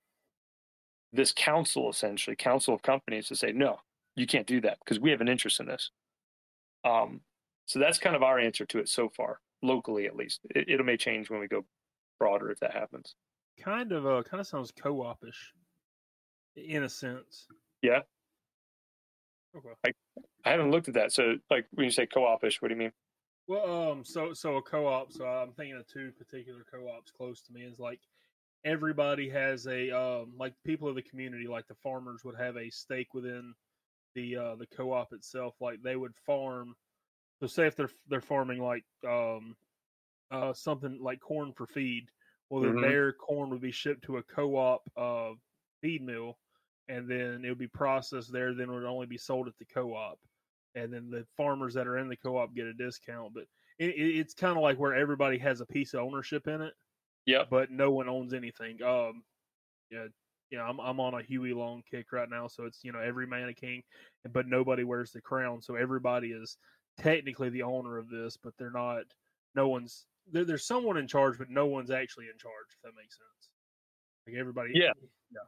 this 1.12 1.32
council, 1.32 1.88
essentially, 1.88 2.36
council 2.36 2.74
of 2.74 2.82
companies, 2.82 3.28
to 3.28 3.36
say 3.36 3.52
no, 3.52 3.78
you 4.16 4.26
can't 4.26 4.46
do 4.46 4.60
that 4.60 4.78
because 4.80 5.00
we 5.00 5.10
have 5.10 5.20
an 5.20 5.28
interest 5.28 5.60
in 5.60 5.66
this. 5.66 5.90
Um, 6.84 7.20
so 7.66 7.78
that's 7.78 7.98
kind 7.98 8.16
of 8.16 8.22
our 8.22 8.38
answer 8.38 8.64
to 8.66 8.78
it 8.78 8.88
so 8.88 9.08
far, 9.08 9.40
locally 9.62 10.06
at 10.06 10.16
least. 10.16 10.40
It, 10.54 10.68
it 10.68 10.84
may 10.84 10.96
change 10.96 11.30
when 11.30 11.40
we 11.40 11.48
go 11.48 11.64
broader 12.18 12.50
if 12.50 12.60
that 12.60 12.72
happens. 12.72 13.14
Kind 13.62 13.92
of, 13.92 14.06
uh, 14.06 14.22
kind 14.22 14.40
of 14.40 14.46
sounds 14.46 14.72
co-opish 14.72 15.52
in 16.66 16.82
a 16.84 16.88
sense. 16.88 17.48
Yeah. 17.82 18.02
Okay. 19.54 19.74
I, 19.84 19.92
I 20.44 20.50
haven't 20.50 20.70
looked 20.70 20.88
at 20.88 20.94
that. 20.94 21.12
So, 21.12 21.36
like 21.50 21.66
when 21.72 21.84
you 21.84 21.90
say 21.90 22.06
co-opish, 22.06 22.60
what 22.60 22.68
do 22.68 22.74
you 22.74 22.78
mean? 22.78 22.92
Well, 23.46 23.90
um, 23.92 24.04
so 24.04 24.32
so 24.34 24.56
a 24.56 24.62
co-op. 24.62 25.12
So 25.12 25.24
I'm 25.26 25.52
thinking 25.54 25.76
of 25.76 25.86
two 25.86 26.12
particular 26.12 26.64
co-ops 26.70 27.10
close 27.10 27.42
to 27.42 27.52
me. 27.52 27.62
Is 27.62 27.78
like 27.78 28.00
everybody 28.64 29.28
has 29.30 29.66
a 29.66 29.90
um, 29.90 30.34
like 30.36 30.54
people 30.64 30.88
of 30.88 30.94
the 30.96 31.02
community, 31.02 31.46
like 31.46 31.66
the 31.66 31.74
farmers 31.76 32.24
would 32.24 32.36
have 32.38 32.56
a 32.56 32.70
stake 32.70 33.14
within 33.14 33.54
the 34.14 34.36
uh, 34.36 34.56
the 34.56 34.66
co-op 34.66 35.12
itself. 35.12 35.56
Like 35.60 35.82
they 35.82 35.96
would 35.96 36.16
farm. 36.26 36.76
So 37.40 37.46
say 37.46 37.66
if 37.66 37.76
they're 37.76 37.90
they're 38.08 38.20
farming 38.20 38.60
like 38.60 38.84
um, 39.06 39.56
uh, 40.30 40.52
something 40.52 41.00
like 41.02 41.20
corn 41.20 41.52
for 41.54 41.66
feed, 41.66 42.10
well 42.50 42.62
then 42.62 42.74
Mhm. 42.74 42.80
their 42.80 43.12
corn 43.12 43.50
would 43.50 43.60
be 43.62 43.72
shipped 43.72 44.04
to 44.04 44.18
a 44.18 44.22
co-op 44.22 44.82
uh, 44.96 45.32
feed 45.82 46.02
mill, 46.02 46.38
and 46.88 47.08
then 47.08 47.42
it 47.44 47.48
would 47.48 47.58
be 47.58 47.68
processed 47.68 48.32
there. 48.32 48.54
Then 48.54 48.70
it 48.70 48.72
would 48.72 48.84
only 48.84 49.06
be 49.06 49.18
sold 49.18 49.48
at 49.48 49.56
the 49.58 49.66
co-op, 49.66 50.18
and 50.74 50.92
then 50.92 51.10
the 51.10 51.26
farmers 51.36 51.74
that 51.74 51.86
are 51.86 51.98
in 51.98 52.08
the 52.08 52.16
co-op 52.16 52.54
get 52.54 52.66
a 52.66 52.72
discount. 52.72 53.34
But 53.34 53.44
it, 53.78 53.90
it, 53.90 54.18
it's 54.18 54.34
kind 54.34 54.56
of 54.56 54.62
like 54.62 54.78
where 54.78 54.94
everybody 54.94 55.38
has 55.38 55.60
a 55.60 55.66
piece 55.66 55.94
of 55.94 56.00
ownership 56.00 56.46
in 56.48 56.60
it, 56.62 56.74
Yeah, 57.26 57.44
but 57.50 57.70
no 57.70 57.90
one 57.90 58.08
owns 58.08 58.34
anything. 58.34 58.82
Um, 58.82 59.22
yeah, 59.90 60.06
yeah, 60.50 60.62
I'm 60.62 60.80
I'm 60.80 61.00
on 61.00 61.14
a 61.14 61.22
Huey 61.22 61.52
Long 61.52 61.82
kick 61.90 62.12
right 62.12 62.28
now, 62.28 62.48
so 62.48 62.64
it's 62.64 62.80
you 62.82 62.92
know 62.92 63.00
every 63.00 63.26
man 63.26 63.48
a 63.48 63.54
king, 63.54 63.82
but 64.32 64.46
nobody 64.46 64.84
wears 64.84 65.12
the 65.12 65.20
crown, 65.20 65.60
so 65.60 65.74
everybody 65.74 66.28
is 66.28 66.56
technically 66.98 67.50
the 67.50 67.62
owner 67.62 67.98
of 67.98 68.08
this, 68.08 68.36
but 68.36 68.54
they're 68.58 68.70
not. 68.70 69.02
No 69.54 69.68
one's 69.68 70.06
there, 70.30 70.44
there's 70.44 70.66
someone 70.66 70.96
in 70.96 71.06
charge, 71.06 71.38
but 71.38 71.50
no 71.50 71.66
one's 71.66 71.90
actually 71.90 72.26
in 72.26 72.38
charge. 72.38 72.68
If 72.70 72.82
that 72.82 72.96
makes 72.96 73.16
sense. 73.16 73.50
Like 74.26 74.36
everybody. 74.36 74.70
Yeah. 74.74 74.92
Yeah. 75.32 75.40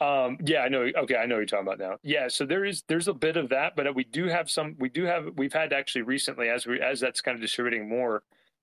Um, 0.00 0.36
yeah, 0.44 0.60
I 0.60 0.68
know. 0.68 0.90
Okay, 0.94 1.16
I 1.16 1.24
know 1.26 1.36
what 1.36 1.40
you're 1.40 1.46
talking 1.46 1.66
about 1.66 1.78
now. 1.78 1.96
Yeah, 2.02 2.28
so 2.28 2.44
there 2.44 2.64
is 2.64 2.82
there's 2.86 3.08
a 3.08 3.14
bit 3.14 3.36
of 3.36 3.48
that, 3.48 3.76
but 3.76 3.94
we 3.94 4.04
do 4.04 4.26
have 4.26 4.50
some. 4.50 4.76
We 4.78 4.88
do 4.88 5.04
have 5.04 5.30
we've 5.36 5.52
had 5.52 5.72
actually 5.72 6.02
recently 6.02 6.48
as 6.50 6.66
we 6.66 6.80
as 6.80 7.00
that's 7.00 7.20
kind 7.20 7.34
of 7.34 7.40
distributing 7.40 7.88
more. 7.88 8.22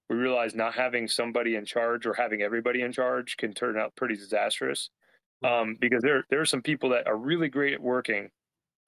We 0.10 0.16
realize 0.18 0.54
not 0.54 0.76
having 0.76 1.08
somebody 1.08 1.56
in 1.56 1.66
charge 1.66 2.06
or 2.06 2.14
having 2.14 2.42
everybody 2.42 2.82
in 2.82 2.92
charge 2.92 3.38
can 3.38 3.54
turn 3.54 3.78
out 3.78 3.96
pretty 3.96 4.16
disastrous. 4.16 4.90
Um, 5.44 5.76
because 5.80 6.02
there 6.04 6.24
there 6.30 6.40
are 6.40 6.46
some 6.46 6.62
people 6.62 6.90
that 6.90 7.08
are 7.08 7.18
really 7.18 7.50
great 7.50 7.74
at 7.74 7.82
working 7.82 8.30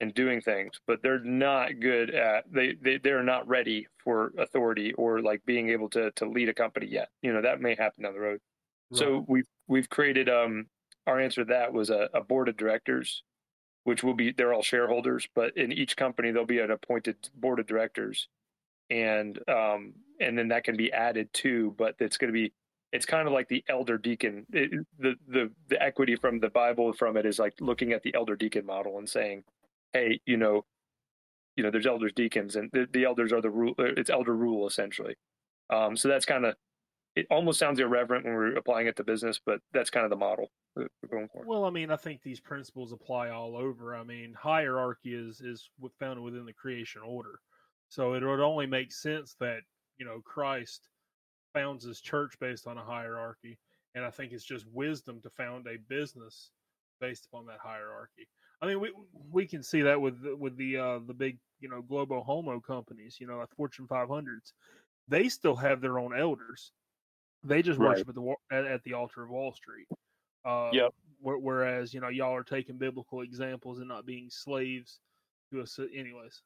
and 0.00 0.14
doing 0.14 0.40
things, 0.40 0.80
but 0.86 1.02
they're 1.02 1.18
not 1.18 1.80
good 1.80 2.10
at 2.14 2.44
they 2.50 2.74
they 2.80 2.98
they're 2.98 3.22
not 3.22 3.48
ready 3.48 3.88
for 3.98 4.32
authority 4.38 4.92
or 4.94 5.20
like 5.20 5.44
being 5.44 5.70
able 5.70 5.88
to 5.90 6.12
to 6.12 6.26
lead 6.26 6.48
a 6.48 6.54
company 6.54 6.86
yet. 6.86 7.08
You 7.22 7.32
know 7.32 7.42
that 7.42 7.60
may 7.60 7.74
happen 7.74 8.04
down 8.04 8.14
the 8.14 8.20
road. 8.20 8.40
So 8.92 9.24
we've 9.26 9.48
we've 9.66 9.88
created 9.88 10.28
um 10.28 10.66
our 11.06 11.20
answer 11.20 11.44
to 11.44 11.52
that 11.52 11.72
was 11.72 11.90
a, 11.90 12.08
a 12.14 12.20
board 12.20 12.48
of 12.48 12.56
directors, 12.56 13.22
which 13.84 14.02
will 14.02 14.14
be 14.14 14.32
they're 14.32 14.54
all 14.54 14.62
shareholders, 14.62 15.28
but 15.34 15.56
in 15.56 15.72
each 15.72 15.96
company 15.96 16.30
there'll 16.30 16.46
be 16.46 16.60
an 16.60 16.70
appointed 16.70 17.16
board 17.34 17.60
of 17.60 17.66
directors, 17.66 18.28
and 18.90 19.38
um 19.48 19.94
and 20.20 20.38
then 20.38 20.48
that 20.48 20.64
can 20.64 20.76
be 20.76 20.92
added 20.92 21.28
to, 21.34 21.74
but 21.76 21.94
it's 21.98 22.16
going 22.16 22.32
to 22.32 22.32
be 22.32 22.52
it's 22.92 23.06
kind 23.06 23.26
of 23.26 23.34
like 23.34 23.48
the 23.48 23.64
elder 23.68 23.98
deacon. 23.98 24.46
It, 24.52 24.86
the 24.98 25.14
the 25.28 25.50
the 25.68 25.82
equity 25.82 26.16
from 26.16 26.40
the 26.40 26.48
Bible 26.48 26.92
from 26.92 27.16
it 27.16 27.26
is 27.26 27.38
like 27.38 27.54
looking 27.60 27.92
at 27.92 28.02
the 28.02 28.14
elder 28.14 28.36
deacon 28.36 28.64
model 28.64 28.98
and 28.98 29.08
saying, 29.08 29.44
hey, 29.92 30.20
you 30.24 30.36
know, 30.36 30.64
you 31.56 31.64
know, 31.64 31.70
there's 31.70 31.86
elders 31.86 32.12
deacons, 32.14 32.56
and 32.56 32.70
the, 32.72 32.86
the 32.92 33.04
elders 33.04 33.32
are 33.32 33.40
the 33.40 33.50
rule. 33.50 33.74
It's 33.78 34.10
elder 34.10 34.34
rule 34.34 34.66
essentially. 34.66 35.16
Um, 35.70 35.96
so 35.96 36.08
that's 36.08 36.26
kind 36.26 36.46
of 36.46 36.54
it. 37.16 37.26
Almost 37.30 37.58
sounds 37.58 37.80
irreverent 37.80 38.24
when 38.24 38.34
we're 38.34 38.56
applying 38.56 38.86
it 38.86 38.96
to 38.96 39.04
business, 39.04 39.40
but 39.44 39.60
that's 39.72 39.90
kind 39.90 40.04
of 40.04 40.10
the 40.10 40.16
model 40.16 40.50
we're 40.76 40.88
going 41.10 41.28
for. 41.28 41.44
Well, 41.44 41.64
I 41.64 41.70
mean, 41.70 41.90
I 41.90 41.96
think 41.96 42.22
these 42.22 42.40
principles 42.40 42.92
apply 42.92 43.30
all 43.30 43.56
over. 43.56 43.96
I 43.96 44.04
mean, 44.04 44.34
hierarchy 44.38 45.14
is 45.14 45.40
is 45.40 45.68
found 45.98 46.22
within 46.22 46.44
the 46.44 46.52
creation 46.52 47.02
order, 47.02 47.40
so 47.88 48.14
it 48.14 48.22
would 48.22 48.40
only 48.40 48.66
make 48.66 48.92
sense 48.92 49.34
that 49.40 49.60
you 49.98 50.06
know 50.06 50.20
Christ 50.24 50.88
founds 51.52 51.84
his 51.84 52.00
church 52.00 52.34
based 52.38 52.66
on 52.66 52.78
a 52.78 52.84
hierarchy, 52.84 53.58
and 53.94 54.04
I 54.04 54.10
think 54.10 54.32
it's 54.32 54.44
just 54.44 54.66
wisdom 54.72 55.20
to 55.22 55.30
found 55.30 55.66
a 55.66 55.78
business 55.88 56.50
based 57.00 57.26
upon 57.26 57.46
that 57.46 57.58
hierarchy. 57.62 58.28
I 58.62 58.66
mean, 58.66 58.80
we 58.80 58.92
we 59.30 59.46
can 59.46 59.62
see 59.62 59.82
that 59.82 60.00
with 60.00 60.18
with 60.38 60.56
the 60.56 60.76
uh, 60.76 60.98
the 61.06 61.14
big 61.14 61.38
you 61.60 61.68
know 61.68 61.82
global 61.82 62.22
homo 62.22 62.60
companies, 62.60 63.16
you 63.20 63.26
know, 63.26 63.38
like 63.38 63.54
Fortune 63.56 63.86
500s. 63.86 64.52
They 65.08 65.28
still 65.28 65.54
have 65.56 65.80
their 65.80 65.98
own 65.98 66.18
elders. 66.18 66.72
They 67.44 67.62
just 67.62 67.78
Right. 67.78 67.90
worship 67.90 68.08
at 68.08 68.14
the 68.14 68.34
at, 68.50 68.64
at 68.66 68.82
the 68.84 68.94
altar 68.94 69.22
of 69.22 69.30
Wall 69.30 69.52
Street. 69.52 69.86
Uh, 70.44 70.70
Yep. 70.72 70.94
wh- 71.22 71.42
Whereas 71.42 71.92
you 71.94 72.00
know 72.00 72.08
y'all 72.08 72.34
are 72.34 72.42
taking 72.44 72.76
biblical 72.78 73.20
examples 73.22 73.78
and 73.78 73.88
not 73.88 74.06
being 74.06 74.30
slaves 74.30 75.00
to 75.52 75.60
us. 75.60 75.78
Anyways, 75.78 76.42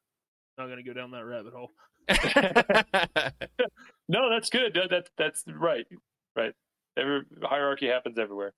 not 0.59 0.66
going 0.66 0.76
to 0.79 0.83
go 0.83 0.92
down 0.92 1.11
that 1.12 1.24
rabbit 1.24 1.53
hole. 1.55 1.70
No, 4.09 4.29
that's 4.29 4.50
good. 4.50 4.74
That, 4.74 4.90
that 4.90 5.09
that's 5.16 5.44
right. 5.46 5.87
Right. 6.35 6.53
Every 6.96 7.20
hierarchy 7.44 7.87
happens 7.87 8.18
everywhere. 8.18 8.53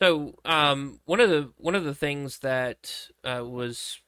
So, 0.00 0.34
um, 0.44 0.98
one 1.04 1.20
of 1.20 1.30
the 1.30 1.52
one 1.56 1.76
of 1.76 1.84
the 1.84 1.94
things 1.94 2.40
that 2.40 3.08
uh, 3.22 3.44
was 3.46 4.00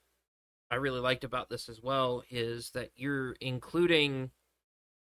I 0.71 0.77
really 0.77 0.99
liked 0.99 1.23
about 1.23 1.49
this 1.49 1.69
as 1.69 1.81
well 1.81 2.25
is 2.29 2.71
that 2.71 2.91
you're 2.97 3.37
including 3.41 4.31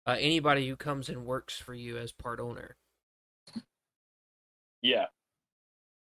uh, 0.09 0.15
anybody 0.19 0.67
who 0.67 0.75
comes 0.75 1.09
and 1.09 1.25
works 1.25 1.57
for 1.57 1.73
you 1.73 1.97
as 1.97 2.11
part 2.11 2.39
owner, 2.39 2.77
Yeah. 4.81 5.07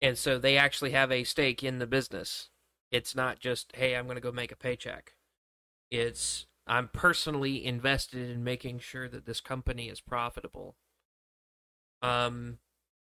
and 0.02 0.16
so 0.16 0.38
they 0.38 0.56
actually 0.56 0.90
have 0.92 1.12
a 1.12 1.24
stake 1.24 1.62
in 1.62 1.78
the 1.78 1.86
business. 1.86 2.48
It's 2.90 3.14
not 3.14 3.38
just 3.38 3.74
hey, 3.76 3.94
I'm 3.96 4.06
going 4.06 4.16
to 4.16 4.20
go 4.20 4.32
make 4.32 4.52
a 4.52 4.56
paycheck. 4.56 5.14
It's 5.90 6.46
I'm 6.66 6.88
personally 6.88 7.64
invested 7.64 8.30
in 8.30 8.44
making 8.44 8.80
sure 8.80 9.08
that 9.08 9.26
this 9.26 9.40
company 9.40 9.88
is 9.88 10.00
profitable. 10.00 10.76
Um, 12.02 12.58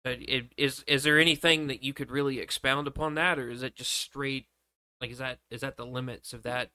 but 0.04 0.20
it, 0.22 0.54
is 0.58 0.84
is 0.88 1.04
there 1.04 1.20
anything 1.20 1.68
that 1.68 1.84
you 1.84 1.93
could 1.93 2.12
really 2.12 2.39
expound 2.39 2.88
upon 2.88 3.16
that, 3.16 3.39
or 3.39 3.50
is 3.50 3.64
it 3.64 3.76
just 3.76 3.91
straight? 3.93 4.48
Like, 5.02 5.12
is 5.12 5.20
that 5.20 5.39
is 5.52 5.62
that 5.62 5.78
the 5.78 5.86
limits 5.86 6.34
of 6.34 6.43
that? 6.43 6.72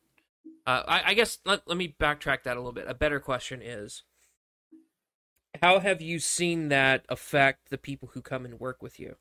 Uh, 0.67 0.83
I, 0.89 1.03
I 1.11 1.14
guess 1.14 1.39
let 1.45 1.62
let 1.67 1.77
me 1.77 1.95
backtrack 2.01 2.43
that 2.43 2.57
a 2.57 2.61
little 2.61 2.73
bit. 2.73 2.87
A 2.89 2.95
better 2.95 3.21
question 3.21 3.62
is, 3.62 4.03
how 5.62 5.79
have 5.79 6.03
you 6.03 6.19
seen 6.19 6.69
that 6.71 7.05
affect 7.09 7.71
the 7.71 7.79
people 7.79 8.11
who 8.14 8.21
come 8.21 8.45
and 8.45 8.59
work 8.59 8.83
with 8.83 8.99
you? 8.99 9.17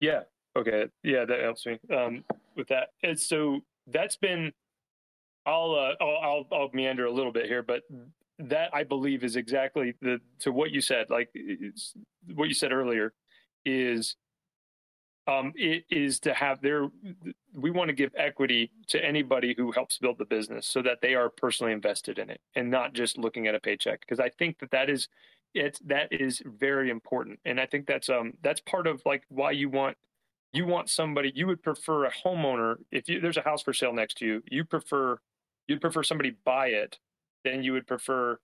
Yeah. 0.00 0.22
Okay. 0.56 0.86
Yeah, 1.02 1.26
that 1.26 1.40
helps 1.40 1.66
me 1.66 1.78
um, 1.94 2.24
with 2.56 2.68
that. 2.68 2.88
And 3.02 3.18
so 3.18 3.60
that's 3.86 4.16
been. 4.16 4.52
I'll, 5.44 5.76
uh, 5.76 6.04
I'll 6.04 6.44
I'll 6.50 6.70
meander 6.72 7.04
a 7.04 7.12
little 7.12 7.30
bit 7.30 7.46
here, 7.46 7.62
but 7.62 7.82
that 8.38 8.70
I 8.74 8.82
believe 8.82 9.22
is 9.22 9.36
exactly 9.36 9.94
the 10.00 10.18
to 10.40 10.50
what 10.50 10.72
you 10.72 10.80
said. 10.80 11.08
Like 11.08 11.28
what 12.34 12.48
you 12.48 12.54
said 12.54 12.72
earlier 12.72 13.12
is, 13.64 14.16
um, 15.26 15.52
it 15.56 15.84
is 15.90 16.20
to 16.20 16.34
have 16.34 16.60
their. 16.62 16.88
We 17.54 17.70
want 17.70 17.88
to 17.88 17.94
give 17.94 18.12
equity 18.16 18.70
to 18.88 19.04
anybody 19.04 19.54
who 19.56 19.72
helps 19.72 19.98
build 19.98 20.18
the 20.18 20.24
business, 20.24 20.66
so 20.66 20.82
that 20.82 21.00
they 21.02 21.14
are 21.14 21.30
personally 21.30 21.72
invested 21.72 22.18
in 22.18 22.30
it 22.30 22.40
and 22.54 22.70
not 22.70 22.94
just 22.94 23.18
looking 23.18 23.46
at 23.46 23.54
a 23.54 23.60
paycheck. 23.60 24.00
Because 24.00 24.20
I 24.20 24.28
think 24.30 24.58
that 24.60 24.70
that 24.72 24.90
is 24.90 25.08
it's 25.54 25.80
that 25.80 26.08
is 26.12 26.42
very 26.44 26.90
important, 26.90 27.40
and 27.44 27.60
I 27.60 27.66
think 27.66 27.86
that's 27.86 28.08
um 28.08 28.34
that's 28.42 28.60
part 28.60 28.86
of 28.86 29.02
like 29.06 29.24
why 29.28 29.52
you 29.52 29.68
want 29.70 29.96
you 30.52 30.66
want 30.66 30.90
somebody 30.90 31.32
you 31.34 31.46
would 31.46 31.62
prefer 31.62 32.06
a 32.06 32.12
homeowner 32.12 32.76
if 32.90 33.08
you 33.08 33.20
there's 33.20 33.36
a 33.36 33.42
house 33.42 33.62
for 33.62 33.72
sale 33.72 33.92
next 33.92 34.18
to 34.18 34.26
you 34.26 34.42
you 34.50 34.64
prefer 34.64 35.18
you'd 35.68 35.80
prefer 35.80 36.02
somebody 36.02 36.36
buy 36.44 36.68
it 36.68 36.98
than 37.44 37.62
you 37.62 37.72
would 37.72 37.86
prefer 37.86 38.38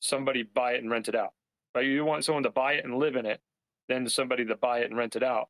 somebody 0.00 0.42
buy 0.44 0.72
it 0.72 0.82
and 0.82 0.90
rent 0.90 1.08
it 1.08 1.14
out 1.14 1.32
right 1.74 1.86
you 1.86 2.04
want 2.04 2.24
someone 2.24 2.44
to 2.44 2.50
buy 2.50 2.74
it 2.74 2.84
and 2.84 2.96
live 2.96 3.16
in 3.16 3.26
it 3.26 3.40
than 3.88 4.08
somebody 4.08 4.44
to 4.44 4.56
buy 4.56 4.80
it 4.80 4.86
and 4.90 4.96
rent 4.96 5.16
it 5.16 5.22
out 5.22 5.48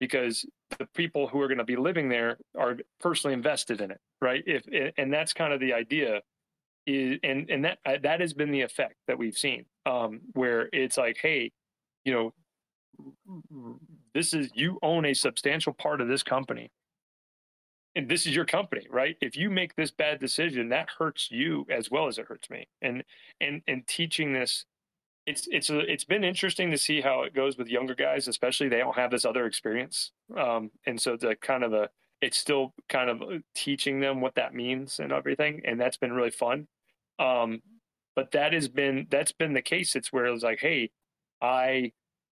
because 0.00 0.46
the 0.78 0.86
people 0.94 1.26
who 1.28 1.40
are 1.40 1.48
going 1.48 1.58
to 1.58 1.64
be 1.64 1.76
living 1.76 2.08
there 2.08 2.38
are 2.56 2.76
personally 3.00 3.34
invested 3.34 3.80
in 3.80 3.90
it 3.90 4.00
right? 4.20 4.42
If 4.46 4.64
and 4.96 5.12
that's 5.12 5.32
kind 5.32 5.52
of 5.52 5.60
the 5.60 5.72
idea 5.72 6.20
is 6.86 7.18
and 7.22 7.48
and 7.50 7.64
that 7.64 7.78
that 8.02 8.20
has 8.20 8.32
been 8.32 8.50
the 8.50 8.62
effect 8.62 8.94
that 9.06 9.18
we've 9.18 9.36
seen 9.36 9.64
um 9.86 10.20
where 10.32 10.68
it's 10.72 10.96
like 10.96 11.18
hey 11.20 11.52
you 12.04 12.12
know 12.12 12.32
this 14.14 14.34
is 14.34 14.50
you 14.54 14.78
own 14.82 15.04
a 15.04 15.14
substantial 15.14 15.72
part 15.72 16.00
of 16.00 16.08
this 16.08 16.22
company. 16.22 16.70
And 17.94 18.08
this 18.08 18.26
is 18.26 18.34
your 18.34 18.44
company 18.44 18.86
right? 18.90 19.16
If 19.20 19.36
you 19.36 19.50
make 19.50 19.74
this 19.74 19.90
bad 19.90 20.20
decision 20.20 20.68
that 20.70 20.88
hurts 20.98 21.30
you 21.30 21.66
as 21.70 21.90
well 21.90 22.06
as 22.06 22.18
it 22.18 22.26
hurts 22.26 22.48
me. 22.50 22.68
And 22.82 23.04
and 23.40 23.62
and 23.66 23.86
teaching 23.86 24.32
this 24.32 24.64
it's 25.28 25.46
it's 25.50 25.70
a, 25.70 25.78
it's 25.80 26.04
been 26.04 26.24
interesting 26.24 26.70
to 26.70 26.78
see 26.78 27.00
how 27.00 27.22
it 27.22 27.34
goes 27.34 27.58
with 27.58 27.68
younger 27.68 27.94
guys 27.94 28.28
especially 28.28 28.68
they 28.68 28.78
don't 28.78 28.96
have 28.96 29.10
this 29.10 29.24
other 29.24 29.46
experience. 29.46 30.12
Um 30.36 30.70
and 30.86 31.00
so 31.00 31.16
the 31.16 31.36
kind 31.36 31.64
of 31.64 31.72
a 31.72 31.90
it's 32.20 32.38
still 32.38 32.74
kind 32.88 33.10
of 33.10 33.22
uh, 33.22 33.38
teaching 33.54 34.00
them 34.00 34.20
what 34.20 34.34
that 34.34 34.54
means 34.54 34.98
and 34.98 35.12
everything 35.12 35.60
and 35.64 35.80
that's 35.80 35.96
been 35.96 36.12
really 36.12 36.30
fun. 36.30 36.66
Um 37.18 37.62
but 38.16 38.32
that 38.32 38.52
has 38.52 38.68
been 38.68 39.06
that's 39.10 39.32
been 39.32 39.52
the 39.52 39.62
case. 39.62 39.94
It's 39.94 40.12
where 40.12 40.26
it's 40.26 40.42
like 40.42 40.60
hey 40.60 40.90
i 41.42 41.92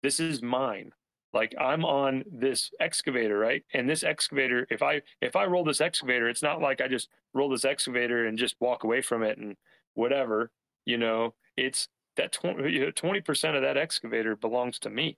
this 0.02 0.18
is 0.18 0.42
mine. 0.42 0.92
Like 1.34 1.54
i'm 1.60 1.84
on 1.84 2.24
this 2.32 2.70
excavator 2.80 3.38
right? 3.38 3.64
And 3.74 3.88
this 3.88 4.02
excavator 4.02 4.66
if 4.70 4.82
i 4.82 5.02
if 5.20 5.36
i 5.36 5.44
roll 5.44 5.64
this 5.64 5.80
excavator 5.80 6.28
it's 6.28 6.42
not 6.42 6.60
like 6.62 6.80
i 6.80 6.88
just 6.88 7.08
roll 7.34 7.50
this 7.50 7.66
excavator 7.66 8.26
and 8.26 8.38
just 8.38 8.56
walk 8.60 8.84
away 8.84 9.02
from 9.02 9.22
it 9.22 9.36
and 9.38 9.56
whatever 9.94 10.50
you 10.88 10.96
know? 10.96 11.34
It's 11.56 11.88
that 12.18 12.32
20 12.32 13.20
percent 13.22 13.56
of 13.56 13.62
that 13.62 13.76
excavator 13.76 14.36
belongs 14.36 14.78
to 14.80 14.90
me. 14.90 15.16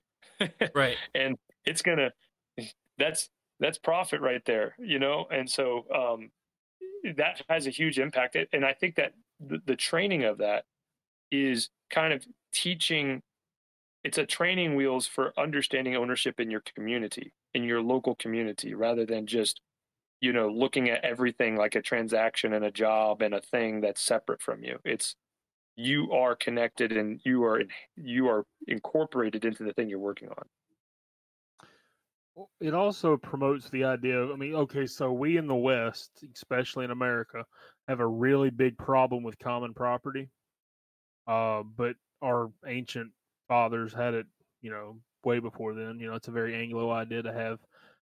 Right. 0.73 0.97
And 1.15 1.37
it's 1.65 1.81
gonna 1.81 2.11
that's 2.97 3.29
that's 3.59 3.77
profit 3.77 4.21
right 4.21 4.43
there 4.45 4.75
you 4.79 4.99
know? 4.99 5.27
And 5.29 5.49
so 5.49 5.85
um 5.93 6.31
that 7.17 7.41
has 7.49 7.67
a 7.67 7.71
huge 7.71 7.99
impact. 7.99 8.37
And 8.53 8.65
i 8.65 8.73
think 8.73 8.95
that 8.95 9.13
the, 9.39 9.59
the 9.65 9.75
training 9.75 10.23
of 10.23 10.37
that 10.39 10.65
is 11.31 11.69
kind 11.89 12.13
of 12.13 12.25
teaching 12.53 13.21
it's 14.03 14.17
a 14.17 14.25
training 14.25 14.75
wheels 14.75 15.05
for 15.05 15.31
understanding 15.37 15.95
ownership 15.95 16.39
in 16.39 16.49
your 16.49 16.61
community 16.75 17.33
in 17.53 17.63
your 17.63 17.81
local 17.81 18.15
community 18.15 18.73
rather 18.73 19.05
than 19.05 19.27
just 19.27 19.61
you 20.21 20.31
know 20.31 20.47
looking 20.47 20.89
at 20.89 21.03
everything 21.03 21.55
like 21.55 21.75
a 21.75 21.81
transaction 21.81 22.53
and 22.53 22.63
a 22.63 22.71
job 22.71 23.21
and 23.21 23.33
a 23.33 23.41
thing 23.41 23.81
that's 23.81 24.01
separate 24.01 24.41
from 24.41 24.63
you. 24.63 24.79
It's 24.85 25.15
you 25.75 26.11
are 26.11 26.35
connected 26.35 26.91
and 26.91 27.19
you 27.23 27.43
are 27.43 27.63
you 27.95 28.27
are 28.27 28.45
incorporated 28.67 29.45
into 29.45 29.63
the 29.63 29.73
thing 29.73 29.89
you're 29.89 29.99
working 29.99 30.29
on 30.29 30.43
it 32.59 32.73
also 32.73 33.17
promotes 33.17 33.69
the 33.69 33.83
idea 33.83 34.17
of 34.17 34.31
i 34.31 34.35
mean 34.35 34.55
okay 34.55 34.85
so 34.85 35.11
we 35.11 35.37
in 35.37 35.47
the 35.47 35.55
west 35.55 36.23
especially 36.35 36.85
in 36.85 36.91
america 36.91 37.43
have 37.87 37.99
a 37.99 38.07
really 38.07 38.49
big 38.49 38.77
problem 38.77 39.23
with 39.23 39.37
common 39.39 39.73
property 39.73 40.29
uh, 41.27 41.63
but 41.77 41.95
our 42.21 42.51
ancient 42.67 43.11
fathers 43.47 43.93
had 43.93 44.13
it, 44.13 44.25
you 44.61 44.71
know, 44.71 44.97
way 45.23 45.39
before 45.39 45.73
then. 45.73 45.99
You 45.99 46.09
know, 46.09 46.15
it's 46.15 46.27
a 46.27 46.31
very 46.31 46.55
Anglo 46.55 46.91
idea 46.91 47.23
to 47.23 47.33
have 47.33 47.59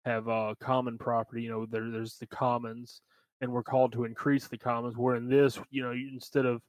have 0.04 0.28
uh, 0.28 0.54
common 0.60 0.98
property. 0.98 1.42
You 1.42 1.50
know, 1.50 1.66
there, 1.66 1.90
there's 1.90 2.16
the 2.16 2.26
commons, 2.26 3.02
and 3.40 3.52
we're 3.52 3.62
called 3.62 3.92
to 3.92 4.04
increase 4.04 4.48
the 4.48 4.58
commons. 4.58 4.96
Where 4.96 5.16
in 5.16 5.28
this, 5.28 5.58
you 5.70 5.82
know, 5.82 5.92
instead 5.92 6.46
of 6.46 6.62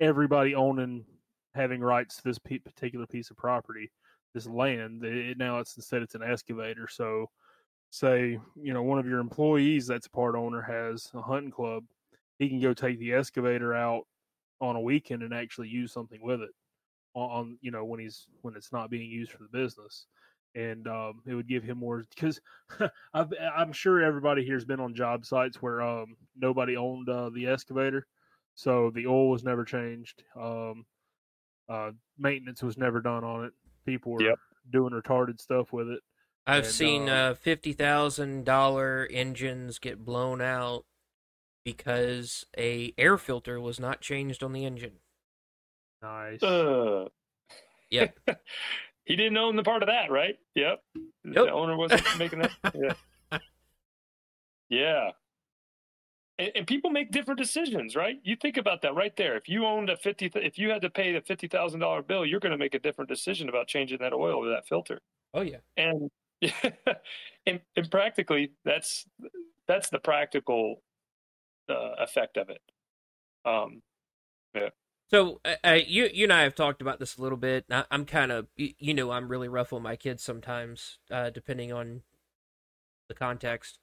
everybody 0.00 0.54
owning 0.54 1.04
having 1.54 1.80
rights 1.80 2.16
to 2.16 2.22
this 2.24 2.38
particular 2.38 3.06
piece 3.06 3.30
of 3.30 3.36
property, 3.36 3.90
this 4.34 4.46
land, 4.46 5.04
it, 5.04 5.38
now 5.38 5.58
it's 5.58 5.76
instead 5.76 6.02
it's 6.02 6.14
an 6.14 6.22
excavator. 6.22 6.88
So, 6.88 7.26
say 7.90 8.38
you 8.60 8.72
know 8.72 8.82
one 8.82 8.98
of 8.98 9.06
your 9.06 9.18
employees 9.18 9.86
that's 9.86 10.06
a 10.06 10.10
part 10.10 10.36
owner 10.36 10.62
has 10.62 11.10
a 11.14 11.22
hunting 11.22 11.50
club, 11.50 11.84
he 12.38 12.48
can 12.48 12.60
go 12.60 12.72
take 12.72 12.98
the 12.98 13.12
excavator 13.12 13.74
out 13.74 14.06
on 14.60 14.76
a 14.76 14.80
weekend 14.80 15.22
and 15.22 15.34
actually 15.34 15.68
use 15.68 15.92
something 15.92 16.20
with 16.22 16.40
it 16.42 16.50
on 17.14 17.58
you 17.60 17.70
know 17.70 17.84
when 17.84 17.98
he's 17.98 18.26
when 18.42 18.54
it's 18.54 18.72
not 18.72 18.90
being 18.90 19.10
used 19.10 19.32
for 19.32 19.42
the 19.42 19.58
business 19.58 20.06
and 20.54 20.86
um, 20.86 21.20
it 21.26 21.34
would 21.34 21.48
give 21.48 21.62
him 21.62 21.78
more 21.78 22.04
because 22.14 22.40
i'm 23.14 23.72
sure 23.72 24.00
everybody 24.02 24.44
here 24.44 24.54
has 24.54 24.64
been 24.64 24.80
on 24.80 24.94
job 24.94 25.24
sites 25.24 25.60
where 25.60 25.82
um, 25.82 26.16
nobody 26.36 26.76
owned 26.76 27.08
uh, 27.08 27.30
the 27.30 27.46
excavator 27.46 28.06
so 28.54 28.90
the 28.94 29.06
oil 29.06 29.30
was 29.30 29.44
never 29.44 29.64
changed 29.64 30.22
um, 30.40 30.84
uh, 31.68 31.90
maintenance 32.18 32.62
was 32.62 32.76
never 32.76 33.00
done 33.00 33.24
on 33.24 33.44
it 33.44 33.52
people 33.86 34.12
were 34.12 34.22
yep. 34.22 34.38
doing 34.72 34.92
retarded 34.92 35.40
stuff 35.40 35.72
with 35.72 35.88
it 35.88 36.00
i've 36.46 36.64
and, 36.64 36.72
seen 36.72 37.08
uh, 37.08 37.34
$50000 37.44 39.06
engines 39.10 39.78
get 39.78 40.04
blown 40.04 40.40
out 40.40 40.84
because 41.64 42.44
a 42.56 42.92
air 42.96 43.18
filter 43.18 43.60
was 43.60 43.78
not 43.78 44.00
changed 44.00 44.42
on 44.42 44.52
the 44.52 44.64
engine 44.64 44.98
Nice. 46.02 46.42
Uh, 46.42 47.06
yep. 47.90 48.18
he 49.04 49.16
didn't 49.16 49.36
own 49.36 49.56
the 49.56 49.62
part 49.62 49.82
of 49.82 49.88
that, 49.88 50.10
right? 50.10 50.36
Yep. 50.54 50.82
yep. 50.94 51.04
The 51.24 51.52
owner 51.52 51.76
wasn't 51.76 52.02
making 52.18 52.40
that. 52.40 52.52
Yeah. 52.74 53.38
Yeah. 54.72 55.10
And, 56.40 56.50
and, 56.54 56.66
people 56.66 56.88
make 56.88 57.10
different 57.12 57.38
decisions, 57.38 57.94
right? 57.94 58.18
You 58.22 58.34
think 58.34 58.56
about 58.56 58.80
that 58.82 58.94
right 58.94 59.14
there. 59.14 59.36
If 59.36 59.46
you 59.46 59.66
owned 59.66 59.90
a 59.90 59.96
fifty, 59.96 60.30
if 60.34 60.58
you 60.58 60.70
had 60.70 60.80
to 60.80 60.88
pay 60.88 61.12
the 61.12 61.20
fifty 61.20 61.46
thousand 61.46 61.80
dollar 61.80 62.00
bill, 62.00 62.24
you're 62.24 62.40
going 62.40 62.52
to 62.52 62.58
make 62.58 62.74
a 62.74 62.78
different 62.78 63.10
decision 63.10 63.50
about 63.50 63.68
changing 63.68 63.98
that 63.98 64.14
oil 64.14 64.36
or 64.36 64.48
that 64.48 64.66
filter. 64.66 65.00
Oh 65.34 65.42
yeah. 65.42 65.58
And 65.76 66.10
and, 67.46 67.60
and 67.76 67.90
practically, 67.90 68.52
that's 68.64 69.06
that's 69.68 69.90
the 69.90 69.98
practical 69.98 70.82
uh, 71.68 71.92
effect 71.98 72.38
of 72.38 72.48
it. 72.48 72.62
Um, 73.44 73.82
yeah. 74.54 74.70
So 75.10 75.40
uh, 75.44 75.56
uh, 75.62 75.78
you 75.86 76.08
you 76.10 76.24
and 76.24 76.32
I 76.32 76.42
have 76.44 76.54
talked 76.54 76.80
about 76.80 77.00
this 77.00 77.18
a 77.18 77.22
little 77.22 77.36
bit. 77.36 77.66
I, 77.70 77.84
am 77.90 78.06
kind 78.06 78.32
of 78.32 78.46
you, 78.56 78.72
you, 78.78 78.94
know 78.94 79.10
I'm 79.10 79.28
really 79.28 79.48
rough 79.48 79.74
on 79.74 79.82
my 79.82 79.96
kids 79.96 80.22
sometimes, 80.22 80.98
uh, 81.10 81.28
depending 81.28 81.70
on 81.70 82.00
the 83.08 83.14
context. 83.14 83.78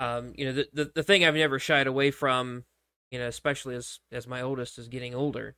Um, 0.00 0.32
you 0.34 0.46
know 0.46 0.52
the, 0.52 0.68
the 0.72 0.92
the 0.96 1.02
thing 1.02 1.24
I've 1.24 1.34
never 1.34 1.58
shied 1.58 1.86
away 1.86 2.10
from, 2.10 2.64
you 3.10 3.18
know, 3.18 3.28
especially 3.28 3.76
as 3.76 4.00
as 4.10 4.26
my 4.26 4.40
oldest 4.40 4.78
is 4.78 4.88
getting 4.88 5.14
older, 5.14 5.56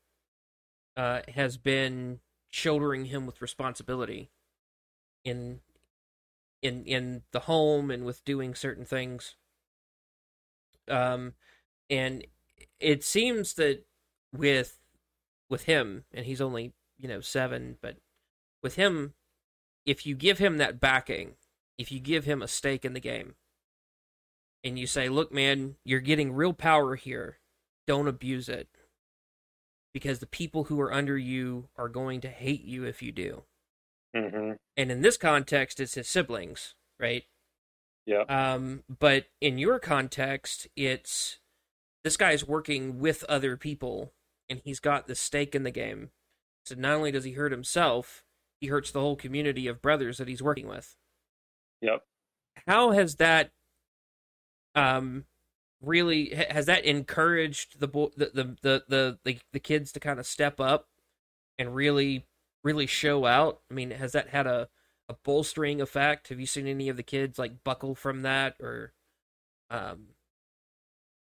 uh, 0.96 1.20
has 1.34 1.56
been 1.56 2.18
shouldering 2.50 3.06
him 3.06 3.24
with 3.24 3.40
responsibility 3.40 4.30
in 5.24 5.60
in 6.60 6.84
in 6.84 7.22
the 7.30 7.40
home 7.40 7.90
and 7.90 8.04
with 8.04 8.24
doing 8.24 8.54
certain 8.54 8.84
things. 8.84 9.36
Um, 10.88 11.34
and 11.88 12.26
it 12.80 13.04
seems 13.04 13.54
that 13.54 13.86
with 14.34 14.78
with 15.48 15.64
him, 15.64 16.04
and 16.12 16.26
he's 16.26 16.40
only 16.40 16.72
you 16.98 17.08
know 17.08 17.20
seven, 17.20 17.78
but 17.80 17.98
with 18.60 18.74
him, 18.74 19.14
if 19.86 20.04
you 20.04 20.16
give 20.16 20.38
him 20.38 20.58
that 20.58 20.80
backing, 20.80 21.36
if 21.78 21.92
you 21.92 22.00
give 22.00 22.24
him 22.24 22.42
a 22.42 22.48
stake 22.48 22.84
in 22.84 22.92
the 22.92 23.00
game, 23.00 23.36
and 24.64 24.78
you 24.78 24.86
say, 24.86 25.08
"Look, 25.08 25.32
man, 25.32 25.76
you're 25.84 26.00
getting 26.00 26.32
real 26.32 26.52
power 26.52 26.96
here. 26.96 27.38
Don't 27.86 28.08
abuse 28.08 28.48
it." 28.48 28.68
Because 29.92 30.20
the 30.20 30.26
people 30.26 30.64
who 30.64 30.80
are 30.80 30.92
under 30.92 31.18
you 31.18 31.68
are 31.76 31.88
going 31.88 32.20
to 32.22 32.28
hate 32.28 32.64
you 32.64 32.84
if 32.84 33.02
you 33.02 33.12
do. 33.12 33.42
Mm-hmm. 34.16 34.52
And 34.76 34.90
in 34.90 35.02
this 35.02 35.16
context, 35.16 35.80
it's 35.80 35.94
his 35.94 36.08
siblings, 36.08 36.74
right? 36.98 37.24
Yeah. 38.06 38.22
Um, 38.22 38.82
but 38.88 39.26
in 39.40 39.58
your 39.58 39.78
context, 39.78 40.66
it's 40.76 41.38
this 42.04 42.16
guy's 42.16 42.46
working 42.46 42.98
with 42.98 43.24
other 43.24 43.56
people 43.56 44.12
and 44.48 44.60
he's 44.64 44.80
got 44.80 45.06
the 45.06 45.14
stake 45.14 45.54
in 45.54 45.62
the 45.62 45.70
game. 45.70 46.10
So 46.66 46.74
not 46.74 46.94
only 46.94 47.10
does 47.10 47.24
he 47.24 47.32
hurt 47.32 47.52
himself, 47.52 48.24
he 48.60 48.68
hurts 48.68 48.90
the 48.90 49.00
whole 49.00 49.16
community 49.16 49.66
of 49.66 49.82
brothers 49.82 50.18
that 50.18 50.28
he's 50.28 50.42
working 50.42 50.68
with. 50.68 50.96
Yep. 51.80 52.02
How 52.66 52.90
has 52.90 53.16
that 53.16 53.50
um 54.74 55.24
really 55.80 56.34
has 56.34 56.66
that 56.66 56.84
encouraged 56.84 57.80
the 57.80 57.88
the 58.16 58.56
the 58.62 58.84
the 58.88 59.18
the, 59.24 59.38
the 59.52 59.60
kids 59.60 59.92
to 59.92 60.00
kind 60.00 60.20
of 60.20 60.26
step 60.26 60.60
up 60.60 60.88
and 61.58 61.74
really 61.74 62.26
really 62.64 62.86
show 62.86 63.26
out? 63.26 63.60
I 63.70 63.74
mean, 63.74 63.90
has 63.90 64.12
that 64.12 64.28
had 64.28 64.46
a 64.46 64.68
a 65.08 65.14
bolstering 65.24 65.80
effect? 65.80 66.28
Have 66.28 66.40
you 66.40 66.46
seen 66.46 66.66
any 66.66 66.88
of 66.88 66.96
the 66.96 67.02
kids 67.02 67.38
like 67.38 67.64
buckle 67.64 67.94
from 67.94 68.22
that 68.22 68.56
or 68.60 68.92
um 69.70 70.08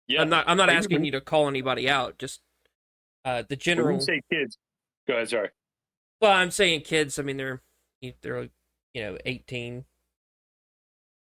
yeah, 0.09 0.23
I'm 0.23 0.31
not. 0.31 0.49
I'm 0.49 0.57
not 0.57 0.71
asking 0.71 1.05
you 1.05 1.13
to 1.13 1.21
call 1.21 1.49
anybody 1.49 1.89
out. 1.89 2.19
Just 2.19 2.41
uh, 3.27 3.43
the 3.47 3.57
general. 3.57 3.99
When 3.99 4.01
say 4.01 4.23
kids, 4.33 4.57
go 5.07 5.15
ahead. 5.15 5.29
Sorry. 5.29 5.51
Well, 6.21 6.33
I'm 6.33 6.51
saying 6.51 6.81
kids. 6.81 7.19
I 7.19 7.23
mean, 7.23 7.37
they're 7.37 7.63
they're 8.23 8.49
you 8.95 9.03
know 9.03 9.19
18. 9.27 9.85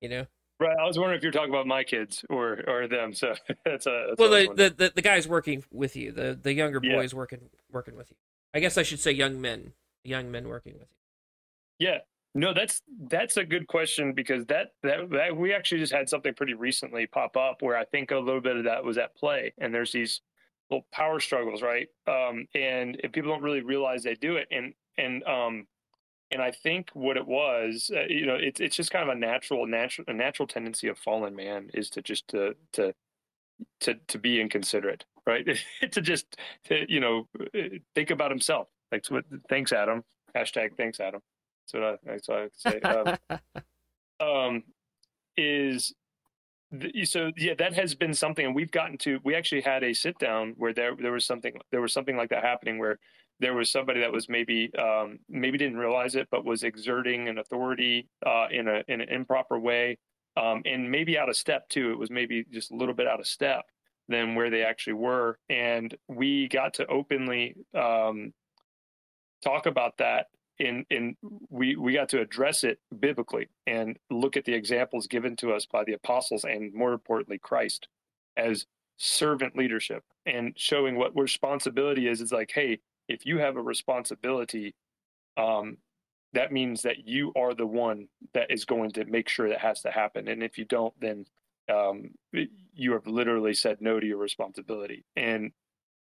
You 0.03 0.09
know. 0.09 0.27
Right. 0.61 0.77
I 0.81 0.87
was 0.87 0.99
wondering 0.99 1.19
if 1.19 1.23
you're 1.23 1.33
talking 1.33 1.51
about 1.51 1.67
my 1.67 1.83
kids 1.83 2.25
or 2.31 2.63
or 2.69 2.87
them. 2.87 3.13
So 3.13 3.35
that's 3.65 3.87
a 3.87 4.07
that's 4.09 4.19
well, 4.19 4.31
the, 4.31 4.49
the, 4.55 4.75
the 4.77 4.93
the 4.97 5.03
guys 5.03 5.27
working 5.27 5.65
with 5.71 5.97
you, 5.97 6.13
the 6.13 6.39
the 6.41 6.53
younger 6.53 6.81
boys 6.81 7.13
yeah. 7.13 7.19
working 7.19 7.41
working 7.73 7.97
with 7.97 8.11
you. 8.11 8.17
I 8.55 8.61
guess 8.61 8.79
I 8.79 8.83
should 8.83 9.01
say 9.01 9.11
young 9.11 9.41
men, 9.41 9.73
young 10.05 10.31
men 10.31 10.49
working 10.49 10.75
with 10.75 10.89
you. 10.91 11.89
Yeah. 11.89 11.99
No, 12.37 12.53
that's 12.53 12.83
that's 13.09 13.37
a 13.37 13.45
good 13.45 13.69
question 13.69 14.13
because 14.13 14.45
that, 14.47 14.73
that 14.83 15.11
that 15.11 15.37
we 15.37 15.53
actually 15.53 15.79
just 15.79 15.93
had 15.93 16.09
something 16.09 16.35
pretty 16.35 16.55
recently 16.55 17.07
pop 17.07 17.37
up 17.37 17.63
where 17.63 17.77
I 17.77 17.85
think 17.85 18.11
a 18.11 18.19
little 18.19 18.41
bit 18.41 18.57
of 18.57 18.65
that 18.65 18.83
was 18.83 18.99
at 18.99 19.15
play, 19.17 19.53
and 19.59 19.73
there's 19.73 19.93
these 19.93 20.21
little 20.71 20.87
power 20.93 21.21
struggles, 21.21 21.63
right? 21.63 21.87
Um, 22.09 22.47
and, 22.55 22.99
and 23.03 23.13
people 23.13 23.31
don't 23.31 23.43
really 23.43 23.61
realize 23.61 24.03
they 24.03 24.15
do 24.15 24.37
it, 24.37 24.49
and 24.51 24.75
and 24.99 25.23
um, 25.25 25.67
and 26.31 26.43
I 26.43 26.51
think 26.51 26.91
what 26.95 27.17
it 27.17 27.27
was, 27.27 27.91
uh, 27.95 28.05
you 28.09 28.27
know, 28.27 28.35
it's 28.35 28.61
it's 28.61 28.77
just 28.77 28.91
kind 28.91 29.09
of 29.09 29.17
a 29.17 29.19
natural 29.19 29.67
natural 29.67 30.05
a 30.09 30.13
natural 30.13 30.47
tendency 30.47 30.89
of 30.89 30.99
fallen 30.99 31.37
man 31.37 31.71
is 31.75 31.91
to 31.91 32.03
just 32.03 32.29
to 32.29 32.55
to 32.73 32.95
to 33.81 33.95
to 33.95 34.19
be 34.19 34.41
inconsiderate, 34.41 35.05
right? 35.27 35.47
to 35.91 36.01
just 36.01 36.37
to, 36.65 36.85
you 36.93 37.01
know 37.01 37.29
think 37.95 38.11
about 38.11 38.31
himself. 38.31 38.69
Like 38.91 39.07
what? 39.07 39.25
Thanks, 39.49 39.73
Adam. 39.73 40.05
Hashtag 40.35 40.77
thanks, 40.77 41.01
Adam. 41.01 41.21
That's 41.73 41.75
what 41.75 41.85
I, 41.85 41.97
that's 42.05 42.29
what 42.29 42.39
I 42.39 42.49
say. 42.55 42.81
Um, 44.21 44.21
um, 44.21 44.63
is 45.37 45.95
so 47.05 47.31
yeah, 47.37 47.55
that 47.59 47.75
has 47.75 47.95
been 47.95 48.15
something, 48.15 48.47
and 48.47 48.55
we've 48.55 48.71
gotten 48.71 48.99
to. 48.99 49.21
We 49.25 49.35
actually 49.35 49.61
had 49.61 49.85
a 49.85 49.93
sit 49.93 50.19
down 50.19 50.55
where 50.57 50.73
there 50.73 50.97
there 50.97 51.13
was 51.13 51.25
something 51.25 51.55
there 51.71 51.81
was 51.81 51.93
something 51.93 52.17
like 52.17 52.31
that 52.31 52.43
happening 52.43 52.79
where 52.79 52.99
there 53.41 53.55
was 53.55 53.71
somebody 53.71 54.01
that 54.01 54.13
was 54.13 54.29
maybe 54.29 54.71
um, 54.77 55.19
maybe 55.29 55.59
didn't 55.59 55.79
realize 55.79 56.15
it, 56.15 56.29
but 56.31 56.45
was 56.45 56.63
exerting 56.63 57.29
an 57.29 57.39
authority 57.39 58.09
uh, 58.25 58.47
in 58.51 58.69
a 58.69 58.83
in 58.89 59.01
an 59.01 59.09
improper 59.09 59.59
way, 59.59 59.99
um, 60.37 60.63
and 60.65 60.91
maybe 60.91 61.19
out 61.19 61.29
of 61.29 61.37
step 61.37 61.69
too. 61.69 61.91
It 61.91 61.99
was 61.99 62.11
maybe 62.11 62.45
just 62.51 62.71
a 62.71 62.77
little 62.77 62.95
bit 62.95 63.07
out 63.07 63.21
of 63.21 63.27
step 63.27 63.65
than 64.09 64.35
where 64.35 64.51
they 64.51 64.63
actually 64.63 64.95
were, 64.95 65.39
and 65.49 65.95
we 66.09 66.49
got 66.49 66.75
to 66.75 66.87
openly 66.87 67.57
um, 67.75 68.33
talk 69.43 69.67
about 69.67 69.99
that. 69.99 70.27
In 70.61 70.87
in 70.89 71.17
we 71.51 71.75
we 71.75 71.93
got 71.93 72.09
to 72.11 72.21
address 72.21 72.63
it 72.63 72.79
biblically 73.01 73.49
and 73.67 73.99
look 74.11 74.37
at 74.37 74.45
the 74.45 74.55
examples 74.55 75.09
given 75.09 75.35
to 75.37 75.53
us 75.53 75.67
by 75.67 75.83
the 75.83 75.95
apostles 75.95 76.45
and 76.45 76.73
more 76.73 76.93
importantly 76.93 77.39
Christ 77.39 77.89
as 78.37 78.67
servant 78.97 79.57
leadership 79.57 80.05
and 80.27 80.53
showing 80.57 80.97
what 80.97 81.17
responsibility 81.17 82.07
is. 82.07 82.21
It's 82.21 82.33
like, 82.33 82.53
hey, 82.55 82.79
if 83.09 83.27
you 83.27 83.39
have 83.39 83.57
a 83.57 83.63
responsibility, 83.63 84.75
um, 85.37 85.79
that 86.33 86.53
means 86.53 86.83
that 86.83 87.07
you 87.07 87.33
are 87.37 87.55
the 87.55 87.67
one 87.67 88.09
that 88.33 88.51
is 88.51 88.65
going 88.65 88.91
to 88.93 89.05
make 89.05 89.29
sure 89.29 89.49
that 89.49 89.61
has 89.61 89.83
to 89.83 89.91
happen. 89.91 90.29
And 90.29 90.43
if 90.43 90.59
you 90.59 90.65
don't, 90.65 90.95
then 91.01 91.27
um, 91.73 92.11
you 92.75 92.93
have 92.93 93.07
literally 93.07 93.55
said 93.55 93.79
no 93.81 94.01
to 94.01 94.07
your 94.07 94.19
responsibility. 94.19 95.05
And 95.17 95.53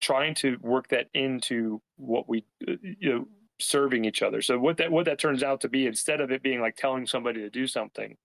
trying 0.02 0.36
to 0.36 0.58
work 0.62 0.88
that 0.90 1.08
into 1.14 1.82
what 1.98 2.28
we, 2.30 2.46
uh, 2.68 2.74
you 2.82 3.14
know, 3.14 3.28
serving 3.60 4.06
each 4.06 4.22
other. 4.22 4.42
So 4.42 4.60
what 4.60 4.78
that 4.78 4.92
what 4.92 5.06
that 5.06 5.20
turns 5.20 5.44
out 5.44 5.62
to 5.62 5.70
be, 5.70 5.88
instead 5.88 6.22
of 6.22 6.32
it 6.32 6.44
being 6.44 6.62
like 6.62 6.76
telling 6.76 7.08
somebody 7.08 7.42
to 7.42 7.50
do 7.50 7.68
something, 7.68 8.16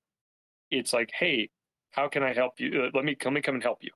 it's 0.71 0.93
like, 0.93 1.11
hey, 1.19 1.51
how 1.93 2.09
can 2.09 2.23
I 2.23 2.33
help 2.33 2.59
you? 2.59 2.85
Uh, 2.85 2.91
let 2.95 3.05
me 3.05 3.17
let 3.25 3.33
me 3.33 3.41
come 3.41 3.55
and 3.55 3.63
help 3.63 3.79
you. 3.83 3.91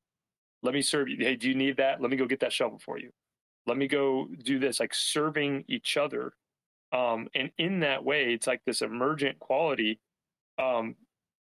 Let 0.62 0.75
me 0.75 0.83
serve 0.83 1.09
you. 1.09 1.17
Hey, 1.19 1.37
do 1.37 1.49
you 1.49 1.55
need 1.55 1.77
that? 1.77 2.01
Let 2.01 2.11
me 2.11 2.17
go 2.17 2.27
get 2.27 2.41
that 2.41 2.53
shovel 2.53 2.79
for 2.79 2.99
you 2.99 3.11
let 3.67 3.77
me 3.77 3.89
go 3.89 4.29
do 4.43 4.59
this 4.59 4.81
like 4.81 4.95
serving 4.95 5.65
each 5.69 5.97
other 5.97 6.35
um, 6.93 7.29
and 7.35 7.51
in 7.59 7.81
that 7.81 8.05
way 8.05 8.33
it's 8.33 8.47
like 8.47 8.62
this 8.65 8.83
emergent 8.83 9.39
quality 9.39 9.99
um, 10.59 10.95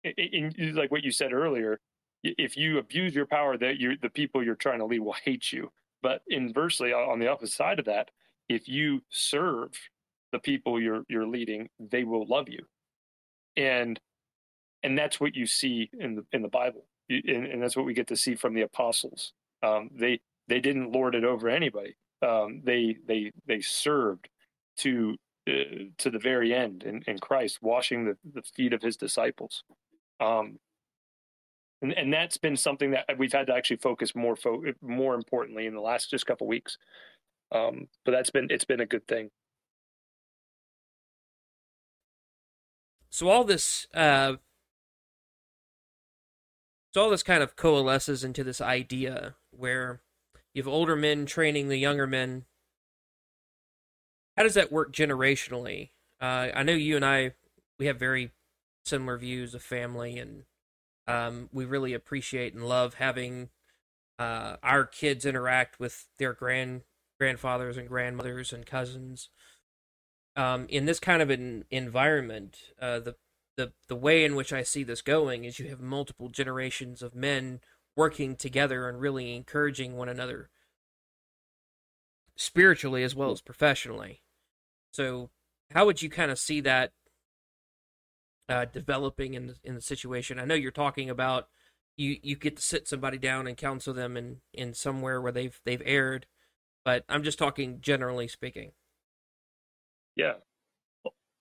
in, 0.05 0.53
in, 0.57 0.75
like 0.75 0.91
what 0.91 1.05
you 1.05 1.11
said 1.11 1.33
earlier 1.33 1.81
if 2.23 2.57
you 2.57 2.79
abuse 2.79 3.15
your 3.15 3.27
power 3.27 3.57
that 3.57 3.79
you 3.79 3.97
the 3.97 4.11
people 4.11 4.45
you're 4.45 4.55
trying 4.55 4.79
to 4.79 4.85
lead 4.85 5.01
will 5.01 5.15
hate 5.25 5.53
you. 5.53 5.73
But 6.03 6.23
inversely 6.29 6.93
on 6.93 7.19
the 7.19 7.29
opposite 7.29 7.55
side 7.55 7.79
of 7.79 7.85
that 7.87 8.11
if 8.49 8.69
you 8.69 9.03
serve 9.11 9.71
the 10.33 10.39
people 10.39 10.81
you're 10.81 11.05
you're 11.09 11.27
leading 11.27 11.69
they 11.79 12.05
will 12.05 12.27
love 12.27 12.49
you. 12.49 12.65
And 13.57 14.01
and 14.83 14.97
that's 14.97 15.21
what 15.21 15.35
you 15.35 15.47
see 15.47 15.91
in 15.99 16.17
the 16.17 16.27
in 16.33 16.43
the 16.43 16.49
bible. 16.49 16.85
And, 17.09 17.47
and 17.47 17.63
that's 17.63 17.77
what 17.77 17.87
we 17.87 17.95
get 17.95 18.07
to 18.09 18.17
see 18.17 18.35
from 18.35 18.55
the 18.55 18.63
apostles. 18.63 19.33
Um, 19.63 19.91
they 19.95 20.21
they 20.49 20.61
didn't 20.61 20.93
lord 20.93 21.15
it 21.15 21.25
over 21.25 21.49
anybody. 21.49 21.97
Um, 22.23 22.61
they 22.65 22.97
they 23.07 23.33
they 23.47 23.61
served 23.61 24.29
to 24.79 25.17
uh, 25.49 25.89
to 25.99 26.11
the 26.11 26.19
very 26.19 26.55
end 26.55 26.83
in, 26.83 27.03
in 27.07 27.19
Christ, 27.19 27.59
washing 27.63 28.05
the, 28.05 28.17
the 28.35 28.43
feet 28.43 28.73
of 28.73 28.83
his 28.83 28.97
disciples. 28.97 29.65
Um, 30.21 30.59
and, 31.83 31.93
and 31.93 32.13
that's 32.13 32.37
been 32.37 32.57
something 32.57 32.91
that 32.91 33.07
we've 33.19 33.33
had 33.33 33.47
to 33.47 33.55
actually 33.55 33.79
focus 33.79 34.15
more 34.15 34.37
fo- 34.37 34.63
more 34.83 35.15
importantly 35.15 35.67
in 35.67 35.75
the 35.75 35.81
last 35.81 36.11
just 36.11 36.27
couple 36.27 36.47
weeks. 36.47 36.77
Um, 37.53 37.89
but 38.05 38.13
that's 38.13 38.31
been 38.31 38.49
it's 38.51 38.65
been 38.65 38.81
a 38.81 38.87
good 38.87 39.07
thing. 39.09 39.31
So 43.09 43.29
all 43.29 43.45
this 43.45 43.87
uh, 43.95 44.35
so 46.93 47.03
all 47.03 47.11
this 47.11 47.23
kind 47.23 47.43
of 47.43 47.57
coalesces 47.57 48.25
into 48.25 48.45
this 48.45 48.61
idea 48.61 49.37
where 49.51 50.01
you 50.55 50.63
have 50.63 50.69
older 50.69 50.97
men 50.97 51.27
training 51.27 51.69
the 51.69 51.77
younger 51.77 52.07
men. 52.07 52.45
How 54.37 54.43
does 54.43 54.55
that 54.55 54.73
work 54.73 54.93
generationally? 54.93 55.91
Uh, 56.21 56.49
I 56.55 56.63
know 56.63 56.73
you 56.73 56.97
and 56.97 57.05
I, 57.05 57.33
we 57.79 57.87
have 57.87 57.99
very 57.99 58.33
similar 58.85 59.17
views 59.19 59.55
of 59.55 59.63
family, 59.63 60.19
and 60.19 60.45
um, 61.07 61.49
we 61.53 61.65
really 61.65 61.95
appreciate 61.95 62.55
and 62.55 62.67
love 62.67 62.95
having 62.95 63.51
uh, 64.19 64.57
our 64.63 64.85
kids 64.85 65.25
interact 65.25 65.79
with 65.79 66.09
their 66.19 66.33
grand 66.33 66.83
grandfathers 67.19 67.77
and 67.77 67.89
grandmothers 67.89 68.53
and 68.53 68.67
cousins. 68.67 69.29
Um, 70.37 70.67
in 70.69 70.87
this 70.87 71.01
kind 71.01 71.21
of 71.21 71.31
an 71.31 71.65
environment, 71.71 72.57
uh, 72.81 73.01
the 73.01 73.17
the 73.57 73.73
the 73.89 73.97
way 73.97 74.25
in 74.25 74.35
which 74.35 74.53
I 74.53 74.63
see 74.63 74.83
this 74.83 75.03
going 75.03 75.45
is 75.45 75.59
you 75.59 75.69
have 75.69 75.81
multiple 75.81 76.29
generations 76.29 77.03
of 77.03 77.15
men 77.15 77.61
working 78.01 78.35
together 78.35 78.89
and 78.89 78.99
really 78.99 79.37
encouraging 79.37 79.95
one 79.95 80.09
another 80.09 80.49
spiritually 82.35 83.03
as 83.03 83.15
well 83.15 83.31
as 83.31 83.43
professionally. 83.43 84.23
So, 84.91 85.29
how 85.75 85.85
would 85.85 86.01
you 86.01 86.09
kind 86.09 86.31
of 86.31 86.39
see 86.39 86.63
that 86.63 86.93
uh, 88.49 88.65
developing 88.65 89.35
in 89.35 89.49
the, 89.49 89.57
in 89.63 89.75
the 89.75 89.83
situation? 89.83 90.39
I 90.39 90.47
know 90.47 90.55
you're 90.55 90.71
talking 90.71 91.11
about 91.11 91.49
you 91.99 92.17
you 92.23 92.37
get 92.37 92.57
to 92.57 92.63
sit 92.63 92.89
somebody 92.89 93.19
down 93.19 93.47
and 93.47 93.55
counsel 93.55 93.93
them 93.93 94.17
in 94.17 94.39
in 94.55 94.73
somewhere 94.73 95.21
where 95.21 95.31
they've 95.31 95.61
they've 95.67 95.83
erred, 95.85 96.25
but 96.87 97.05
I'm 97.07 97.23
just 97.23 97.39
talking 97.39 97.83
generally 97.83 98.29
speaking. 98.29 98.73
Yeah, 100.17 100.37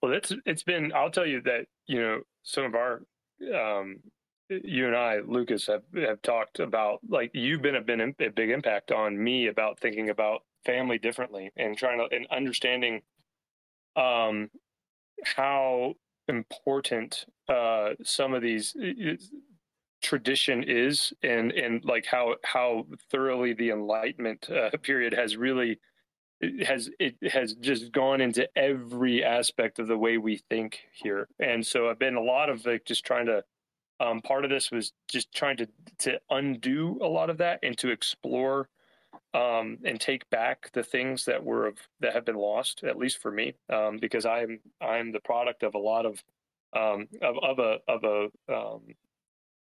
well, 0.01 0.11
it's 0.11 0.33
it's 0.45 0.63
been. 0.63 0.91
I'll 0.93 1.09
tell 1.09 1.25
you 1.25 1.41
that 1.43 1.67
you 1.87 2.01
know 2.01 2.19
some 2.43 2.65
of 2.65 2.75
our 2.75 3.03
um, 3.55 4.01
you 4.49 4.87
and 4.87 4.95
I, 4.95 5.19
Lucas, 5.19 5.67
have 5.67 5.83
have 5.95 6.21
talked 6.21 6.59
about 6.59 6.99
like 7.07 7.31
you've 7.33 7.61
been 7.61 7.75
a 7.75 7.81
been 7.81 8.01
a 8.01 8.29
big 8.29 8.49
impact 8.49 8.91
on 8.91 9.21
me 9.21 9.47
about 9.47 9.79
thinking 9.79 10.09
about 10.09 10.41
family 10.65 10.97
differently 10.97 11.51
and 11.55 11.77
trying 11.77 11.99
to 11.99 12.15
and 12.15 12.27
understanding 12.31 13.01
um 13.95 14.49
how 15.23 15.93
important 16.27 17.25
uh 17.47 17.91
some 18.03 18.33
of 18.33 18.41
these 18.41 18.75
tradition 20.01 20.63
is 20.63 21.13
and 21.23 21.51
and 21.51 21.83
like 21.85 22.05
how 22.05 22.35
how 22.43 22.85
thoroughly 23.11 23.53
the 23.53 23.69
enlightenment 23.69 24.49
uh, 24.49 24.69
period 24.81 25.13
has 25.13 25.35
really 25.35 25.79
has 26.65 26.89
it 26.99 27.15
has 27.31 27.53
just 27.55 27.91
gone 27.91 28.21
into 28.21 28.47
every 28.57 29.23
aspect 29.23 29.77
of 29.79 29.87
the 29.87 29.97
way 29.97 30.17
we 30.17 30.37
think 30.49 30.79
here. 30.93 31.27
And 31.39 31.65
so 31.65 31.89
i've 31.89 31.99
been 31.99 32.15
a 32.15 32.21
lot 32.21 32.49
of 32.49 32.65
like 32.65 32.85
just 32.85 33.05
trying 33.05 33.25
to 33.25 33.43
um, 33.99 34.21
part 34.21 34.45
of 34.45 34.49
this 34.49 34.71
was 34.71 34.93
just 35.07 35.33
trying 35.33 35.57
to 35.57 35.67
to 35.99 36.19
undo 36.29 36.97
a 37.01 37.07
lot 37.07 37.29
of 37.29 37.37
that 37.37 37.59
and 37.63 37.77
to 37.77 37.89
explore 37.89 38.69
um, 39.33 39.77
and 39.83 39.99
take 39.99 40.29
back 40.29 40.71
the 40.73 40.83
things 40.83 41.25
that 41.25 41.43
were 41.43 41.67
of, 41.67 41.77
that 41.99 42.13
have 42.13 42.25
been 42.25 42.35
lost, 42.35 42.83
at 42.83 42.97
least 42.97 43.21
for 43.21 43.31
me, 43.31 43.53
um, 43.71 43.97
because 43.99 44.25
I'm 44.25 44.59
I'm 44.81 45.11
the 45.11 45.19
product 45.19 45.63
of 45.63 45.75
a 45.75 45.79
lot 45.79 46.05
of 46.05 46.23
um, 46.75 47.07
of, 47.21 47.35
of 47.41 47.59
a 47.59 47.77
of 47.87 48.03
a 48.03 48.53
um, 48.53 48.81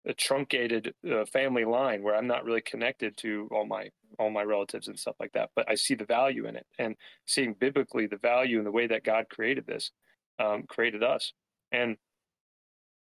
a 0.07 0.13
truncated 0.13 0.93
uh, 1.09 1.25
family 1.25 1.65
line 1.65 2.03
where 2.03 2.15
I'm 2.15 2.27
not 2.27 2.45
really 2.45 2.61
connected 2.61 3.17
to 3.17 3.49
all 3.51 3.65
my 3.65 3.89
all 4.19 4.29
my 4.29 4.43
relatives 4.43 4.87
and 4.87 4.99
stuff 4.99 5.15
like 5.19 5.31
that. 5.33 5.49
But 5.55 5.69
I 5.69 5.75
see 5.75 5.95
the 5.95 6.05
value 6.05 6.47
in 6.47 6.55
it, 6.55 6.65
and 6.77 6.95
seeing 7.25 7.53
biblically 7.53 8.07
the 8.07 8.17
value 8.17 8.59
in 8.59 8.65
the 8.65 8.71
way 8.71 8.87
that 8.87 9.03
God 9.03 9.25
created 9.29 9.65
this, 9.65 9.91
um, 10.39 10.63
created 10.63 11.03
us, 11.03 11.33
and 11.71 11.97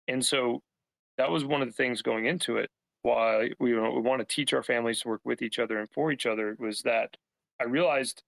and 0.08 0.24
so 0.24 0.62
that 1.18 1.30
was 1.30 1.44
one 1.44 1.60
of 1.60 1.68
the 1.68 1.74
things 1.74 2.00
going 2.00 2.26
into 2.26 2.56
it. 2.56 2.70
Why 3.02 3.50
we, 3.58 3.74
we 3.74 4.00
want 4.00 4.20
to 4.20 4.34
teach 4.34 4.52
our 4.52 4.62
families 4.62 5.02
to 5.02 5.08
work 5.08 5.20
with 5.24 5.42
each 5.42 5.58
other 5.58 5.78
and 5.78 5.88
for 5.90 6.10
each 6.10 6.26
other 6.26 6.56
was 6.58 6.82
that 6.82 7.16
I 7.60 7.64
realized 7.64 8.22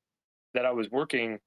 that 0.55 0.67
I 0.67 0.73
was 0.73 0.91
working 0.91 1.39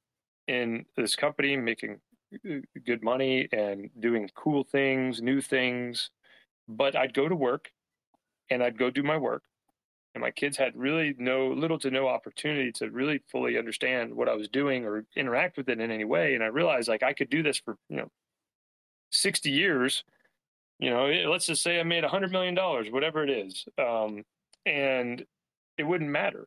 in 0.47 0.85
this 0.95 1.15
company, 1.15 1.55
making 1.55 1.99
uh, 2.33 2.55
good 2.85 3.03
money 3.03 3.47
and 3.51 3.89
doing 3.99 4.29
cool 4.35 4.63
things, 4.63 5.21
new 5.21 5.41
things. 5.41 6.09
But 6.67 6.95
I'd 6.95 7.13
go 7.13 7.27
to 7.27 7.35
work 7.35 7.71
and 8.49 8.63
I'd 8.63 8.77
go 8.77 8.89
do 8.89 9.03
my 9.03 9.17
work. 9.17 9.43
And 10.15 10.21
my 10.21 10.31
kids 10.31 10.57
had 10.57 10.75
really 10.75 11.15
no 11.17 11.47
little 11.47 11.79
to 11.79 11.89
no 11.89 12.07
opportunity 12.07 12.71
to 12.73 12.89
really 12.91 13.21
fully 13.31 13.57
understand 13.57 14.13
what 14.13 14.29
I 14.29 14.35
was 14.35 14.47
doing 14.47 14.85
or 14.85 15.05
interact 15.15 15.57
with 15.57 15.69
it 15.69 15.79
in 15.79 15.91
any 15.91 16.05
way. 16.05 16.35
And 16.35 16.43
I 16.43 16.47
realized 16.47 16.87
like 16.87 17.03
I 17.03 17.13
could 17.13 17.29
do 17.29 17.41
this 17.41 17.57
for, 17.57 17.77
you 17.89 17.97
know, 17.97 18.11
60 19.11 19.49
years. 19.49 20.03
You 20.83 20.89
know, 20.89 21.05
let's 21.31 21.45
just 21.45 21.63
say 21.63 21.79
I 21.79 21.83
made 21.83 22.03
a 22.03 22.09
hundred 22.09 22.33
million 22.33 22.55
dollars, 22.55 22.91
whatever 22.91 23.23
it 23.23 23.29
is. 23.29 23.65
Um, 23.77 24.25
and 24.65 25.23
it 25.77 25.83
wouldn't 25.83 26.09
matter 26.09 26.45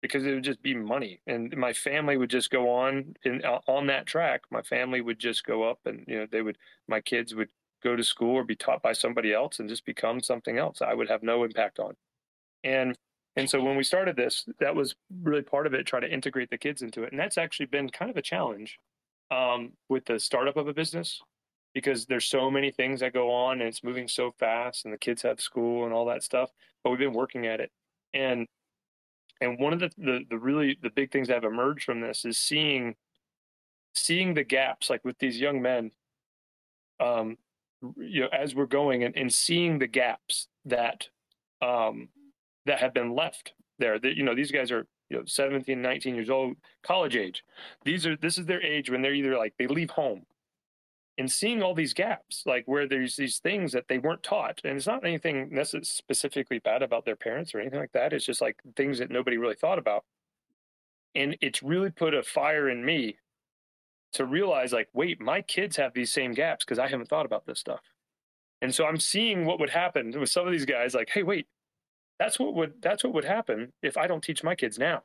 because 0.00 0.24
it 0.24 0.32
would 0.32 0.44
just 0.44 0.62
be 0.62 0.74
money. 0.74 1.20
And 1.26 1.56
my 1.56 1.72
family 1.72 2.16
would 2.16 2.30
just 2.30 2.50
go 2.50 2.70
on 2.70 3.16
in 3.24 3.42
on 3.44 3.88
that 3.88 4.06
track. 4.06 4.42
My 4.52 4.62
family 4.62 5.00
would 5.00 5.18
just 5.18 5.44
go 5.44 5.68
up 5.68 5.80
and 5.86 6.04
you 6.06 6.20
know 6.20 6.26
they 6.30 6.40
would 6.40 6.56
my 6.86 7.00
kids 7.00 7.34
would 7.34 7.48
go 7.82 7.96
to 7.96 8.04
school 8.04 8.36
or 8.36 8.44
be 8.44 8.54
taught 8.54 8.80
by 8.80 8.92
somebody 8.92 9.32
else 9.34 9.58
and 9.58 9.68
just 9.68 9.84
become 9.84 10.20
something 10.20 10.58
else 10.58 10.82
i 10.82 10.92
would 10.94 11.08
have 11.08 11.24
no 11.24 11.42
impact 11.42 11.80
on. 11.80 11.94
And 12.62 12.96
and 13.34 13.50
so 13.50 13.60
when 13.60 13.76
we 13.76 13.82
started 13.82 14.14
this 14.14 14.48
that 14.60 14.76
was 14.76 14.94
really 15.24 15.42
part 15.42 15.66
of 15.66 15.74
it 15.74 15.84
try 15.84 15.98
to 15.98 16.12
integrate 16.12 16.50
the 16.50 16.58
kids 16.58 16.82
into 16.82 17.02
it. 17.02 17.10
And 17.10 17.18
that's 17.18 17.38
actually 17.38 17.66
been 17.66 17.88
kind 17.90 18.10
of 18.10 18.16
a 18.16 18.22
challenge 18.22 18.78
um, 19.32 19.72
with 19.88 20.04
the 20.04 20.20
startup 20.20 20.56
of 20.56 20.68
a 20.68 20.72
business 20.72 21.20
because 21.74 22.06
there's 22.06 22.24
so 22.24 22.50
many 22.50 22.70
things 22.70 23.00
that 23.00 23.12
go 23.12 23.30
on 23.30 23.60
and 23.60 23.68
it's 23.68 23.84
moving 23.84 24.08
so 24.08 24.32
fast 24.38 24.84
and 24.84 24.94
the 24.94 24.98
kids 24.98 25.22
have 25.22 25.40
school 25.40 25.84
and 25.84 25.92
all 25.92 26.06
that 26.06 26.22
stuff 26.22 26.50
but 26.82 26.90
we've 26.90 26.98
been 26.98 27.12
working 27.12 27.46
at 27.46 27.60
it. 27.60 27.70
And 28.14 28.46
and 29.40 29.58
one 29.58 29.72
of 29.72 29.78
the, 29.78 29.90
the, 29.98 30.20
the 30.30 30.38
really 30.38 30.78
the 30.82 30.90
big 30.90 31.12
things 31.12 31.28
that 31.28 31.34
have 31.34 31.44
emerged 31.44 31.84
from 31.84 32.00
this 32.00 32.24
is 32.24 32.38
seeing 32.38 32.94
seeing 33.94 34.34
the 34.34 34.44
gaps 34.44 34.90
like 34.90 35.04
with 35.04 35.18
these 35.18 35.38
young 35.38 35.60
men 35.60 35.90
um 37.00 37.36
you 37.96 38.20
know 38.20 38.28
as 38.28 38.54
we're 38.54 38.66
going 38.66 39.04
and, 39.04 39.16
and 39.16 39.32
seeing 39.32 39.78
the 39.78 39.86
gaps 39.86 40.48
that 40.64 41.08
um 41.62 42.08
that 42.66 42.80
have 42.80 42.94
been 42.94 43.14
left 43.14 43.52
there. 43.78 43.98
That 43.98 44.16
you 44.16 44.24
know 44.24 44.34
these 44.34 44.50
guys 44.50 44.70
are 44.72 44.86
you 45.10 45.18
know 45.18 45.24
17 45.26 45.80
19 45.80 46.14
years 46.14 46.30
old 46.30 46.56
college 46.82 47.16
age. 47.16 47.44
These 47.84 48.06
are 48.06 48.16
this 48.16 48.38
is 48.38 48.46
their 48.46 48.62
age 48.62 48.90
when 48.90 49.02
they're 49.02 49.14
either 49.14 49.36
like 49.36 49.54
they 49.58 49.66
leave 49.66 49.90
home 49.90 50.24
and 51.18 51.30
seeing 51.30 51.62
all 51.62 51.74
these 51.74 51.92
gaps, 51.92 52.44
like 52.46 52.62
where 52.66 52.86
there's 52.86 53.16
these 53.16 53.38
things 53.38 53.72
that 53.72 53.88
they 53.88 53.98
weren't 53.98 54.22
taught. 54.22 54.60
And 54.64 54.76
it's 54.76 54.86
not 54.86 55.04
anything 55.04 55.48
necessarily 55.50 55.84
specifically 55.84 56.60
bad 56.60 56.80
about 56.80 57.04
their 57.04 57.16
parents 57.16 57.52
or 57.54 57.60
anything 57.60 57.80
like 57.80 57.92
that. 57.92 58.12
It's 58.12 58.24
just 58.24 58.40
like 58.40 58.56
things 58.76 58.98
that 59.00 59.10
nobody 59.10 59.36
really 59.36 59.56
thought 59.56 59.80
about. 59.80 60.04
And 61.16 61.36
it's 61.40 61.62
really 61.62 61.90
put 61.90 62.14
a 62.14 62.22
fire 62.22 62.68
in 62.68 62.84
me 62.84 63.16
to 64.12 64.24
realize, 64.24 64.72
like, 64.72 64.88
wait, 64.92 65.20
my 65.20 65.42
kids 65.42 65.76
have 65.76 65.92
these 65.92 66.12
same 66.12 66.32
gaps 66.32 66.64
because 66.64 66.78
I 66.78 66.86
haven't 66.86 67.08
thought 67.08 67.26
about 67.26 67.46
this 67.46 67.58
stuff. 67.58 67.80
And 68.62 68.72
so 68.72 68.86
I'm 68.86 69.00
seeing 69.00 69.44
what 69.44 69.58
would 69.58 69.70
happen 69.70 70.18
with 70.18 70.30
some 70.30 70.46
of 70.46 70.52
these 70.52 70.64
guys, 70.64 70.94
like, 70.94 71.10
hey, 71.10 71.24
wait, 71.24 71.46
that's 72.18 72.38
what 72.38 72.54
would 72.54 72.80
that's 72.80 73.04
what 73.04 73.14
would 73.14 73.24
happen 73.24 73.72
if 73.82 73.96
I 73.96 74.06
don't 74.06 74.22
teach 74.22 74.42
my 74.44 74.54
kids 74.54 74.78
now. 74.78 75.02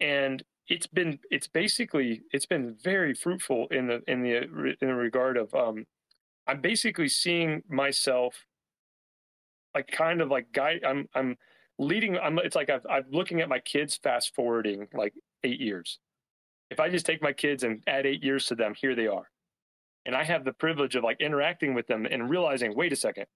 And 0.00 0.42
it's 0.70 0.86
been 0.86 1.18
it's 1.30 1.48
basically 1.48 2.22
it's 2.32 2.46
been 2.46 2.76
very 2.82 3.12
fruitful 3.12 3.66
in 3.72 3.88
the 3.88 4.00
in 4.06 4.22
the 4.22 4.36
in 4.80 4.88
the 4.88 4.94
regard 4.94 5.36
of 5.36 5.52
um 5.52 5.84
i'm 6.46 6.60
basically 6.60 7.08
seeing 7.08 7.62
myself 7.68 8.46
like 9.74 9.88
kind 9.88 10.20
of 10.20 10.28
like 10.30 10.50
guide 10.52 10.80
i'm 10.86 11.08
i'm 11.14 11.36
leading 11.78 12.16
i'm 12.18 12.38
it's 12.38 12.54
like 12.56 12.70
I've, 12.70 12.86
i'm 12.88 13.04
looking 13.10 13.40
at 13.40 13.48
my 13.48 13.58
kids 13.58 13.96
fast 13.96 14.34
forwarding 14.34 14.86
like 14.94 15.12
eight 15.42 15.60
years. 15.60 15.98
If 16.70 16.78
i 16.78 16.88
just 16.88 17.04
take 17.04 17.20
my 17.20 17.32
kids 17.32 17.64
and 17.64 17.82
add 17.86 18.06
eight 18.06 18.22
years 18.22 18.46
to 18.46 18.54
them 18.54 18.74
here 18.80 18.94
they 18.94 19.08
are. 19.08 19.28
And 20.06 20.14
i 20.14 20.22
have 20.22 20.44
the 20.44 20.52
privilege 20.52 20.94
of 20.94 21.02
like 21.02 21.20
interacting 21.20 21.74
with 21.74 21.88
them 21.88 22.06
and 22.06 22.30
realizing 22.30 22.76
wait 22.76 22.92
a 22.92 22.96
second. 22.96 23.26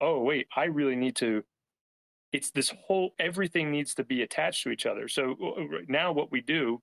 Oh 0.00 0.20
wait 0.22 0.46
i 0.54 0.64
really 0.64 0.96
need 0.96 1.16
to 1.16 1.42
it's 2.36 2.50
this 2.50 2.72
whole 2.86 3.14
everything 3.18 3.70
needs 3.70 3.94
to 3.94 4.04
be 4.04 4.20
attached 4.20 4.62
to 4.64 4.70
each 4.70 4.84
other. 4.84 5.08
So 5.08 5.36
now 5.88 6.12
what 6.12 6.30
we 6.30 6.42
do 6.42 6.82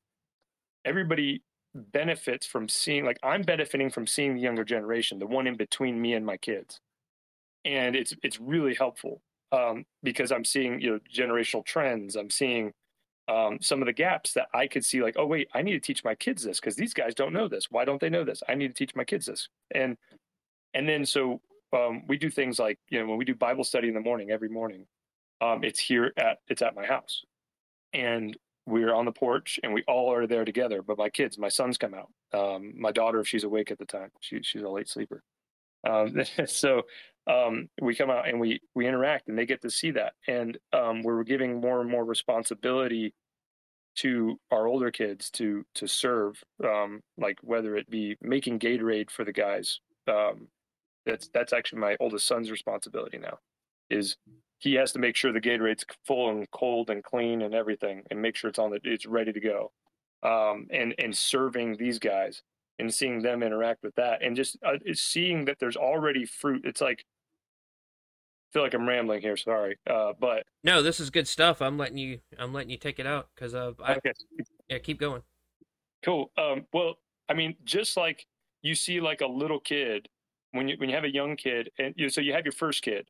everybody 0.85 1.41
benefits 1.75 2.45
from 2.45 2.67
seeing 2.67 3.03
like 3.03 3.17
i'm 3.23 3.41
benefiting 3.41 3.89
from 3.89 4.05
seeing 4.05 4.35
the 4.35 4.41
younger 4.41 4.63
generation 4.63 5.17
the 5.17 5.25
one 5.25 5.47
in 5.47 5.55
between 5.55 6.01
me 6.01 6.13
and 6.13 6.25
my 6.25 6.37
kids. 6.37 6.79
And 7.65 7.95
it's 7.95 8.13
it's 8.23 8.39
really 8.39 8.75
helpful 8.75 9.21
um, 9.51 9.85
because 10.01 10.31
i'm 10.31 10.43
seeing 10.43 10.81
you 10.81 10.91
know 10.91 10.99
generational 11.13 11.65
trends. 11.65 12.15
I'm 12.15 12.29
seeing 12.29 12.73
um, 13.29 13.59
some 13.61 13.81
of 13.81 13.85
the 13.85 13.93
gaps 13.93 14.33
that 14.33 14.47
i 14.53 14.67
could 14.67 14.83
see 14.83 15.01
like 15.01 15.15
oh 15.17 15.25
wait 15.25 15.47
i 15.53 15.61
need 15.61 15.73
to 15.73 15.79
teach 15.79 16.03
my 16.03 16.15
kids 16.15 16.43
this 16.43 16.59
because 16.59 16.75
these 16.75 16.93
guys 16.93 17.15
don't 17.15 17.33
know 17.33 17.47
this. 17.47 17.67
Why 17.71 17.85
don't 17.85 18.01
they 18.01 18.09
know 18.09 18.23
this? 18.23 18.43
I 18.49 18.55
need 18.55 18.69
to 18.69 18.73
teach 18.73 18.95
my 18.95 19.05
kids 19.05 19.25
this. 19.27 19.49
And 19.73 19.97
and 20.73 20.89
then 20.89 21.05
so 21.05 21.41
um, 21.71 22.03
we 22.07 22.17
do 22.17 22.29
things 22.29 22.59
like 22.59 22.77
you 22.89 22.99
know 22.99 23.07
when 23.07 23.17
we 23.17 23.25
do 23.25 23.35
bible 23.35 23.63
study 23.63 23.87
in 23.87 23.93
the 23.93 24.07
morning 24.09 24.29
every 24.29 24.49
morning 24.49 24.85
um, 25.41 25.63
it's 25.63 25.79
here 25.79 26.13
at 26.17 26.39
it's 26.47 26.61
at 26.61 26.75
my 26.75 26.85
house, 26.85 27.23
and 27.93 28.37
we're 28.65 28.93
on 28.93 29.05
the 29.05 29.11
porch 29.11 29.59
and 29.63 29.73
we 29.73 29.83
all 29.87 30.11
are 30.11 30.27
there 30.27 30.45
together. 30.45 30.81
But 30.81 30.97
my 30.97 31.09
kids, 31.09 31.37
my 31.37 31.49
sons 31.49 31.77
come 31.77 31.93
out. 31.93 32.09
Um, 32.33 32.73
my 32.79 32.91
daughter, 32.91 33.19
if 33.19 33.27
she's 33.27 33.43
awake 33.43 33.71
at 33.71 33.77
the 33.77 33.85
time, 33.85 34.09
she, 34.21 34.41
she's 34.41 34.61
a 34.61 34.69
late 34.69 34.87
sleeper. 34.87 35.23
Um, 35.87 36.21
so 36.45 36.83
um, 37.27 37.69
we 37.81 37.95
come 37.95 38.09
out 38.09 38.27
and 38.27 38.39
we 38.39 38.61
we 38.75 38.87
interact, 38.87 39.27
and 39.27 39.37
they 39.37 39.45
get 39.45 39.61
to 39.61 39.69
see 39.69 39.91
that. 39.91 40.13
And 40.27 40.57
um, 40.71 41.03
we're 41.03 41.23
giving 41.23 41.59
more 41.61 41.81
and 41.81 41.89
more 41.89 42.05
responsibility 42.05 43.13
to 43.95 44.39
our 44.51 44.65
older 44.67 44.91
kids 44.91 45.29
to 45.31 45.65
to 45.75 45.87
serve, 45.87 46.41
um, 46.63 47.01
like 47.17 47.37
whether 47.41 47.75
it 47.75 47.89
be 47.89 48.17
making 48.21 48.59
Gatorade 48.59 49.09
for 49.09 49.23
the 49.23 49.33
guys. 49.33 49.79
Um, 50.07 50.47
that's 51.05 51.29
that's 51.33 51.53
actually 51.53 51.79
my 51.79 51.95
oldest 51.99 52.27
son's 52.27 52.49
responsibility 52.49 53.17
now. 53.17 53.39
Is 53.89 54.17
he 54.63 54.75
has 54.75 54.93
to 54.93 54.99
make 54.99 55.17
sure 55.17 55.33
the 55.33 55.41
Gatorade's 55.41 55.83
full 56.05 56.29
and 56.29 56.49
cold 56.51 56.89
and 56.89 57.03
clean 57.03 57.41
and 57.41 57.53
everything, 57.53 58.03
and 58.09 58.21
make 58.21 58.37
sure 58.37 58.49
it's 58.49 58.59
on 58.59 58.71
the 58.71 58.79
it's 58.85 59.05
ready 59.05 59.33
to 59.33 59.39
go. 59.41 59.71
Um, 60.23 60.67
and 60.71 60.95
and 60.97 61.15
serving 61.15 61.75
these 61.75 61.99
guys 61.99 62.43
and 62.79 62.93
seeing 62.93 63.21
them 63.21 63.43
interact 63.43 63.83
with 63.83 63.93
that, 63.95 64.23
and 64.23 64.37
just 64.37 64.57
uh, 64.65 64.77
seeing 64.93 65.43
that 65.45 65.57
there's 65.59 65.75
already 65.75 66.25
fruit. 66.25 66.61
It's 66.63 66.79
like 66.79 66.99
I 66.99 68.53
feel 68.53 68.63
like 68.63 68.73
I'm 68.73 68.87
rambling 68.87 69.21
here. 69.21 69.35
Sorry, 69.35 69.77
uh, 69.89 70.13
but 70.17 70.45
no, 70.63 70.81
this 70.81 71.01
is 71.01 71.09
good 71.09 71.27
stuff. 71.27 71.61
I'm 71.61 71.77
letting 71.77 71.97
you 71.97 72.19
I'm 72.39 72.53
letting 72.53 72.69
you 72.69 72.77
take 72.77 72.99
it 72.99 73.05
out 73.05 73.27
because 73.35 73.53
uh, 73.53 73.73
I, 73.83 73.95
okay. 73.95 74.13
yeah, 74.69 74.77
keep 74.77 74.97
going. 74.97 75.23
Cool. 76.05 76.31
Um, 76.37 76.67
well, 76.71 76.95
I 77.27 77.33
mean, 77.33 77.57
just 77.65 77.97
like 77.97 78.25
you 78.61 78.75
see, 78.75 79.01
like 79.01 79.19
a 79.19 79.27
little 79.27 79.59
kid 79.59 80.07
when 80.53 80.69
you 80.69 80.77
when 80.77 80.87
you 80.87 80.95
have 80.95 81.03
a 81.03 81.13
young 81.13 81.35
kid, 81.35 81.69
and 81.77 81.93
you 81.97 82.07
so 82.07 82.21
you 82.21 82.31
have 82.31 82.45
your 82.45 82.53
first 82.53 82.81
kid, 82.81 83.09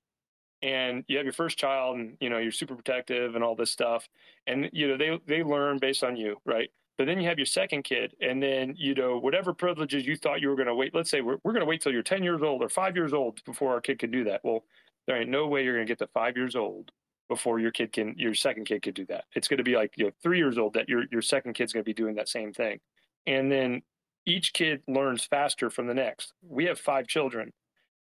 and 0.64 1.04
you 1.08 1.18
have 1.18 1.26
your 1.26 1.34
first 1.34 1.58
child 1.58 1.98
and 1.98 2.18
you 2.22 2.30
know 2.30 2.40
you're 2.40 2.52
super 2.52 2.74
protective 2.74 3.36
and 3.36 3.44
all 3.44 3.54
this 3.56 3.70
stuff 3.70 4.08
and 4.48 4.70
you 4.72 4.88
know 4.88 4.98
they 4.98 5.20
they 5.28 5.44
learn 5.44 5.78
based 5.78 6.04
on 6.04 6.16
you 6.16 6.38
right? 6.46 6.70
But 6.98 7.08
then 7.08 7.20
you 7.20 7.28
have 7.28 7.40
your 7.40 7.46
second 7.46 7.84
kid 7.84 8.16
and 8.22 8.42
then 8.42 8.74
you 8.78 8.96
know 8.96 9.20
whatever 9.20 9.54
privileges 9.54 10.08
you 10.08 10.16
thought 10.16 10.42
you 10.42 10.50
were 10.50 10.56
going 10.56 10.68
to 10.68 10.76
wait 10.76 10.96
let's 10.96 11.12
say 11.12 11.22
we're, 11.22 11.38
we're 11.44 11.52
going 11.52 11.62
to 11.62 11.70
wait 11.70 11.82
till 11.82 11.92
you're 11.92 12.02
10 12.02 12.24
years 12.24 12.42
old 12.42 12.64
or 12.64 12.70
5 12.70 12.96
years 12.96 13.14
old 13.14 13.44
before 13.44 13.74
our 13.74 13.82
kid 13.82 14.00
can 14.00 14.10
do 14.10 14.24
that. 14.24 14.42
Well 14.44 14.64
there 15.06 15.20
ain't 15.20 15.30
no 15.30 15.48
way 15.48 15.64
you're 15.64 15.76
going 15.76 15.86
to 15.86 15.92
get 15.92 16.00
to 16.00 16.08
5 16.08 16.38
years 16.38 16.56
old 16.56 16.92
before 17.28 17.60
your 17.60 17.72
kid 17.72 17.92
can 17.92 18.16
your 18.18 18.34
second 18.34 18.66
kid 18.66 18.82
could 18.82 18.96
do 18.96 19.06
that. 19.08 19.26
It's 19.36 19.50
going 19.50 19.58
to 19.58 19.64
be 19.64 19.76
like 19.76 19.94
you 19.98 20.06
know 20.06 20.12
3 20.24 20.38
years 20.38 20.58
old 20.58 20.74
that 20.74 20.88
your 20.88 21.04
your 21.12 21.22
second 21.22 21.54
kid's 21.54 21.74
going 21.74 21.84
to 21.84 21.90
be 21.90 21.94
doing 21.94 22.16
that 22.16 22.30
same 22.30 22.54
thing. 22.54 22.80
And 23.28 23.52
then 23.52 23.82
each 24.26 24.54
kid 24.54 24.82
learns 24.88 25.26
faster 25.26 25.70
from 25.70 25.88
the 25.88 25.94
next. 25.94 26.32
We 26.42 26.66
have 26.66 26.80
5 26.80 27.08
children 27.08 27.52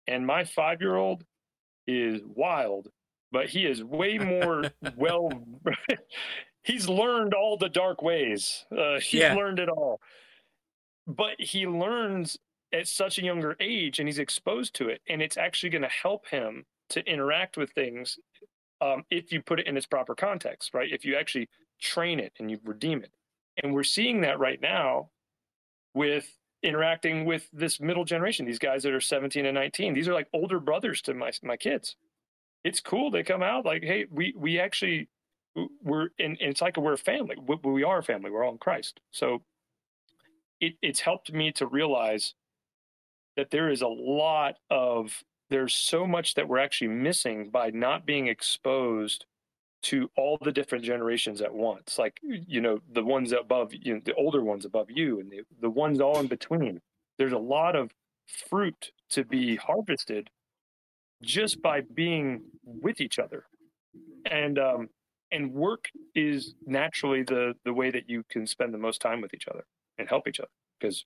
and 0.06 0.24
my 0.24 0.44
5 0.44 0.80
year 0.80 0.94
old 0.94 1.24
is 1.86 2.20
wild, 2.24 2.88
but 3.30 3.48
he 3.48 3.66
is 3.66 3.82
way 3.82 4.18
more 4.18 4.64
well. 4.96 5.30
he's 6.62 6.88
learned 6.88 7.34
all 7.34 7.56
the 7.56 7.68
dark 7.68 8.02
ways. 8.02 8.64
Uh, 8.76 9.00
he's 9.00 9.20
yeah. 9.20 9.34
learned 9.34 9.58
it 9.58 9.68
all, 9.68 10.00
but 11.06 11.34
he 11.38 11.66
learns 11.66 12.38
at 12.72 12.88
such 12.88 13.18
a 13.18 13.24
younger 13.24 13.56
age, 13.60 13.98
and 13.98 14.08
he's 14.08 14.18
exposed 14.18 14.74
to 14.74 14.88
it, 14.88 15.02
and 15.08 15.20
it's 15.20 15.36
actually 15.36 15.70
going 15.70 15.82
to 15.82 15.88
help 15.88 16.26
him 16.28 16.64
to 16.88 17.04
interact 17.04 17.56
with 17.56 17.70
things 17.72 18.18
um, 18.80 19.04
if 19.10 19.32
you 19.32 19.42
put 19.42 19.60
it 19.60 19.66
in 19.66 19.76
its 19.76 19.86
proper 19.86 20.14
context, 20.14 20.74
right? 20.74 20.90
If 20.90 21.04
you 21.04 21.16
actually 21.16 21.48
train 21.80 22.18
it 22.18 22.32
and 22.38 22.50
you 22.50 22.58
redeem 22.64 23.02
it, 23.02 23.12
and 23.62 23.72
we're 23.72 23.84
seeing 23.84 24.22
that 24.22 24.38
right 24.38 24.60
now 24.60 25.10
with 25.94 26.26
interacting 26.62 27.24
with 27.24 27.48
this 27.52 27.80
middle 27.80 28.04
generation, 28.04 28.46
these 28.46 28.58
guys 28.58 28.82
that 28.82 28.92
are 28.92 29.00
17 29.00 29.46
and 29.46 29.54
19. 29.54 29.94
These 29.94 30.08
are 30.08 30.14
like 30.14 30.28
older 30.32 30.60
brothers 30.60 31.02
to 31.02 31.14
my 31.14 31.32
my 31.42 31.56
kids. 31.56 31.96
It's 32.64 32.80
cool. 32.80 33.10
They 33.10 33.22
come 33.22 33.42
out 33.42 33.64
like, 33.64 33.82
hey, 33.82 34.06
we 34.10 34.34
we 34.36 34.60
actually 34.60 35.08
we're 35.82 36.08
and, 36.18 36.36
it's 36.40 36.62
like 36.62 36.76
we're 36.76 36.94
a 36.94 36.98
family. 36.98 37.36
We, 37.44 37.56
we 37.62 37.84
are 37.84 37.98
a 37.98 38.02
family. 38.02 38.30
We're 38.30 38.44
all 38.44 38.52
in 38.52 38.58
Christ. 38.58 39.00
So 39.10 39.42
it, 40.60 40.74
it's 40.82 41.00
helped 41.00 41.32
me 41.32 41.52
to 41.52 41.66
realize 41.66 42.34
that 43.36 43.50
there 43.50 43.68
is 43.68 43.82
a 43.82 43.88
lot 43.88 44.56
of 44.70 45.22
there's 45.50 45.74
so 45.74 46.06
much 46.06 46.34
that 46.34 46.48
we're 46.48 46.58
actually 46.58 46.88
missing 46.88 47.50
by 47.50 47.70
not 47.70 48.06
being 48.06 48.28
exposed 48.28 49.26
to 49.82 50.08
all 50.16 50.38
the 50.42 50.52
different 50.52 50.84
generations 50.84 51.40
at 51.42 51.52
once 51.52 51.98
like 51.98 52.20
you 52.22 52.60
know 52.60 52.78
the 52.92 53.02
ones 53.02 53.32
above 53.32 53.72
you 53.72 53.94
know 53.94 54.00
the 54.04 54.14
older 54.14 54.42
ones 54.42 54.64
above 54.64 54.90
you 54.90 55.20
and 55.20 55.30
the, 55.30 55.42
the 55.60 55.70
ones 55.70 56.00
all 56.00 56.18
in 56.20 56.26
between. 56.26 56.80
There's 57.18 57.32
a 57.32 57.38
lot 57.38 57.76
of 57.76 57.90
fruit 58.26 58.92
to 59.10 59.24
be 59.24 59.56
harvested 59.56 60.30
just 61.22 61.60
by 61.60 61.82
being 61.82 62.42
with 62.64 63.00
each 63.00 63.18
other. 63.18 63.46
And 64.30 64.58
um 64.58 64.88
and 65.30 65.52
work 65.52 65.88
is 66.14 66.54
naturally 66.66 67.22
the 67.22 67.54
the 67.64 67.72
way 67.72 67.90
that 67.90 68.08
you 68.08 68.22
can 68.28 68.46
spend 68.46 68.72
the 68.72 68.78
most 68.78 69.00
time 69.00 69.20
with 69.20 69.34
each 69.34 69.48
other 69.48 69.64
and 69.98 70.08
help 70.08 70.28
each 70.28 70.40
other 70.40 70.50
because 70.78 71.04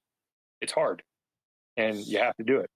it's 0.61 0.73
hard 0.73 1.03
and 1.77 1.99
you 1.99 2.19
have 2.19 2.37
to 2.37 2.45
do 2.45 2.59
it. 2.59 2.71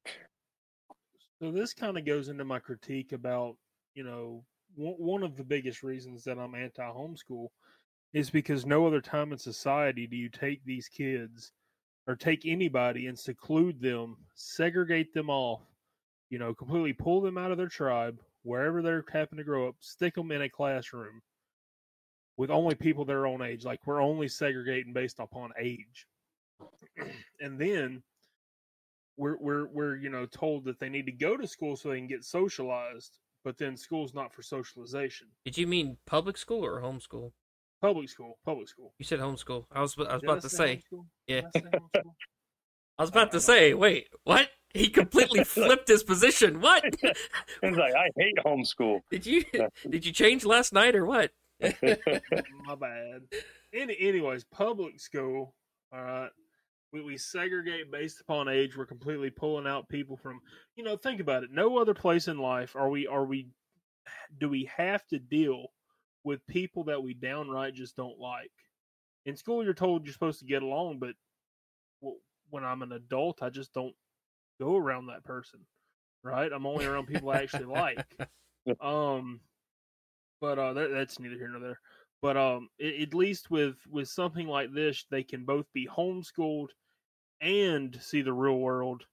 So 1.41 1.51
this 1.51 1.73
kind 1.73 1.97
of 1.97 2.05
goes 2.05 2.29
into 2.29 2.45
my 2.45 2.59
critique 2.59 3.13
about, 3.13 3.57
you 3.95 4.05
know, 4.05 4.45
one 4.77 5.23
of 5.23 5.37
the 5.37 5.45
biggest 5.45 5.83
reasons 5.83 6.25
that 6.25 6.39
I'm 6.39 6.55
anti 6.55 6.83
homeschool 6.83 7.49
is 8.13 8.31
because 8.31 8.67
no 8.67 8.87
other 8.87 9.01
time 9.01 9.33
in 9.33 9.39
society 9.39 10.07
do 10.07 10.17
you 10.17 10.29
take 10.29 10.65
these 10.65 10.89
kids 10.89 11.53
or 12.07 12.17
take 12.17 12.45
anybody 12.45 13.07
and 13.07 13.19
seclude 13.19 13.81
them, 13.81 14.17
segregate 14.35 15.13
them 15.15 15.31
off, 15.31 15.61
you 16.29 16.39
know, 16.39 16.55
completely 16.55 16.93
pull 16.93 17.21
them 17.21 17.39
out 17.39 17.53
of 17.53 17.59
their 17.59 17.69
tribe, 17.69 18.19
wherever 18.43 18.83
they're 18.83 19.05
happen 19.13 19.39
to 19.39 19.45
grow 19.45 19.69
up, 19.69 19.77
stick 19.81 20.15
them 20.15 20.33
in 20.33 20.43
a 20.43 20.49
classroom 20.49 21.21
with 22.37 22.51
only 22.51 22.75
people 22.75 23.05
their 23.05 23.27
own 23.27 23.43
age. 23.43 23.65
Like 23.65 23.87
we're 23.87 24.03
only 24.03 24.29
segregating 24.29 24.93
based 24.93 25.21
upon 25.21 25.51
age. 25.61 26.07
and 27.41 27.59
then 27.61 28.03
we're 29.17 29.37
we're 29.39 29.67
we're 29.67 29.97
you 29.97 30.09
know 30.09 30.25
told 30.27 30.65
that 30.65 30.81
they 30.81 30.89
need 30.89 31.07
to 31.07 31.13
go 31.13 31.37
to 31.37 31.47
school 31.47 31.77
so 31.77 31.91
they 31.91 31.99
can 31.99 32.07
get 32.07 32.25
socialized, 32.25 33.19
but 33.45 33.59
then 33.59 33.77
school's 33.77 34.15
not 34.15 34.33
for 34.33 34.43
socialization. 34.43 35.29
Did 35.45 35.57
you 35.59 35.67
mean 35.67 35.97
public 36.07 36.37
school 36.37 36.65
or 36.65 36.81
homeschool? 36.81 37.33
Public 37.81 38.09
school, 38.09 38.39
public 38.45 38.69
school. 38.69 38.93
You 38.99 39.05
said 39.05 39.21
homeschool. 39.21 39.65
I 39.73 39.81
was 39.81 39.97
I 39.99 40.03
was 40.03 40.21
Did 40.21 40.25
about 40.25 40.43
to 40.43 40.49
say. 40.51 40.83
homeschool? 40.93 41.07
Yeah. 41.27 41.43
I 41.55 41.61
say? 41.61 41.67
I 42.99 43.03
was 43.03 43.11
about 43.11 43.33
to 43.33 43.41
say. 43.41 43.73
Wait, 43.73 44.09
what? 44.25 44.49
He 44.75 44.89
completely 44.91 45.45
flipped 45.57 45.89
his 45.89 46.03
position. 46.03 46.61
What? 46.61 46.85
it's 47.03 47.77
like 47.77 47.95
i 47.95 48.09
hate 48.17 48.37
homeschool 48.45 49.01
Did 49.11 49.25
you 49.27 49.45
did 49.89 50.05
you 50.05 50.13
change 50.13 50.45
last 50.45 50.73
night 50.73 50.95
or 50.95 51.07
what? 51.07 51.31
My 51.61 52.75
bad. 52.79 53.23
Any, 53.73 53.97
anyways, 54.01 54.45
public 54.45 55.01
school. 55.01 55.55
All 55.93 56.03
right. 56.03 56.31
We, 56.93 57.03
we 57.03 57.17
segregate 57.19 57.91
based 57.91 58.21
upon 58.21 58.49
age. 58.49 58.77
We're 58.77 58.87
completely 58.87 59.31
pulling 59.31 59.67
out 59.67 59.89
people 59.89 60.17
from. 60.17 60.41
You 60.77 60.85
know, 60.85 60.97
think 60.97 61.21
about 61.21 61.45
it. 61.45 61.51
No 61.53 61.79
other 61.79 61.95
place 61.95 62.29
in 62.29 62.39
life 62.39 62.75
are 62.77 62.89
we 62.89 63.07
are 63.07 63.25
we. 63.25 63.49
Do 64.39 64.49
we 64.49 64.71
have 64.77 65.07
to 65.09 65.19
deal 65.19 65.67
with 66.25 66.47
people 66.47 66.85
that 66.85 67.03
we 67.03 67.15
downright 67.15 67.75
just 67.75 67.97
don't 67.97 68.19
like? 68.19 68.51
In 69.27 69.37
school, 69.37 69.63
you're 69.63 69.75
told 69.75 70.05
you're 70.05 70.13
supposed 70.13 70.41
to 70.41 70.47
get 70.47 70.63
along, 70.63 70.99
but 70.99 71.15
when 72.51 72.65
I'm 72.65 72.83
an 72.83 72.93
adult, 72.93 73.43
I 73.43 73.51
just 73.51 73.73
don't 73.73 73.95
go 74.61 74.77
around 74.77 75.07
that 75.07 75.25
person. 75.25 75.61
Right? 76.23 76.53
I'm 76.53 76.67
only 76.67 76.85
around 76.85 77.07
people 77.07 77.31
I 77.31 77.43
actually 77.43 77.67
like. 77.67 78.05
Um, 78.79 79.41
but 80.41 80.59
uh, 80.59 80.75
that, 80.75 80.91
that's 80.91 81.19
neither 81.19 81.37
here 81.37 81.49
nor 81.49 81.61
there. 81.61 81.81
But 82.23 82.37
um, 82.37 82.69
a- 82.81 83.03
at 83.03 83.15
least 83.15 83.51
with 83.51 83.77
with 83.89 84.09
something 84.09 84.47
like 84.47 84.73
this, 84.73 85.07
they 85.11 85.23
can 85.23 85.45
both 85.45 85.67
be 85.73 85.89
homeschooled 85.89 86.69
and 87.41 87.95
see 88.03 88.23
the 88.23 88.33
real 88.33 88.59
world 88.59 89.07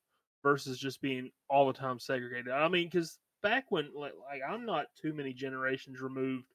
versus 0.44 0.80
just 0.80 1.02
being 1.02 1.32
all 1.50 1.68
the 1.68 1.74
time 1.74 2.00
segregated. 2.00 2.52
I 2.52 2.68
mean, 2.68 2.88
because 2.88 3.20
back 3.42 3.72
when 3.72 3.94
like, 3.94 4.14
like 4.16 4.42
I'm 4.48 4.66
not 4.66 4.96
too 4.96 5.14
many 5.14 5.34
generations 5.34 6.02
removed 6.02 6.54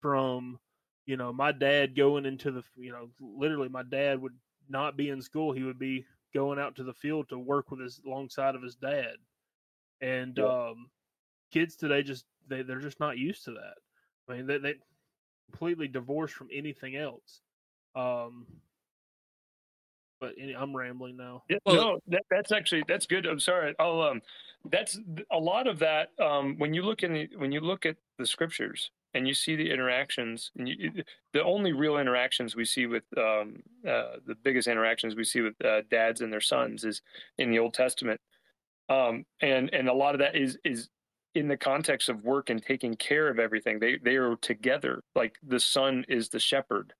from 0.00 0.60
you 1.06 1.16
know 1.16 1.32
my 1.32 1.52
dad 1.52 1.94
going 1.96 2.26
into 2.26 2.50
the 2.50 2.64
you 2.76 2.92
know 2.92 3.10
literally 3.20 3.68
my 3.68 3.82
dad 3.82 4.20
would 4.20 4.38
not 4.68 4.96
be 4.96 5.08
in 5.10 5.20
school 5.20 5.52
he 5.52 5.64
would 5.64 5.78
be 5.78 6.06
going 6.32 6.58
out 6.58 6.76
to 6.76 6.84
the 6.84 6.94
field 6.94 7.28
to 7.28 7.38
work 7.38 7.70
with 7.70 7.80
his 7.80 7.98
alongside 8.00 8.54
of 8.54 8.62
his 8.62 8.76
dad 8.76 9.16
and 10.00 10.38
Yeah. 10.38 10.54
um 10.54 10.90
kids 11.50 11.76
today 11.76 12.02
just 12.02 12.26
they 12.46 12.62
they're 12.62 12.80
just 12.80 13.00
not 13.00 13.18
used 13.18 13.44
to 13.44 13.52
that 13.52 13.78
i 14.28 14.34
mean 14.36 14.46
they 14.46 14.58
they 14.58 14.76
completely 15.50 15.88
divorced 15.88 16.34
from 16.34 16.50
anything 16.52 16.96
else 16.96 17.42
um 17.94 18.62
but 20.20 20.34
i'm 20.58 20.76
rambling 20.76 21.16
now 21.16 21.42
Yeah, 21.48 21.58
Well- 21.64 21.74
no, 21.76 21.98
that, 22.08 22.22
that's 22.30 22.52
actually 22.52 22.84
that's 22.86 23.06
good. 23.06 23.26
I'm 23.26 23.40
sorry. 23.40 23.74
I'll 23.78 24.02
um, 24.02 24.20
that's 24.70 24.98
a 25.32 25.38
lot 25.38 25.66
of 25.66 25.78
that. 25.78 26.10
Um, 26.20 26.56
when 26.58 26.74
you 26.74 26.82
look 26.82 27.02
in 27.02 27.12
the, 27.14 27.28
when 27.36 27.50
you 27.50 27.60
look 27.60 27.86
at 27.86 27.96
the 28.18 28.26
scriptures 28.26 28.90
and 29.14 29.26
you 29.26 29.32
see 29.34 29.56
the 29.56 29.70
interactions, 29.70 30.50
and 30.56 30.68
you, 30.68 30.92
the 31.32 31.42
only 31.42 31.72
real 31.72 31.96
interactions 31.96 32.54
we 32.54 32.64
see 32.64 32.86
with 32.86 33.02
um, 33.16 33.62
uh, 33.88 34.16
the 34.26 34.34
biggest 34.44 34.68
interactions 34.68 35.16
we 35.16 35.24
see 35.24 35.40
with 35.40 35.54
uh, 35.64 35.80
dads 35.90 36.20
and 36.20 36.30
their 36.32 36.40
sons 36.42 36.84
is 36.84 37.00
in 37.38 37.50
the 37.50 37.58
Old 37.58 37.72
Testament, 37.74 38.20
um, 38.90 39.24
and 39.40 39.72
and 39.72 39.88
a 39.88 39.94
lot 39.94 40.14
of 40.14 40.18
that 40.20 40.36
is 40.36 40.58
is 40.64 40.90
in 41.34 41.48
the 41.48 41.56
context 41.56 42.08
of 42.08 42.24
work 42.24 42.50
and 42.50 42.62
taking 42.62 42.94
care 42.94 43.28
of 43.28 43.38
everything. 43.38 43.78
They 43.78 43.96
they 43.96 44.16
are 44.16 44.36
together. 44.36 45.02
Like 45.14 45.36
the 45.46 45.60
son 45.60 46.04
is 46.08 46.28
the 46.28 46.40
shepherd 46.40 46.92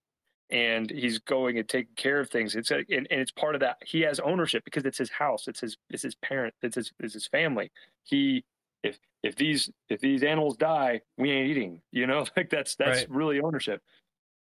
and 0.50 0.90
he's 0.90 1.18
going 1.18 1.58
and 1.58 1.68
taking 1.68 1.94
care 1.96 2.20
of 2.20 2.30
things. 2.30 2.56
It's 2.56 2.70
a, 2.70 2.78
and, 2.78 3.06
and 3.10 3.20
it's 3.20 3.30
part 3.30 3.54
of 3.54 3.60
that. 3.60 3.78
He 3.86 4.00
has 4.02 4.20
ownership 4.20 4.64
because 4.64 4.84
it's 4.84 4.98
his 4.98 5.10
house. 5.10 5.48
It's 5.48 5.60
his 5.60 5.76
it's 5.90 6.02
his 6.02 6.14
parent. 6.16 6.54
It's 6.62 6.74
his 6.76 6.92
it's 7.00 7.14
his 7.14 7.26
family. 7.26 7.70
He 8.04 8.44
if 8.82 8.98
if 9.22 9.36
these 9.36 9.70
if 9.88 10.00
these 10.00 10.22
animals 10.22 10.56
die, 10.56 11.00
we 11.18 11.30
ain't 11.30 11.50
eating. 11.50 11.82
You 11.92 12.06
know, 12.06 12.26
like 12.36 12.50
that's 12.50 12.74
that's 12.76 13.00
Right. 13.00 13.10
really 13.10 13.40
ownership. 13.40 13.82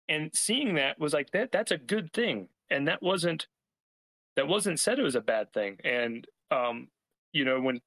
And 0.08 0.30
seeing 0.34 0.76
that 0.76 1.00
was 1.00 1.14
like 1.14 1.32
that 1.32 1.52
that's 1.52 1.72
a 1.72 1.78
good 1.78 2.12
thing. 2.14 2.50
And 2.70 2.88
that 2.88 3.02
wasn't 3.02 3.48
that 4.36 4.48
wasn't 4.48 4.80
said 4.80 5.00
it 5.00 5.04
was 5.04 5.16
a 5.16 5.22
bad 5.22 5.54
thing. 5.54 5.78
And 5.84 6.28
um, 6.52 6.89
you 7.34 7.46
know, 7.46 7.60
when 7.62 7.80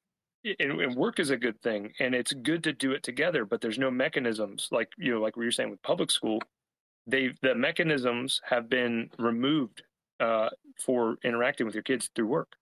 and, 0.60 0.80
and 0.80 0.94
work 0.96 1.18
is 1.18 1.30
a 1.30 1.36
good 1.36 1.60
thing 1.62 1.92
and 2.00 2.14
it's 2.14 2.32
good 2.32 2.62
to 2.64 2.72
do 2.72 2.92
it 2.92 3.02
together, 3.02 3.44
but 3.44 3.60
there's 3.60 3.78
no 3.78 3.90
mechanisms 3.90 4.68
like 4.70 4.88
you 4.96 5.12
know, 5.12 5.20
like 5.20 5.36
we 5.36 5.44
were 5.44 5.50
saying 5.52 5.70
with 5.70 5.82
public 5.82 6.10
school 6.10 6.40
they 7.08 7.30
the 7.42 7.54
mechanisms 7.54 8.40
have 8.44 8.68
been 8.68 9.10
removed 9.18 9.82
uh, 10.20 10.50
for 10.84 11.16
interacting 11.24 11.66
with 11.66 11.74
your 11.74 11.82
kids 11.82 12.10
through 12.14 12.26
work. 12.26 12.52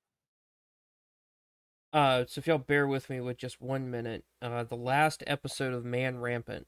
Uh, 1.92 2.24
so 2.28 2.38
if 2.38 2.47
y'all 2.47 2.59
bear 2.59 2.86
with 2.86 3.09
me 3.11 3.20
with 3.20 3.38
just 3.38 3.61
one 3.61 3.90
minute, 3.90 4.24
uh, 4.42 4.62
the 4.64 4.76
last 4.76 5.22
episode 5.26 5.74
of 5.74 5.84
Man 5.84 6.18
Rampant. 6.18 6.66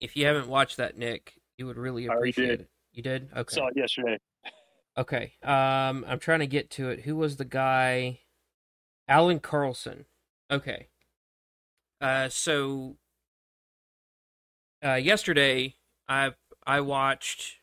If 0.00 0.16
you 0.16 0.26
haven't 0.26 0.48
watched 0.48 0.76
that, 0.76 0.96
Nick, 0.96 1.34
you 1.56 1.66
would 1.66 1.76
really 1.76 2.08
I 2.08 2.14
appreciate 2.14 2.46
did. 2.46 2.60
it. 2.60 2.68
You 2.92 3.02
did? 3.02 3.28
Okay. 3.36 3.54
Saw 3.54 3.68
it 3.68 3.76
yesterday. 3.76 4.18
Okay. 4.96 5.32
Um, 5.42 6.04
I'm 6.08 6.18
trying 6.18 6.40
to 6.40 6.46
get 6.46 6.70
to 6.70 6.88
it. 6.88 7.00
Who 7.00 7.16
was 7.16 7.36
the 7.36 7.44
guy? 7.44 8.20
Allan 9.06 9.40
Carlson. 9.40 10.06
Okay. 10.50 10.88
Uh, 12.00 12.28
so 12.28 12.96
uh, 14.84 14.94
yesterday 14.94 15.76
I 16.08 16.32
I 16.68 16.80
watched 16.80 17.56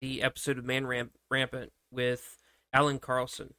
the 0.00 0.22
episode 0.22 0.58
of 0.58 0.64
Man 0.64 0.86
Ramp- 0.86 1.16
Rampant 1.30 1.72
with 1.90 2.36
Allan 2.72 2.98
Carlson, 3.00 3.54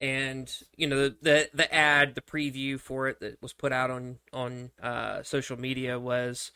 and 0.00 0.50
you 0.76 0.86
know 0.86 0.96
the, 1.08 1.16
the 1.20 1.50
the 1.52 1.74
ad, 1.74 2.14
the 2.14 2.20
preview 2.22 2.78
for 2.80 3.08
it 3.08 3.20
that 3.20 3.42
was 3.42 3.52
put 3.52 3.72
out 3.72 3.90
on 3.90 4.18
on 4.32 4.70
uh, 4.82 5.22
social 5.22 5.58
media 5.58 5.98
was 5.98 6.52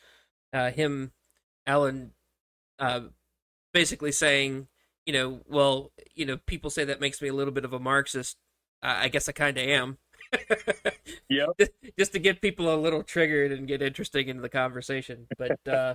uh, 0.52 0.70
him, 0.70 1.12
Alan, 1.66 2.12
uh, 2.78 3.02
basically 3.74 4.12
saying 4.12 4.68
you 5.06 5.12
know, 5.14 5.40
well, 5.48 5.90
you 6.14 6.26
know, 6.26 6.36
people 6.36 6.68
say 6.68 6.84
that 6.84 7.00
makes 7.00 7.22
me 7.22 7.28
a 7.28 7.32
little 7.32 7.52
bit 7.52 7.64
of 7.64 7.72
a 7.72 7.78
Marxist. 7.80 8.36
I 8.82 9.04
I 9.04 9.09
guess 9.09 9.28
I 9.28 9.32
kind 9.32 9.56
of 9.59 9.64
am. 9.66 9.98
yeah. 11.30 11.46
Just- 11.59 11.72
Just 11.98 12.12
to 12.12 12.18
get 12.18 12.40
people 12.42 12.72
a 12.72 12.76
little 12.76 13.02
triggered 13.02 13.50
and 13.52 13.66
get 13.66 13.82
interesting 13.82 14.28
into 14.28 14.42
the 14.42 14.48
conversation. 14.50 15.26
But, 15.38 15.59
uh, 15.66 15.94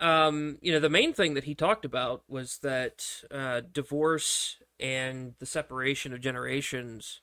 um, 0.00 0.58
you 0.60 0.72
know, 0.72 0.80
the 0.80 0.90
main 0.90 1.12
thing 1.12 1.34
that 1.34 1.44
he 1.44 1.54
talked 1.54 1.84
about 1.84 2.22
was 2.28 2.58
that 2.58 3.24
uh, 3.30 3.62
divorce 3.72 4.58
and 4.80 5.34
the 5.38 5.46
separation 5.46 6.12
of 6.12 6.20
generations 6.20 7.20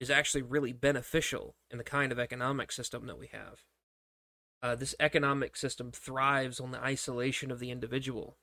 is 0.00 0.10
actually 0.10 0.42
really 0.42 0.72
beneficial 0.72 1.54
in 1.70 1.78
the 1.78 1.84
kind 1.84 2.12
of 2.12 2.18
economic 2.18 2.72
system 2.72 3.06
that 3.06 3.18
we 3.18 3.28
have. 3.28 3.64
Uh, 4.62 4.74
this 4.76 4.94
economic 5.00 5.56
system 5.56 5.90
thrives 5.92 6.60
on 6.60 6.70
the 6.70 6.82
isolation 6.82 7.50
of 7.50 7.58
the 7.58 7.70
individual 7.70 8.36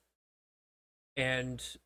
and 1.17 1.77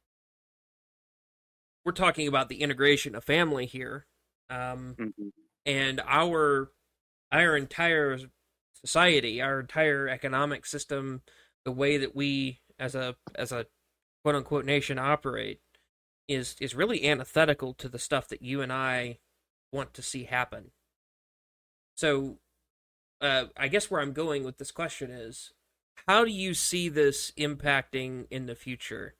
we're 1.85 1.91
talking 1.91 2.27
about 2.27 2.49
the 2.49 2.61
integration 2.61 3.15
of 3.15 3.23
family 3.23 3.65
here 3.65 4.05
um, 4.49 4.95
Mhm. 4.99 5.31
and 5.65 6.01
our 6.05 6.71
our 7.31 7.57
entire 7.57 8.19
society 8.73 9.41
our 9.41 9.59
entire 9.61 10.07
economic 10.07 10.65
system 10.65 11.21
the 11.65 11.71
way 11.71 11.97
that 11.97 12.15
we 12.15 12.59
as 12.79 12.95
a 12.95 13.15
as 13.35 13.51
a 13.51 13.67
quote 14.23 14.35
unquote 14.35 14.65
nation 14.65 14.99
operate 14.99 15.59
is 16.27 16.55
is 16.59 16.75
really 16.75 17.07
antithetical 17.07 17.73
to 17.73 17.89
the 17.89 17.99
stuff 17.99 18.27
that 18.27 18.41
you 18.41 18.61
and 18.61 18.71
I 18.71 19.19
want 19.71 19.93
to 19.95 20.01
see 20.01 20.23
happen 20.25 20.71
so 21.95 22.37
uh, 23.21 23.45
I 23.57 23.67
guess 23.67 23.89
where 23.89 24.01
I'm 24.01 24.13
going 24.13 24.43
with 24.43 24.57
this 24.57 24.71
question 24.71 25.09
is 25.11 25.53
how 26.07 26.25
do 26.25 26.31
you 26.31 26.53
see 26.53 26.89
this 26.89 27.31
impacting 27.37 28.25
in 28.29 28.45
the 28.45 28.55
future? 28.55 29.15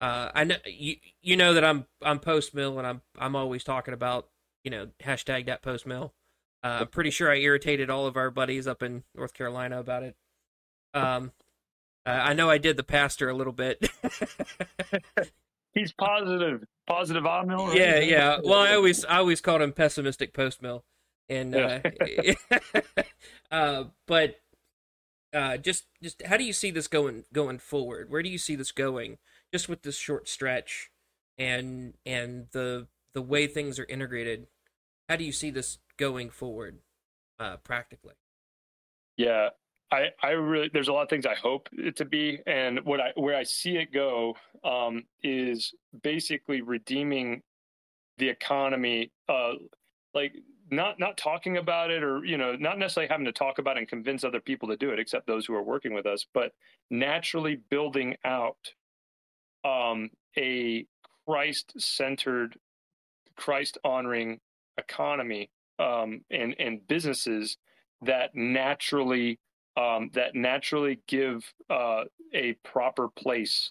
Uh, 0.00 0.30
I 0.34 0.44
know 0.44 0.56
you 0.66 0.96
you 1.22 1.36
know 1.36 1.54
that 1.54 1.64
I'm 1.64 1.86
I'm 2.02 2.20
post 2.20 2.54
mill 2.54 2.78
and 2.78 2.86
I'm 2.86 3.02
I'm 3.18 3.34
always 3.34 3.64
talking 3.64 3.94
about 3.94 4.28
you 4.62 4.70
know 4.70 4.88
hashtag 5.02 5.46
that 5.46 5.62
post 5.62 5.86
mill. 5.86 6.12
Uh, 6.62 6.78
I'm 6.80 6.88
pretty 6.88 7.10
sure 7.10 7.30
I 7.30 7.36
irritated 7.36 7.88
all 7.88 8.06
of 8.06 8.16
our 8.16 8.30
buddies 8.30 8.66
up 8.66 8.82
in 8.82 9.04
North 9.14 9.32
Carolina 9.32 9.78
about 9.78 10.02
it. 10.02 10.16
Um, 10.92 11.32
uh, 12.08 12.22
I 12.22 12.32
know 12.32 12.48
I 12.48 12.56
did 12.56 12.78
the 12.78 12.82
pastor 12.82 13.28
a 13.28 13.34
little 13.34 13.52
bit. 13.52 13.86
He's 15.74 15.92
positive, 15.92 16.64
positive 16.86 17.26
on 17.26 17.48
mill. 17.48 17.66
Right? 17.66 17.76
Yeah, 17.76 17.98
yeah. 17.98 18.38
Well, 18.42 18.60
I 18.60 18.74
always 18.74 19.04
I 19.04 19.18
always 19.18 19.42
called 19.42 19.60
him 19.60 19.72
pessimistic 19.72 20.32
post 20.32 20.62
mill, 20.62 20.84
and 21.28 21.54
uh, 21.54 21.80
uh, 23.50 23.84
but 24.06 24.36
uh, 25.34 25.58
just 25.58 25.84
just 26.02 26.22
how 26.22 26.38
do 26.38 26.44
you 26.44 26.54
see 26.54 26.70
this 26.70 26.88
going 26.88 27.24
going 27.34 27.58
forward? 27.58 28.10
Where 28.10 28.22
do 28.22 28.30
you 28.30 28.38
see 28.38 28.56
this 28.56 28.72
going? 28.72 29.18
Just 29.52 29.68
with 29.68 29.82
this 29.82 29.98
short 29.98 30.28
stretch, 30.28 30.90
and 31.36 31.92
and 32.06 32.46
the 32.52 32.86
the 33.12 33.22
way 33.22 33.46
things 33.46 33.78
are 33.78 33.84
integrated, 33.84 34.46
how 35.10 35.16
do 35.16 35.24
you 35.24 35.32
see 35.32 35.50
this 35.50 35.76
going 35.98 36.30
forward, 36.30 36.78
uh, 37.38 37.58
practically? 37.58 38.14
Yeah, 39.18 39.50
I 39.90 40.08
I 40.22 40.30
really 40.30 40.70
there's 40.72 40.88
a 40.88 40.92
lot 40.92 41.02
of 41.02 41.08
things 41.08 41.26
I 41.26 41.34
hope 41.34 41.68
it 41.72 41.96
to 41.96 42.04
be, 42.04 42.40
and 42.46 42.80
what 42.84 43.00
I 43.00 43.12
where 43.14 43.36
I 43.36 43.42
see 43.42 43.76
it 43.76 43.92
go 43.92 44.36
um, 44.64 45.04
is 45.22 45.74
basically 46.02 46.60
redeeming 46.60 47.42
the 48.18 48.28
economy. 48.28 49.10
Uh, 49.28 49.54
like 50.14 50.32
not 50.70 50.98
not 50.98 51.16
talking 51.16 51.56
about 51.56 51.90
it 51.90 52.02
or 52.02 52.24
you 52.24 52.36
know 52.36 52.54
not 52.56 52.78
necessarily 52.78 53.08
having 53.08 53.24
to 53.26 53.32
talk 53.32 53.58
about 53.58 53.78
and 53.78 53.88
convince 53.88 54.24
other 54.24 54.40
people 54.40 54.68
to 54.68 54.76
do 54.76 54.90
it 54.90 54.98
except 54.98 55.26
those 55.26 55.46
who 55.46 55.54
are 55.54 55.62
working 55.62 55.94
with 55.94 56.06
us 56.06 56.26
but 56.34 56.52
naturally 56.90 57.58
building 57.70 58.16
out 58.24 58.56
um, 59.64 60.10
a 60.36 60.86
christ 61.26 61.72
centered 61.78 62.56
christ 63.36 63.78
honoring 63.84 64.40
economy 64.76 65.50
um, 65.78 66.20
and 66.30 66.54
and 66.58 66.86
businesses 66.86 67.56
that 68.02 68.34
naturally 68.34 69.38
um, 69.78 70.10
that 70.14 70.34
naturally 70.34 71.00
give 71.06 71.52
uh, 71.70 72.04
a 72.34 72.54
proper 72.64 73.08
place 73.08 73.70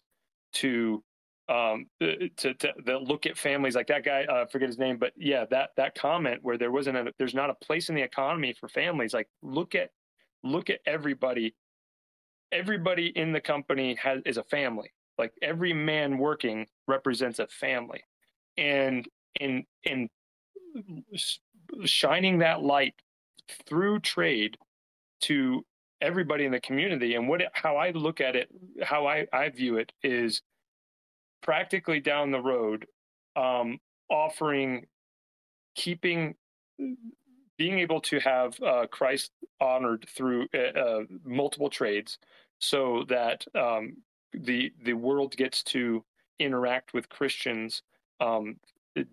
to 0.53 1.03
um, 1.49 1.87
uh, 2.01 2.27
to, 2.37 2.53
to, 2.53 2.73
to 2.85 2.97
look 2.97 3.25
at 3.25 3.37
families 3.37 3.75
like 3.75 3.87
that 3.87 4.03
guy. 4.03 4.23
Uh, 4.23 4.45
forget 4.45 4.67
his 4.67 4.77
name, 4.77 4.97
but 4.97 5.13
yeah, 5.17 5.45
that 5.51 5.71
that 5.77 5.95
comment 5.95 6.39
where 6.43 6.57
there 6.57 6.71
wasn't 6.71 6.97
a 6.97 7.13
there's 7.19 7.33
not 7.33 7.49
a 7.49 7.55
place 7.55 7.89
in 7.89 7.95
the 7.95 8.01
economy 8.01 8.53
for 8.53 8.69
families. 8.69 9.13
Like 9.13 9.27
look 9.41 9.75
at 9.75 9.89
look 10.43 10.69
at 10.69 10.79
everybody. 10.85 11.53
Everybody 12.51 13.07
in 13.07 13.33
the 13.33 13.41
company 13.41 13.95
has 13.95 14.21
is 14.25 14.37
a 14.37 14.43
family. 14.43 14.91
Like 15.17 15.33
every 15.41 15.73
man 15.73 16.17
working 16.17 16.67
represents 16.87 17.39
a 17.39 17.47
family, 17.47 18.03
and 18.57 19.07
in 19.39 19.65
in 19.83 20.09
shining 21.85 22.39
that 22.39 22.61
light 22.61 22.93
through 23.65 23.99
trade 23.99 24.57
to 25.21 25.65
everybody 26.01 26.45
in 26.45 26.51
the 26.51 26.59
community. 26.59 27.15
And 27.15 27.27
what 27.27 27.41
how 27.53 27.77
I 27.77 27.91
look 27.91 28.21
at 28.21 28.35
it 28.35 28.49
how 28.83 29.07
I, 29.07 29.27
I 29.33 29.49
view 29.49 29.77
it 29.77 29.91
is 30.03 30.41
practically 31.41 31.99
down 31.99 32.31
the 32.31 32.41
road 32.41 32.85
um, 33.35 33.79
offering 34.09 34.85
keeping 35.75 36.35
being 37.57 37.79
able 37.79 38.01
to 38.01 38.19
have 38.19 38.59
uh, 38.61 38.85
Christ 38.87 39.31
honored 39.59 40.05
through 40.15 40.47
uh, 40.53 40.79
uh, 40.79 41.03
multiple 41.23 41.69
trades 41.69 42.17
so 42.59 43.03
that 43.09 43.45
um, 43.55 43.97
the 44.33 44.71
the 44.83 44.93
world 44.93 45.35
gets 45.35 45.63
to 45.63 46.03
interact 46.39 46.93
with 46.93 47.09
Christians 47.09 47.81
um, 48.19 48.57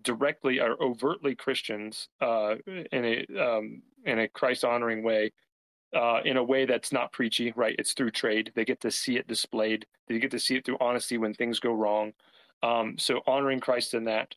directly 0.03 0.59
or 0.59 0.81
overtly 0.81 1.35
Christians 1.35 2.09
uh, 2.21 2.55
in 2.91 3.05
a 3.05 3.25
um, 3.39 3.81
in 4.05 4.19
a 4.19 4.27
Christ 4.27 4.63
honoring 4.63 5.03
way, 5.03 5.31
uh, 5.95 6.19
in 6.25 6.37
a 6.37 6.43
way 6.43 6.65
that's 6.65 6.91
not 6.91 7.11
preachy. 7.11 7.53
Right? 7.55 7.75
It's 7.79 7.93
through 7.93 8.11
trade. 8.11 8.51
They 8.55 8.65
get 8.65 8.81
to 8.81 8.91
see 8.91 9.17
it 9.17 9.27
displayed. 9.27 9.85
They 10.07 10.19
get 10.19 10.31
to 10.31 10.39
see 10.39 10.55
it 10.57 10.65
through 10.65 10.77
honesty 10.79 11.17
when 11.17 11.33
things 11.33 11.59
go 11.59 11.73
wrong. 11.73 12.13
Um, 12.61 12.97
so 12.97 13.21
honoring 13.25 13.59
Christ 13.59 13.93
in 13.93 14.05
that, 14.05 14.35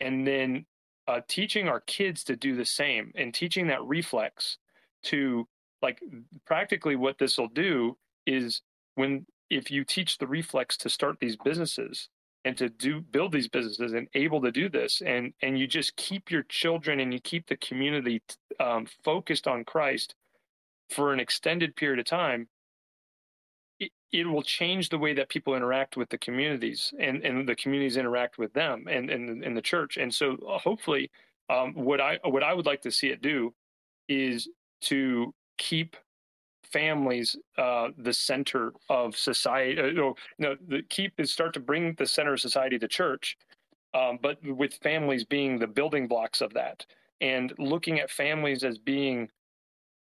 and 0.00 0.26
then 0.26 0.66
uh, 1.06 1.20
teaching 1.28 1.68
our 1.68 1.80
kids 1.80 2.24
to 2.24 2.36
do 2.36 2.54
the 2.54 2.64
same, 2.64 3.12
and 3.14 3.34
teaching 3.34 3.66
that 3.68 3.82
reflex 3.84 4.58
to 5.04 5.46
like 5.82 6.00
practically 6.44 6.96
what 6.96 7.18
this 7.18 7.38
will 7.38 7.48
do 7.48 7.96
is 8.26 8.62
when 8.94 9.26
if 9.50 9.70
you 9.70 9.84
teach 9.84 10.18
the 10.18 10.26
reflex 10.26 10.76
to 10.76 10.90
start 10.90 11.18
these 11.20 11.36
businesses 11.36 12.08
and 12.44 12.56
to 12.56 12.68
do 12.68 13.00
build 13.00 13.32
these 13.32 13.48
businesses 13.48 13.92
and 13.92 14.08
able 14.14 14.40
to 14.40 14.50
do 14.50 14.68
this 14.68 15.02
and 15.04 15.32
and 15.42 15.58
you 15.58 15.66
just 15.66 15.96
keep 15.96 16.30
your 16.30 16.42
children 16.44 17.00
and 17.00 17.12
you 17.12 17.20
keep 17.20 17.46
the 17.46 17.56
community 17.56 18.22
um, 18.60 18.86
focused 19.04 19.46
on 19.46 19.64
christ 19.64 20.14
for 20.90 21.12
an 21.12 21.20
extended 21.20 21.74
period 21.76 21.98
of 21.98 22.06
time 22.06 22.48
it, 23.80 23.92
it 24.12 24.26
will 24.26 24.42
change 24.42 24.88
the 24.88 24.98
way 24.98 25.14
that 25.14 25.28
people 25.28 25.54
interact 25.54 25.96
with 25.96 26.08
the 26.08 26.18
communities 26.18 26.92
and 26.98 27.22
and 27.24 27.48
the 27.48 27.54
communities 27.54 27.96
interact 27.96 28.38
with 28.38 28.52
them 28.52 28.86
and 28.90 29.10
and 29.10 29.44
in 29.44 29.54
the 29.54 29.62
church 29.62 29.96
and 29.96 30.12
so 30.12 30.36
uh, 30.48 30.58
hopefully 30.58 31.10
um, 31.50 31.72
what 31.74 32.00
i 32.00 32.18
what 32.24 32.42
i 32.42 32.52
would 32.52 32.66
like 32.66 32.82
to 32.82 32.90
see 32.90 33.08
it 33.08 33.22
do 33.22 33.52
is 34.08 34.48
to 34.80 35.34
keep 35.58 35.96
families 36.72 37.36
uh, 37.56 37.88
the 37.98 38.12
center 38.12 38.72
of 38.88 39.16
society. 39.16 39.80
Uh, 39.80 40.12
no, 40.38 40.56
the 40.68 40.82
keep 40.88 41.18
is 41.18 41.30
start 41.30 41.54
to 41.54 41.60
bring 41.60 41.94
the 41.94 42.06
center 42.06 42.34
of 42.34 42.40
society 42.40 42.78
to 42.78 42.88
church, 42.88 43.36
um, 43.94 44.18
but 44.22 44.38
with 44.44 44.74
families 44.74 45.24
being 45.24 45.58
the 45.58 45.66
building 45.66 46.06
blocks 46.06 46.40
of 46.40 46.52
that, 46.54 46.84
and 47.20 47.52
looking 47.58 48.00
at 48.00 48.10
families 48.10 48.64
as 48.64 48.78
being 48.78 49.28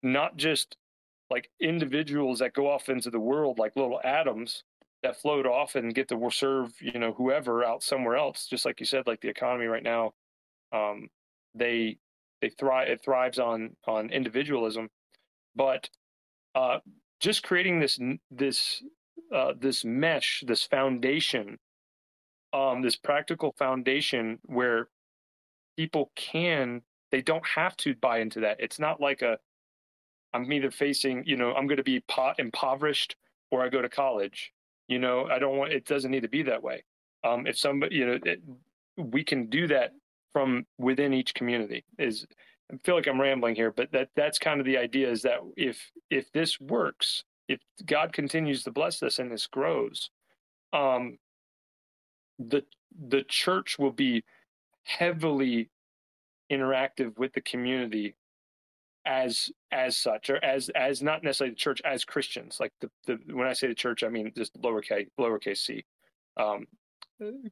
not 0.03 0.37
just 0.37 0.77
like 1.29 1.49
individuals 1.61 2.39
that 2.39 2.53
go 2.53 2.69
off 2.69 2.89
into 2.89 3.09
the 3.09 3.19
world 3.19 3.59
like 3.59 3.75
little 3.75 4.01
atoms 4.03 4.63
that 5.03 5.19
float 5.19 5.45
off 5.45 5.75
and 5.75 5.95
get 5.95 6.07
to 6.07 6.29
serve 6.31 6.71
you 6.81 6.99
know 6.99 7.13
whoever 7.13 7.63
out 7.63 7.83
somewhere 7.83 8.15
else 8.15 8.47
just 8.47 8.65
like 8.65 8.79
you 8.79 8.85
said 8.85 9.07
like 9.07 9.21
the 9.21 9.29
economy 9.29 9.65
right 9.65 9.83
now 9.83 10.11
um, 10.73 11.09
they 11.55 11.97
they 12.41 12.49
thrive 12.49 12.87
it 12.87 13.01
thrives 13.03 13.39
on 13.39 13.75
on 13.87 14.09
individualism 14.09 14.89
but 15.55 15.89
uh, 16.55 16.79
just 17.19 17.43
creating 17.43 17.79
this 17.79 17.99
this 18.29 18.83
uh, 19.33 19.53
this 19.57 19.85
mesh, 19.85 20.43
this 20.45 20.63
foundation, 20.63 21.57
um, 22.53 22.81
this 22.81 22.97
practical 22.97 23.53
foundation 23.57 24.39
where 24.43 24.89
people 25.77 26.11
can 26.15 26.81
they 27.11 27.21
don't 27.21 27.45
have 27.45 27.75
to 27.75 27.93
buy 27.95 28.19
into 28.19 28.41
that. 28.41 28.57
It's 28.59 28.79
not 28.79 29.01
like 29.01 29.21
a 29.21 29.37
I'm 30.33 30.51
either 30.51 30.71
facing 30.71 31.23
you 31.25 31.35
know 31.35 31.53
I'm 31.53 31.67
going 31.67 31.77
to 31.77 31.83
be 31.83 32.01
pot 32.01 32.39
impoverished 32.39 33.15
or 33.51 33.63
I 33.63 33.69
go 33.69 33.81
to 33.81 33.89
college. 33.89 34.51
You 34.87 34.99
know 34.99 35.27
I 35.31 35.39
don't 35.39 35.57
want 35.57 35.73
it 35.73 35.85
doesn't 35.85 36.11
need 36.11 36.23
to 36.23 36.29
be 36.29 36.43
that 36.43 36.63
way. 36.63 36.83
Um, 37.23 37.45
if 37.47 37.57
somebody 37.57 37.95
you 37.95 38.05
know 38.05 38.19
it, 38.23 38.41
we 38.97 39.23
can 39.23 39.47
do 39.47 39.67
that 39.67 39.91
from 40.33 40.65
within 40.77 41.13
each 41.13 41.33
community 41.33 41.83
is 41.99 42.25
I 42.71 42.77
feel 42.83 42.95
like 42.95 43.07
I'm 43.07 43.19
rambling 43.19 43.55
here, 43.55 43.71
but 43.71 43.91
that 43.91 44.09
that's 44.15 44.39
kind 44.39 44.59
of 44.59 44.65
the 44.65 44.77
idea 44.77 45.09
is 45.09 45.21
that 45.23 45.39
if 45.57 45.91
if 46.09 46.31
this 46.31 46.59
works, 46.59 47.23
if 47.47 47.59
God 47.85 48.13
continues 48.13 48.63
to 48.63 48.71
bless 48.71 48.99
this 48.99 49.19
and 49.19 49.31
this 49.31 49.47
grows, 49.47 50.09
um, 50.71 51.17
the 52.39 52.63
the 53.07 53.23
church 53.27 53.77
will 53.77 53.91
be 53.91 54.23
heavily 54.83 55.69
interactive 56.51 57.17
with 57.17 57.33
the 57.33 57.41
community 57.41 58.15
as 59.05 59.49
as 59.71 59.97
such 59.97 60.29
or 60.29 60.43
as 60.43 60.69
as 60.69 61.01
not 61.01 61.23
necessarily 61.23 61.51
the 61.51 61.55
church 61.55 61.81
as 61.85 62.05
christians 62.05 62.59
like 62.59 62.71
the, 62.81 62.89
the 63.07 63.17
when 63.33 63.47
i 63.47 63.53
say 63.53 63.67
the 63.67 63.73
church 63.73 64.03
i 64.03 64.09
mean 64.09 64.31
just 64.37 64.59
lowercase 64.61 65.07
lowercase 65.19 65.57
c. 65.57 65.83
Um, 66.37 66.67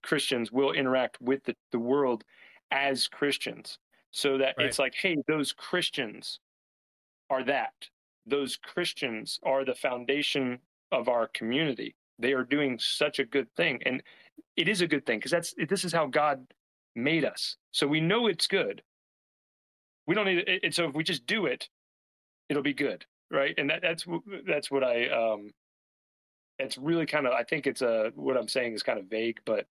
christians 0.03 0.51
will 0.51 0.73
interact 0.73 1.19
with 1.21 1.43
the, 1.45 1.55
the 1.71 1.79
world 1.79 2.23
as 2.69 3.07
christians 3.07 3.79
so 4.11 4.37
that 4.37 4.55
right. 4.57 4.67
it's 4.67 4.77
like 4.77 4.93
hey 4.93 5.17
those 5.27 5.51
christians 5.51 6.39
are 7.29 7.43
that. 7.43 7.73
Those 8.25 8.57
christians 8.57 9.39
are 9.43 9.65
the 9.65 9.75
foundation 9.75 10.59
of 10.91 11.07
our 11.07 11.27
community. 11.27 11.95
They 12.17 12.33
are 12.33 12.43
doing 12.43 12.77
such 12.79 13.19
a 13.19 13.25
good 13.25 13.47
thing 13.55 13.81
and 13.85 14.03
it 14.55 14.67
is 14.67 14.81
a 14.81 14.87
good 14.87 15.05
thing 15.05 15.19
because 15.19 15.31
that's 15.31 15.53
this 15.69 15.83
is 15.83 15.93
how 15.93 16.07
god 16.07 16.45
made 16.95 17.25
us. 17.25 17.55
So 17.71 17.87
we 17.87 18.01
know 18.01 18.27
it's 18.27 18.47
good 18.47 18.81
we 20.09 20.15
don't 20.15 20.25
need 20.25 20.39
it 20.39 20.61
And 20.63 20.73
so 20.73 20.85
if 20.89 20.95
we 20.95 21.03
just 21.03 21.27
do 21.27 21.45
it 21.45 21.69
it'll 22.49 22.63
be 22.63 22.73
good 22.73 23.05
right 23.31 23.53
and 23.57 23.69
that, 23.69 23.81
that's 23.81 24.05
that's 24.47 24.71
what 24.71 24.83
i 24.83 25.07
um 25.07 25.51
it's 26.57 26.77
really 26.77 27.05
kind 27.05 27.27
of 27.27 27.33
i 27.33 27.43
think 27.43 27.67
it's 27.67 27.83
a 27.83 28.11
what 28.15 28.35
i'm 28.35 28.47
saying 28.47 28.73
is 28.73 28.83
kind 28.83 28.97
of 28.97 29.05
vague 29.05 29.39
but 29.45 29.67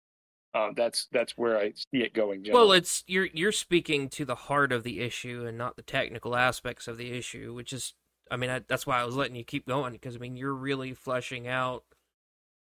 um, 0.54 0.72
that's 0.74 1.08
that's 1.12 1.38
where 1.38 1.60
I 1.60 1.74
see 1.74 2.02
it 2.02 2.14
going. 2.14 2.46
Generally. 2.46 2.66
Well, 2.66 2.72
it's 2.72 3.04
you're 3.08 3.28
you're 3.34 3.52
speaking 3.52 4.08
to 4.12 4.24
the 4.24 4.36
heart 4.36 4.72
of 4.72 4.84
the 4.84 5.02
issue 5.02 5.44
and 5.46 5.58
not 5.58 5.76
the 5.76 5.82
technical 5.82 6.34
aspects 6.34 6.88
of 6.88 6.98
the 6.98 7.12
issue, 7.12 7.54
which 7.54 7.74
is 7.74 7.94
I 8.32 8.38
mean, 8.38 8.50
I, 8.50 8.62
that's 8.66 8.88
why 8.88 9.02
I 9.02 9.04
was 9.04 9.18
letting 9.18 9.36
you 9.36 9.44
keep 9.44 9.68
going 9.68 9.92
because 9.92 10.16
I 10.16 10.20
mean, 10.20 10.38
you're 10.38 10.54
really 10.54 10.94
fleshing 10.94 11.46
out 11.46 11.84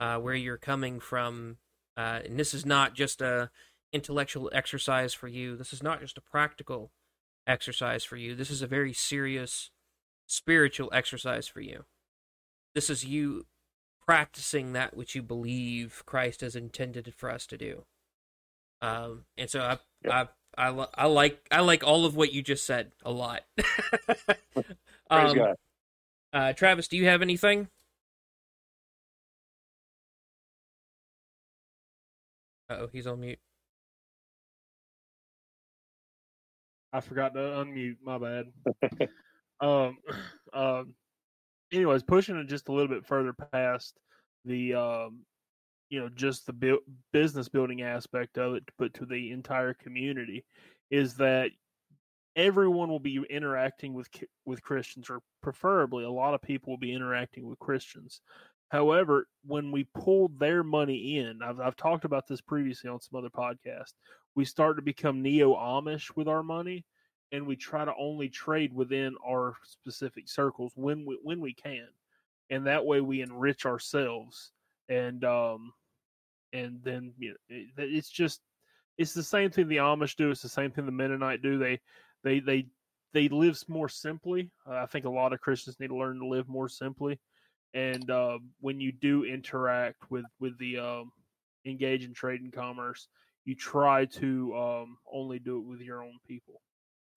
uh, 0.00 0.18
where 0.18 0.34
you're 0.34 0.58
coming 0.58 1.00
from, 1.00 1.56
uh, 1.96 2.20
and 2.26 2.38
this 2.38 2.52
is 2.52 2.66
not 2.66 2.94
just 2.94 3.22
a 3.22 3.50
intellectual 3.90 4.50
exercise 4.52 5.14
for 5.14 5.26
you. 5.26 5.56
This 5.56 5.72
is 5.72 5.82
not 5.82 6.00
just 6.00 6.18
a 6.18 6.20
practical 6.20 6.90
exercise 7.48 8.04
for 8.04 8.16
you. 8.16 8.34
This 8.34 8.50
is 8.50 8.62
a 8.62 8.66
very 8.66 8.92
serious 8.92 9.70
spiritual 10.26 10.90
exercise 10.92 11.48
for 11.48 11.60
you. 11.60 11.84
This 12.74 12.90
is 12.90 13.04
you 13.04 13.46
practicing 14.06 14.72
that 14.74 14.96
which 14.96 15.14
you 15.14 15.22
believe 15.22 16.02
Christ 16.06 16.42
has 16.42 16.54
intended 16.54 17.12
for 17.16 17.30
us 17.30 17.46
to 17.46 17.56
do. 17.56 17.84
Um, 18.80 19.24
and 19.36 19.50
so 19.50 19.60
I, 19.60 19.78
yep. 20.04 20.34
I, 20.56 20.68
I, 20.68 20.86
I 20.94 21.06
like, 21.06 21.46
I 21.50 21.60
like 21.60 21.82
all 21.82 22.04
of 22.04 22.14
what 22.14 22.32
you 22.32 22.42
just 22.42 22.64
said 22.64 22.92
a 23.04 23.10
lot. 23.10 23.42
um, 25.10 25.34
God. 25.36 25.54
Uh, 26.32 26.52
Travis, 26.52 26.88
do 26.88 26.96
you 26.96 27.06
have 27.06 27.22
anything? 27.22 27.68
oh, 32.70 32.88
he's 32.92 33.06
on 33.06 33.20
mute. 33.20 33.38
I 36.98 37.00
forgot 37.00 37.32
to 37.34 37.40
unmute. 37.40 37.96
My 38.02 38.18
bad. 38.18 38.46
um, 39.60 39.98
um. 40.52 40.94
Anyways, 41.72 42.02
pushing 42.02 42.36
it 42.36 42.48
just 42.48 42.68
a 42.68 42.72
little 42.72 42.88
bit 42.88 43.06
further 43.06 43.34
past 43.52 43.98
the 44.44 44.74
um, 44.74 45.20
you 45.90 46.00
know, 46.00 46.08
just 46.08 46.46
the 46.46 46.52
bu- 46.52 46.80
business 47.12 47.48
building 47.48 47.82
aspect 47.82 48.36
of 48.36 48.54
it, 48.54 48.64
but 48.78 48.92
to 48.94 49.06
the 49.06 49.30
entire 49.30 49.74
community, 49.74 50.44
is 50.90 51.14
that 51.16 51.50
everyone 52.36 52.88
will 52.88 52.98
be 52.98 53.22
interacting 53.30 53.94
with 53.94 54.08
with 54.44 54.62
Christians, 54.62 55.08
or 55.08 55.20
preferably 55.42 56.04
a 56.04 56.10
lot 56.10 56.34
of 56.34 56.42
people 56.42 56.72
will 56.72 56.78
be 56.78 56.94
interacting 56.94 57.46
with 57.46 57.58
Christians. 57.60 58.22
However, 58.68 59.26
when 59.44 59.72
we 59.72 59.88
pull 59.94 60.28
their 60.38 60.62
money 60.62 61.18
in, 61.18 61.40
I've, 61.42 61.58
I've 61.60 61.76
talked 61.76 62.04
about 62.04 62.26
this 62.26 62.40
previously 62.40 62.90
on 62.90 63.00
some 63.00 63.18
other 63.18 63.30
podcasts. 63.30 63.94
We 64.34 64.44
start 64.44 64.76
to 64.76 64.82
become 64.82 65.22
neo 65.22 65.54
Amish 65.54 66.14
with 66.16 66.28
our 66.28 66.42
money, 66.42 66.84
and 67.32 67.46
we 67.46 67.56
try 67.56 67.84
to 67.84 67.94
only 67.98 68.28
trade 68.28 68.72
within 68.74 69.16
our 69.26 69.54
specific 69.64 70.28
circles 70.28 70.72
when 70.74 71.06
we 71.06 71.18
when 71.22 71.40
we 71.40 71.54
can, 71.54 71.88
and 72.50 72.66
that 72.66 72.84
way 72.84 73.00
we 73.00 73.22
enrich 73.22 73.64
ourselves. 73.64 74.52
And 74.88 75.24
um, 75.24 75.72
and 76.52 76.80
then 76.82 77.14
you 77.18 77.34
know, 77.48 77.56
it's 77.78 78.10
just 78.10 78.40
it's 78.98 79.14
the 79.14 79.22
same 79.22 79.50
thing 79.50 79.68
the 79.68 79.76
Amish 79.76 80.16
do. 80.16 80.30
It's 80.30 80.42
the 80.42 80.48
same 80.48 80.70
thing 80.70 80.86
the 80.86 80.92
Mennonite 80.92 81.42
do. 81.42 81.58
They 81.58 81.80
they 82.22 82.40
they 82.40 82.66
they 83.14 83.28
live 83.28 83.58
more 83.68 83.88
simply. 83.88 84.50
Uh, 84.68 84.76
I 84.76 84.86
think 84.86 85.06
a 85.06 85.10
lot 85.10 85.32
of 85.32 85.40
Christians 85.40 85.80
need 85.80 85.88
to 85.88 85.96
learn 85.96 86.18
to 86.18 86.26
live 86.26 86.48
more 86.48 86.68
simply. 86.68 87.18
And 87.74 88.10
uh, 88.10 88.38
when 88.60 88.80
you 88.80 88.92
do 88.92 89.24
interact 89.24 90.10
with 90.10 90.24
with 90.40 90.58
the 90.58 90.78
um, 90.78 91.12
engage 91.66 92.04
in 92.04 92.14
trade 92.14 92.40
and 92.40 92.52
commerce, 92.52 93.08
you 93.44 93.54
try 93.54 94.06
to 94.06 94.56
um, 94.56 94.98
only 95.12 95.38
do 95.38 95.58
it 95.58 95.64
with 95.64 95.80
your 95.80 96.02
own 96.02 96.18
people, 96.26 96.62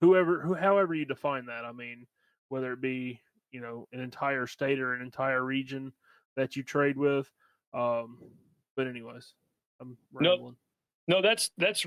whoever 0.00 0.40
who 0.40 0.54
however 0.54 0.94
you 0.94 1.04
define 1.04 1.46
that. 1.46 1.64
I 1.64 1.72
mean, 1.72 2.06
whether 2.48 2.72
it 2.72 2.80
be 2.80 3.20
you 3.50 3.60
know 3.60 3.88
an 3.92 4.00
entire 4.00 4.46
state 4.46 4.78
or 4.78 4.94
an 4.94 5.02
entire 5.02 5.42
region 5.42 5.92
that 6.36 6.56
you 6.56 6.62
trade 6.62 6.96
with. 6.96 7.30
Um, 7.74 8.18
but 8.76 8.86
anyways, 8.86 9.34
I'm 9.80 9.96
rambling. 10.12 10.56
No, 11.08 11.16
no, 11.16 11.22
that's 11.22 11.50
that's. 11.58 11.84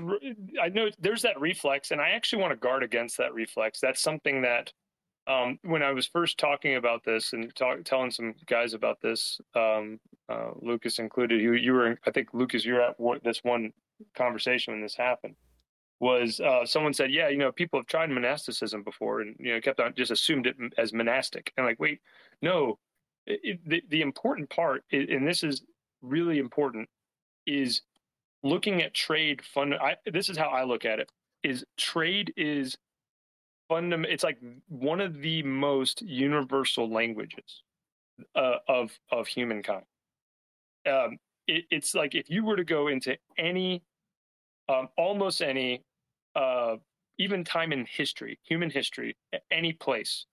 I 0.62 0.68
know 0.68 0.90
there's 0.98 1.22
that 1.22 1.40
reflex, 1.40 1.90
and 1.90 2.00
I 2.00 2.10
actually 2.10 2.42
want 2.42 2.52
to 2.52 2.56
guard 2.56 2.82
against 2.82 3.16
that 3.18 3.34
reflex. 3.34 3.80
That's 3.80 4.00
something 4.00 4.42
that, 4.42 4.72
um, 5.26 5.58
when 5.62 5.82
I 5.82 5.92
was 5.92 6.06
first 6.06 6.38
talking 6.38 6.76
about 6.76 7.04
this 7.04 7.32
and 7.32 7.54
talk, 7.54 7.82
telling 7.84 8.10
some 8.10 8.34
guys 8.46 8.74
about 8.74 9.00
this, 9.00 9.40
um, 9.54 9.98
uh, 10.28 10.50
Lucas 10.60 10.98
included. 10.98 11.40
You 11.40 11.54
you 11.54 11.72
were, 11.72 11.98
I 12.06 12.10
think, 12.10 12.28
Lucas, 12.32 12.64
you're 12.64 12.82
at 12.82 12.96
this 13.24 13.42
one 13.42 13.72
conversation 14.14 14.74
when 14.74 14.82
this 14.82 14.96
happened. 14.96 15.34
Was 15.98 16.40
uh, 16.40 16.66
someone 16.66 16.92
said, 16.92 17.10
yeah, 17.10 17.28
you 17.28 17.38
know, 17.38 17.50
people 17.50 17.78
have 17.80 17.86
tried 17.86 18.10
monasticism 18.10 18.82
before, 18.82 19.22
and 19.22 19.34
you 19.38 19.54
know, 19.54 19.60
kept 19.60 19.80
on 19.80 19.94
just 19.96 20.10
assumed 20.10 20.46
it 20.46 20.56
as 20.78 20.92
monastic, 20.92 21.52
and 21.56 21.66
like, 21.66 21.80
wait, 21.80 22.00
no. 22.42 22.78
It, 23.28 23.58
the 23.68 23.82
the 23.88 24.02
important 24.02 24.48
part, 24.50 24.84
and 24.92 25.26
this 25.26 25.42
is 25.42 25.62
really 26.00 26.38
important 26.38 26.88
is 27.46 27.82
looking 28.42 28.82
at 28.82 28.94
trade 28.94 29.42
fund 29.44 29.74
I, 29.74 29.96
this 30.06 30.28
is 30.28 30.36
how 30.36 30.48
i 30.48 30.62
look 30.62 30.84
at 30.84 31.00
it 31.00 31.10
is 31.42 31.64
trade 31.76 32.32
is 32.36 32.76
fundamental 33.68 34.12
it's 34.12 34.24
like 34.24 34.38
one 34.68 35.00
of 35.00 35.20
the 35.20 35.42
most 35.42 36.02
universal 36.02 36.90
languages 36.90 37.62
uh, 38.34 38.56
of 38.68 38.90
of 39.10 39.26
humankind. 39.26 39.84
Um, 40.86 41.18
it, 41.46 41.64
it's 41.70 41.94
like 41.94 42.14
if 42.14 42.30
you 42.30 42.44
were 42.44 42.56
to 42.56 42.64
go 42.64 42.88
into 42.88 43.16
any 43.38 43.82
um, 44.68 44.88
almost 44.96 45.42
any 45.42 45.82
uh, 46.34 46.76
even 47.18 47.44
time 47.44 47.72
in 47.72 47.86
history 47.86 48.38
human 48.42 48.70
history 48.70 49.16
any 49.50 49.72
place 49.72 50.26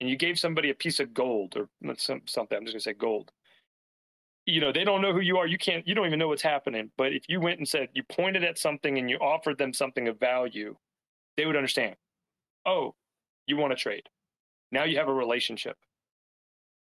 and 0.00 0.08
you 0.08 0.16
gave 0.16 0.38
somebody 0.38 0.70
a 0.70 0.74
piece 0.74 1.00
of 1.00 1.12
gold 1.12 1.54
or 1.56 1.68
some, 1.96 2.22
something 2.26 2.56
i'm 2.56 2.64
just 2.64 2.74
going 2.74 2.80
to 2.80 2.84
say 2.84 2.92
gold 2.92 3.30
you 4.46 4.60
know 4.60 4.72
they 4.72 4.84
don't 4.84 5.02
know 5.02 5.12
who 5.12 5.20
you 5.20 5.36
are 5.36 5.46
you 5.46 5.58
can't 5.58 5.86
you 5.86 5.94
don't 5.94 6.06
even 6.06 6.18
know 6.18 6.28
what's 6.28 6.42
happening 6.42 6.90
but 6.96 7.12
if 7.12 7.28
you 7.28 7.40
went 7.40 7.58
and 7.58 7.68
said 7.68 7.88
you 7.92 8.02
pointed 8.04 8.42
at 8.44 8.58
something 8.58 8.98
and 8.98 9.10
you 9.10 9.16
offered 9.18 9.58
them 9.58 9.72
something 9.72 10.08
of 10.08 10.18
value 10.18 10.74
they 11.36 11.46
would 11.46 11.56
understand 11.56 11.94
oh 12.66 12.94
you 13.46 13.56
want 13.56 13.72
to 13.72 13.76
trade. 13.76 14.08
Now 14.72 14.84
you 14.84 14.98
have 14.98 15.08
a 15.08 15.12
relationship. 15.14 15.76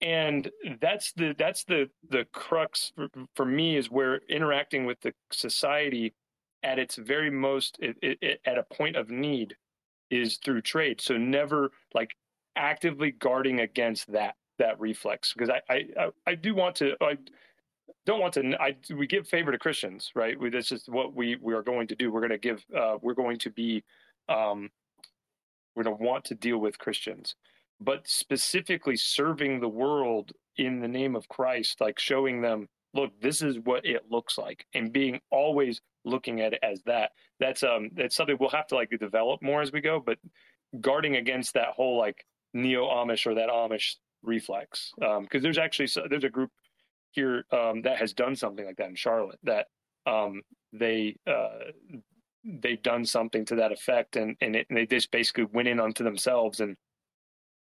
And 0.02 0.50
that's 0.80 1.14
the 1.14 1.36
that's 1.38 1.64
the 1.64 1.90
the 2.10 2.26
crux 2.32 2.92
for, 2.96 3.08
for 3.36 3.46
me 3.46 3.78
is 3.78 3.92
where 3.92 4.22
interacting 4.30 4.86
with 4.86 5.00
the 5.02 5.14
society 5.32 6.14
at 6.64 6.80
its 6.80 6.96
very 6.96 7.30
most 7.30 7.78
it, 7.80 7.98
it, 8.02 8.42
at 8.46 8.58
a 8.58 8.64
point 8.64 8.96
of 8.96 9.10
need 9.10 9.56
is 10.10 10.38
through 10.38 10.62
trade. 10.62 11.02
So 11.02 11.18
never 11.18 11.70
like 11.94 12.16
actively 12.56 13.12
guarding 13.12 13.60
against 13.60 14.12
that 14.12 14.36
that 14.58 14.80
reflex. 14.80 15.34
Because 15.34 15.50
I, 15.50 15.86
I 15.98 16.10
I 16.26 16.36
do 16.36 16.56
want 16.56 16.76
to 16.78 16.96
I 17.00 17.18
don't 18.08 18.20
want 18.20 18.34
to 18.34 18.60
I 18.60 18.76
we 18.96 19.06
give 19.06 19.28
favor 19.28 19.52
to 19.52 19.60
Christians 19.60 20.12
right? 20.16 20.40
We, 20.40 20.50
this 20.50 20.72
is 20.72 20.86
what 20.88 21.14
we 21.14 21.38
we 21.40 21.54
are 21.54 21.64
going 21.64 21.88
to 21.90 21.96
do. 21.96 22.12
We're 22.12 22.22
going 22.22 22.32
to 22.32 22.40
give 22.40 22.66
uh, 22.76 22.98
we're 23.04 23.14
going 23.14 23.38
to 23.38 23.52
be 23.52 23.84
um, 24.30 24.72
going 25.76 25.86
to 25.86 26.04
want 26.04 26.26
to 26.26 26.36
deal 26.36 26.58
with 26.58 26.80
Christians 26.80 27.36
but 27.80 28.08
specifically 28.08 28.96
serving 28.96 29.60
the 29.60 29.68
world 29.68 30.32
in 30.58 30.80
the 30.80 30.88
name 30.88 31.16
of 31.16 31.28
Christ 31.28 31.82
like 31.82 32.00
showing 32.00 32.42
them 32.42 32.68
look 32.94 33.12
this 33.22 33.42
is 33.42 33.58
what 33.64 33.86
it 33.86 34.04
looks 34.10 34.38
like 34.38 34.66
and 34.74 34.92
being 34.92 35.20
always 35.32 35.82
looking 36.04 36.42
at 36.42 36.54
it 36.54 36.60
as 36.64 36.82
that. 36.84 37.12
That's 37.40 37.64
um 37.64 37.90
that's 37.94 38.16
something 38.16 38.38
we'll 38.40 38.50
have 38.50 38.68
to 38.68 38.76
like 38.76 38.92
develop 39.00 39.42
more 39.42 39.62
as 39.62 39.72
we 39.72 39.82
go 39.82 40.00
but 40.00 40.18
guarding 40.80 41.16
against 41.16 41.54
that 41.54 41.70
whole 41.70 41.98
like 41.98 42.26
neo 42.54 42.86
Amish 42.88 43.26
or 43.26 43.36
that 43.36 43.50
Amish 43.50 43.96
reflex 44.24 44.92
because 44.98 45.18
um, 45.18 45.42
there's 45.42 45.58
actually 45.58 45.90
there's 46.10 46.24
a 46.24 46.30
group 46.30 46.52
here 47.12 47.46
um, 47.52 47.82
that 47.82 47.98
has 47.98 48.14
done 48.14 48.36
something 48.36 48.66
like 48.66 48.78
that 48.78 48.90
in 48.90 48.96
Charlotte 48.96 49.40
that 49.44 49.68
um, 50.06 50.42
they 50.74 51.18
uh, 51.28 51.72
they've 52.44 52.82
done 52.82 53.06
something 53.06 53.46
to 53.46 53.56
that 53.56 53.72
effect 53.72 54.16
and 54.16 54.36
and, 54.42 54.56
it, 54.56 54.66
and, 54.70 54.78
they 54.78 54.86
just 54.86 55.12
basically 55.12 55.46
went 55.52 55.68
in 55.68 55.80
onto 55.80 56.04
themselves 56.04 56.60
and 56.60 56.76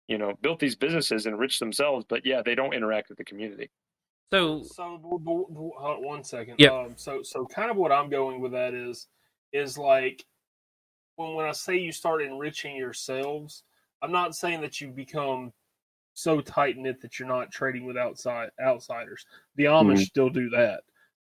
you 0.08 0.18
know 0.18 0.34
built 0.42 0.60
these 0.60 0.76
businesses 0.76 1.26
and 1.26 1.34
enriched 1.34 1.60
themselves 1.60 2.06
but 2.08 2.26
yeah 2.26 2.42
they 2.44 2.56
don't 2.56 2.74
interact 2.74 3.10
with 3.10 3.18
the 3.18 3.24
community 3.24 3.70
so 4.32 4.64
so 4.64 4.98
one 5.02 6.24
second 6.24 6.56
yeah 6.58 6.70
um, 6.70 6.94
so 6.96 7.22
so 7.22 7.46
kind 7.46 7.70
of 7.70 7.78
what 7.78 7.92
i'm 7.92 8.10
going 8.10 8.40
with 8.40 8.54
that 8.54 8.74
is 8.74 9.08
is 9.52 9.78
like 9.78 10.26
when 11.18 11.36
when 11.36 11.46
i 11.46 11.52
say 11.52 11.78
you 11.78 11.92
start 11.92 12.22
enriching 12.22 12.76
yourselves 12.76 13.64
i'm 14.02 14.12
not 14.12 14.36
saying 14.36 14.62
that 14.62 14.80
you 14.80 14.88
become 14.88 15.52
so 16.14 16.42
tight 16.42 16.78
knit 16.78 17.02
that 17.02 17.20
you're 17.20 17.28
not 17.28 17.52
trading 17.52 17.86
with 17.86 17.98
outside 17.98 18.50
outsiders. 18.62 19.26
The 19.56 19.66
Amish 19.66 19.94
mm-hmm. 19.94 20.02
still 20.04 20.30
do 20.30 20.50
that. 20.52 20.82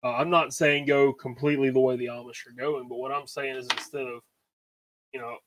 Uh, 0.06 0.14
I'm 0.14 0.30
not 0.30 0.54
saying 0.54 0.86
go 0.86 1.12
completely 1.12 1.72
the 1.72 1.80
way 1.80 1.96
the 1.96 2.06
Amish 2.06 2.46
are 2.48 2.56
going, 2.56 2.88
but 2.88 3.00
what 3.00 3.12
I'm 3.12 3.26
saying 3.26 3.56
is 3.56 3.68
instead 3.72 4.06
of, 4.06 4.22
you 5.12 5.20
know, 5.20 5.38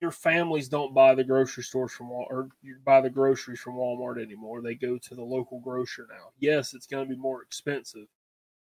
your 0.00 0.10
families 0.10 0.68
don't 0.68 0.92
buy 0.92 1.14
the 1.14 1.22
grocery 1.22 1.62
stores 1.62 1.92
from 1.92 2.08
Wal- 2.08 2.26
or 2.28 2.48
you 2.60 2.74
buy 2.84 3.00
the 3.00 3.10
groceries 3.10 3.60
from 3.60 3.74
Walmart 3.74 4.20
anymore. 4.20 4.62
They 4.62 4.74
go 4.74 4.98
to 4.98 5.14
the 5.14 5.22
local 5.22 5.60
grocer 5.60 6.08
now. 6.10 6.30
Yes, 6.40 6.74
it's 6.74 6.88
going 6.88 7.06
to 7.06 7.14
be 7.14 7.20
more 7.20 7.42
expensive, 7.42 8.08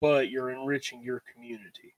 but 0.01 0.31
you're 0.31 0.49
enriching 0.49 1.03
your 1.03 1.21
community. 1.31 1.93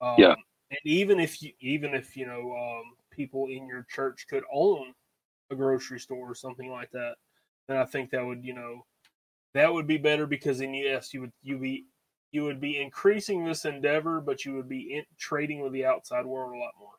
Um, 0.00 0.14
yeah. 0.18 0.34
And 0.70 0.78
even 0.84 1.18
if 1.18 1.42
you, 1.42 1.52
even 1.58 1.92
if 1.92 2.16
you 2.16 2.26
know, 2.26 2.52
um, 2.52 2.92
people 3.10 3.48
in 3.48 3.66
your 3.66 3.84
church 3.90 4.26
could 4.30 4.44
own 4.52 4.94
a 5.50 5.56
grocery 5.56 5.98
store 5.98 6.30
or 6.30 6.34
something 6.36 6.70
like 6.70 6.92
that, 6.92 7.14
then 7.66 7.78
I 7.78 7.84
think 7.84 8.10
that 8.10 8.24
would 8.24 8.44
you 8.44 8.54
know 8.54 8.84
that 9.54 9.72
would 9.72 9.88
be 9.88 9.98
better 9.98 10.26
because 10.26 10.58
then 10.58 10.74
yes 10.74 11.12
you 11.12 11.22
would 11.22 11.32
you 11.42 11.58
be 11.58 11.86
you 12.32 12.44
would 12.44 12.60
be 12.60 12.80
increasing 12.80 13.44
this 13.44 13.64
endeavor, 13.64 14.20
but 14.20 14.44
you 14.44 14.54
would 14.54 14.68
be 14.68 14.94
in, 14.94 15.04
trading 15.18 15.60
with 15.60 15.72
the 15.72 15.84
outside 15.84 16.26
world 16.26 16.54
a 16.54 16.58
lot 16.58 16.72
more. 16.78 16.90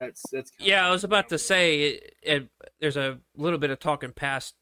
That's 0.00 0.22
that's 0.30 0.50
yeah. 0.58 0.86
I 0.86 0.90
was 0.90 1.04
about 1.04 1.30
to 1.30 1.38
say 1.38 1.80
it, 1.80 2.14
it, 2.22 2.48
there's 2.80 2.98
a 2.98 3.18
little 3.34 3.58
bit 3.58 3.70
of 3.70 3.78
talking 3.78 4.12
past 4.12 4.54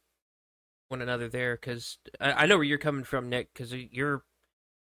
one 0.88 1.02
another 1.02 1.28
there 1.28 1.56
because 1.56 1.98
I, 2.20 2.32
I 2.32 2.46
know 2.46 2.56
where 2.56 2.64
you're 2.64 2.78
coming 2.78 3.04
from, 3.04 3.28
Nick. 3.28 3.52
Because 3.52 3.72
you're 3.72 4.22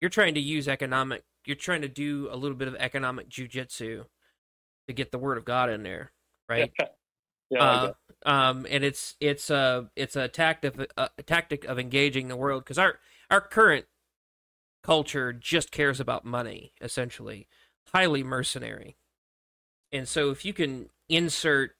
you're 0.00 0.10
trying 0.10 0.34
to 0.34 0.40
use 0.40 0.66
economic, 0.66 1.22
you're 1.46 1.56
trying 1.56 1.82
to 1.82 1.88
do 1.88 2.28
a 2.32 2.36
little 2.36 2.56
bit 2.56 2.66
of 2.68 2.74
economic 2.76 3.28
jujitsu 3.28 4.04
to 4.88 4.92
get 4.92 5.12
the 5.12 5.18
word 5.18 5.38
of 5.38 5.44
God 5.44 5.70
in 5.70 5.82
there, 5.82 6.12
right? 6.48 6.72
Yeah, 7.52 7.82
like 7.82 7.94
uh, 8.24 8.30
um, 8.30 8.66
and 8.70 8.84
it's 8.84 9.16
it's 9.18 9.50
a 9.50 9.90
it's 9.96 10.14
a 10.14 10.28
tactic 10.28 10.76
a 10.96 11.10
tactic 11.26 11.64
of 11.64 11.80
engaging 11.80 12.28
the 12.28 12.36
world 12.36 12.62
because 12.62 12.78
our 12.78 13.00
our 13.28 13.40
current 13.40 13.86
culture 14.82 15.32
just 15.32 15.70
cares 15.70 16.00
about 16.00 16.24
money, 16.24 16.72
essentially, 16.80 17.46
highly 17.92 18.22
mercenary, 18.22 18.96
and 19.92 20.08
so 20.08 20.30
if 20.30 20.44
you 20.44 20.52
can 20.52 20.88
insert 21.08 21.72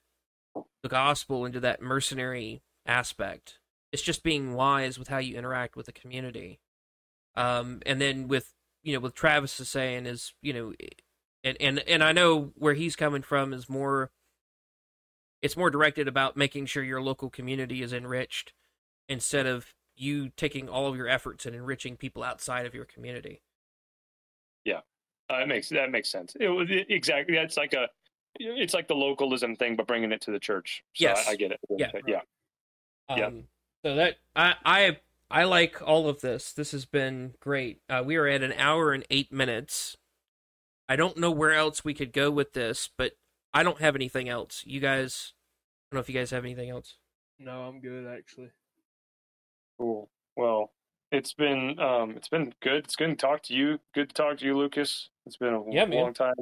the 0.83 0.89
gospel 0.89 1.45
into 1.45 1.59
that 1.59 1.81
mercenary 1.81 2.61
aspect, 2.85 3.59
it's 3.91 4.01
just 4.01 4.23
being 4.23 4.53
wise 4.53 4.99
with 4.99 5.07
how 5.07 5.17
you 5.17 5.37
interact 5.37 5.75
with 5.75 5.85
the 5.85 5.91
community, 5.91 6.59
um, 7.35 7.81
and 7.85 8.01
then 8.01 8.27
with 8.27 8.53
you 8.83 8.93
know 8.93 8.99
with 8.99 9.13
Travis 9.13 9.59
is 9.59 9.69
saying 9.69 10.05
is 10.05 10.33
you 10.41 10.53
know, 10.53 10.73
and 11.43 11.57
and 11.59 11.79
and 11.79 12.03
I 12.03 12.11
know 12.11 12.51
where 12.55 12.73
he's 12.73 12.95
coming 12.95 13.21
from 13.21 13.53
is 13.53 13.69
more 13.69 14.11
it's 15.41 15.57
more 15.57 15.69
directed 15.69 16.07
about 16.07 16.37
making 16.37 16.67
sure 16.67 16.83
your 16.83 17.01
local 17.01 17.29
community 17.29 17.81
is 17.81 17.93
enriched 17.93 18.53
instead 19.09 19.45
of 19.45 19.73
you 19.95 20.29
taking 20.29 20.69
all 20.69 20.87
of 20.87 20.95
your 20.95 21.07
efforts 21.07 21.45
and 21.45 21.55
enriching 21.55 21.97
people 21.97 22.23
outside 22.23 22.65
of 22.65 22.73
your 22.73 22.85
community. 22.85 23.41
Yeah, 24.65 24.81
uh, 25.29 25.39
that 25.39 25.47
makes 25.47 25.69
that 25.69 25.91
makes 25.91 26.11
sense. 26.11 26.35
It 26.39 26.47
was 26.47 26.69
it, 26.69 26.87
exactly. 26.89 27.35
That's 27.35 27.57
like 27.57 27.73
a, 27.73 27.87
it's 28.39 28.73
like 28.73 28.87
the 28.87 28.95
localism 28.95 29.55
thing, 29.55 29.75
but 29.75 29.87
bringing 29.87 30.11
it 30.11 30.21
to 30.21 30.31
the 30.31 30.39
church. 30.39 30.83
So 30.93 31.03
Yes. 31.03 31.25
I, 31.27 31.31
I 31.31 31.35
get 31.35 31.51
it. 31.51 31.59
Yeah. 31.69 31.91
yeah. 32.07 32.21
Yeah. 33.15 33.25
Um, 33.25 33.43
so 33.83 33.95
that 33.95 34.15
I 34.35 34.55
I 34.63 34.97
I 35.29 35.43
like 35.45 35.81
all 35.81 36.07
of 36.07 36.21
this. 36.21 36.51
This 36.51 36.71
has 36.71 36.85
been 36.85 37.33
great. 37.39 37.81
Uh, 37.89 38.03
we 38.05 38.15
are 38.15 38.27
at 38.27 38.43
an 38.43 38.53
hour 38.53 38.91
and 38.91 39.05
eight 39.09 39.31
minutes. 39.31 39.97
I 40.87 40.95
don't 40.95 41.17
know 41.17 41.31
where 41.31 41.53
else 41.53 41.85
we 41.85 41.93
could 41.93 42.11
go 42.11 42.29
with 42.29 42.53
this, 42.53 42.89
but 42.97 43.13
I 43.53 43.63
don't 43.63 43.79
have 43.79 43.95
anything 43.95 44.27
else. 44.27 44.63
You 44.65 44.79
guys, 44.79 45.33
I 45.33 45.95
don't 45.95 45.97
know 45.97 46.01
if 46.01 46.09
you 46.09 46.19
guys 46.19 46.31
have 46.31 46.43
anything 46.43 46.69
else. 46.69 46.97
No, 47.39 47.63
I'm 47.63 47.79
good 47.79 48.05
actually. 48.07 48.49
Cool. 49.81 50.09
Well, 50.37 50.71
it's 51.11 51.33
been 51.33 51.79
um, 51.79 52.11
it's 52.11 52.29
been 52.29 52.53
good. 52.61 52.85
It's 52.85 52.95
good 52.95 53.09
to 53.09 53.15
talk 53.15 53.43
to 53.43 53.55
you. 53.55 53.79
Good 53.95 54.09
to 54.09 54.13
talk 54.15 54.37
to 54.39 54.45
you, 54.45 54.57
Lucas. 54.57 55.09
It's 55.25 55.37
been 55.37 55.53
a 55.55 55.71
Yeah, 55.71 55.85
man. 55.85 55.99
long 56.03 56.13
time. 56.13 56.35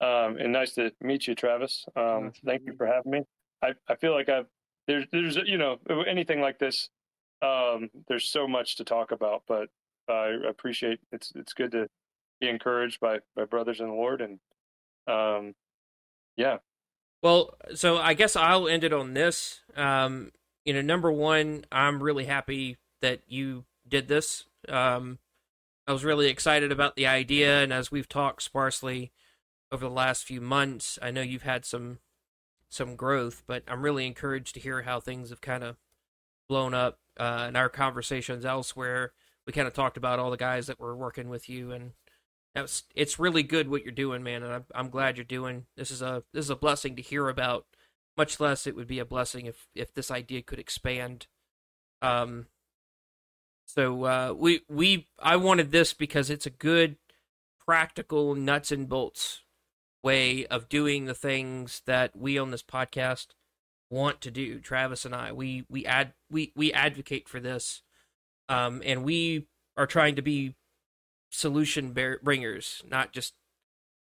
Um, 0.00 0.36
and 0.38 0.52
nice 0.52 0.74
to 0.74 0.92
meet 1.00 1.26
you, 1.28 1.34
Travis. 1.34 1.86
Um, 1.96 2.26
Nice 2.26 2.40
thank 2.44 2.62
you 2.66 2.72
you. 2.72 2.78
for 2.78 2.86
having 2.86 3.12
me. 3.12 3.22
I, 3.62 3.74
I 3.88 3.96
feel 3.96 4.12
like 4.12 4.28
I've 4.28 4.46
there's 4.88 5.06
there's 5.12 5.36
you 5.36 5.58
know 5.58 5.78
anything 6.08 6.40
like 6.40 6.58
this. 6.58 6.90
Um, 7.42 7.90
there's 8.08 8.28
so 8.28 8.48
much 8.48 8.76
to 8.76 8.84
talk 8.84 9.12
about, 9.12 9.44
but 9.46 9.68
I 10.08 10.36
appreciate 10.48 11.00
it's 11.12 11.32
it's 11.34 11.52
good 11.52 11.72
to 11.72 11.88
be 12.40 12.48
encouraged 12.48 13.00
by 13.00 13.20
by 13.36 13.44
brothers 13.44 13.80
in 13.80 13.88
the 13.88 13.94
Lord 13.94 14.22
and 14.22 14.40
um, 15.06 15.54
yeah, 16.36 16.58
Well, 17.22 17.54
so 17.74 17.98
I 17.98 18.14
guess 18.14 18.36
I'll 18.36 18.68
end 18.68 18.84
it 18.84 18.92
on 18.92 19.14
this. 19.14 19.62
Um, 19.76 20.32
you 20.64 20.72
know, 20.72 20.80
number 20.80 21.12
one, 21.12 21.64
I'm 21.70 22.02
really 22.02 22.24
happy 22.24 22.78
that 23.00 23.20
you 23.26 23.64
did 23.86 24.08
this. 24.08 24.44
Um, 24.68 25.18
I 25.86 25.92
was 25.92 26.04
really 26.04 26.28
excited 26.28 26.72
about 26.72 26.96
the 26.96 27.06
idea, 27.06 27.62
and 27.62 27.72
as 27.72 27.90
we've 27.90 28.08
talked 28.08 28.42
sparsely 28.42 29.12
over 29.70 29.84
the 29.84 29.94
last 29.94 30.24
few 30.24 30.40
months, 30.40 30.98
I 31.02 31.10
know 31.10 31.20
you've 31.20 31.42
had 31.42 31.64
some 31.64 31.98
some 32.70 32.96
growth, 32.96 33.44
but 33.46 33.62
I'm 33.68 33.82
really 33.82 34.06
encouraged 34.06 34.54
to 34.54 34.60
hear 34.60 34.82
how 34.82 34.98
things 34.98 35.30
have 35.30 35.40
kind 35.40 35.62
of 35.62 35.76
blown 36.48 36.74
up 36.74 36.98
uh, 37.18 37.46
in 37.48 37.56
our 37.56 37.68
conversations 37.68 38.44
elsewhere. 38.44 39.12
We 39.46 39.52
kind 39.52 39.68
of 39.68 39.74
talked 39.74 39.96
about 39.96 40.18
all 40.18 40.30
the 40.30 40.36
guys 40.36 40.66
that 40.66 40.80
were 40.80 40.96
working 40.96 41.28
with 41.28 41.48
you, 41.48 41.70
and 41.70 41.92
that's 42.54 42.84
it's 42.94 43.18
really 43.18 43.42
good 43.42 43.68
what 43.68 43.84
you're 43.84 43.92
doing, 43.92 44.22
man. 44.22 44.42
And 44.42 44.52
I'm 44.52 44.64
I'm 44.74 44.88
glad 44.88 45.16
you're 45.16 45.24
doing. 45.24 45.66
This 45.76 45.90
is 45.90 46.00
a 46.02 46.24
this 46.32 46.46
is 46.46 46.50
a 46.50 46.56
blessing 46.56 46.96
to 46.96 47.02
hear 47.02 47.28
about. 47.28 47.66
Much 48.16 48.38
less, 48.38 48.66
it 48.66 48.76
would 48.76 48.86
be 48.86 48.98
a 48.98 49.04
blessing 49.04 49.46
if 49.46 49.66
if 49.74 49.92
this 49.92 50.10
idea 50.10 50.42
could 50.42 50.58
expand. 50.58 51.26
Um. 52.02 52.46
So 53.66 54.04
uh, 54.04 54.34
we 54.36 54.60
we 54.68 55.08
I 55.18 55.36
wanted 55.36 55.72
this 55.72 55.94
because 55.94 56.30
it's 56.30 56.46
a 56.46 56.50
good, 56.50 56.96
practical 57.64 58.34
nuts 58.34 58.70
and 58.70 58.88
bolts 58.88 59.42
way 60.02 60.46
of 60.46 60.68
doing 60.68 61.06
the 61.06 61.14
things 61.14 61.82
that 61.86 62.14
we 62.14 62.38
on 62.38 62.50
this 62.50 62.62
podcast 62.62 63.28
want 63.90 64.20
to 64.20 64.30
do. 64.30 64.60
Travis 64.60 65.04
and 65.04 65.14
I, 65.14 65.32
we 65.32 65.64
we 65.68 65.86
ad 65.86 66.12
we 66.30 66.52
we 66.54 66.72
advocate 66.72 67.28
for 67.28 67.40
this, 67.40 67.82
um, 68.48 68.82
and 68.84 69.02
we 69.02 69.46
are 69.76 69.86
trying 69.86 70.14
to 70.16 70.22
be 70.22 70.54
solution 71.30 71.92
bear- 71.92 72.20
bringers, 72.22 72.82
not 72.88 73.12
just 73.12 73.34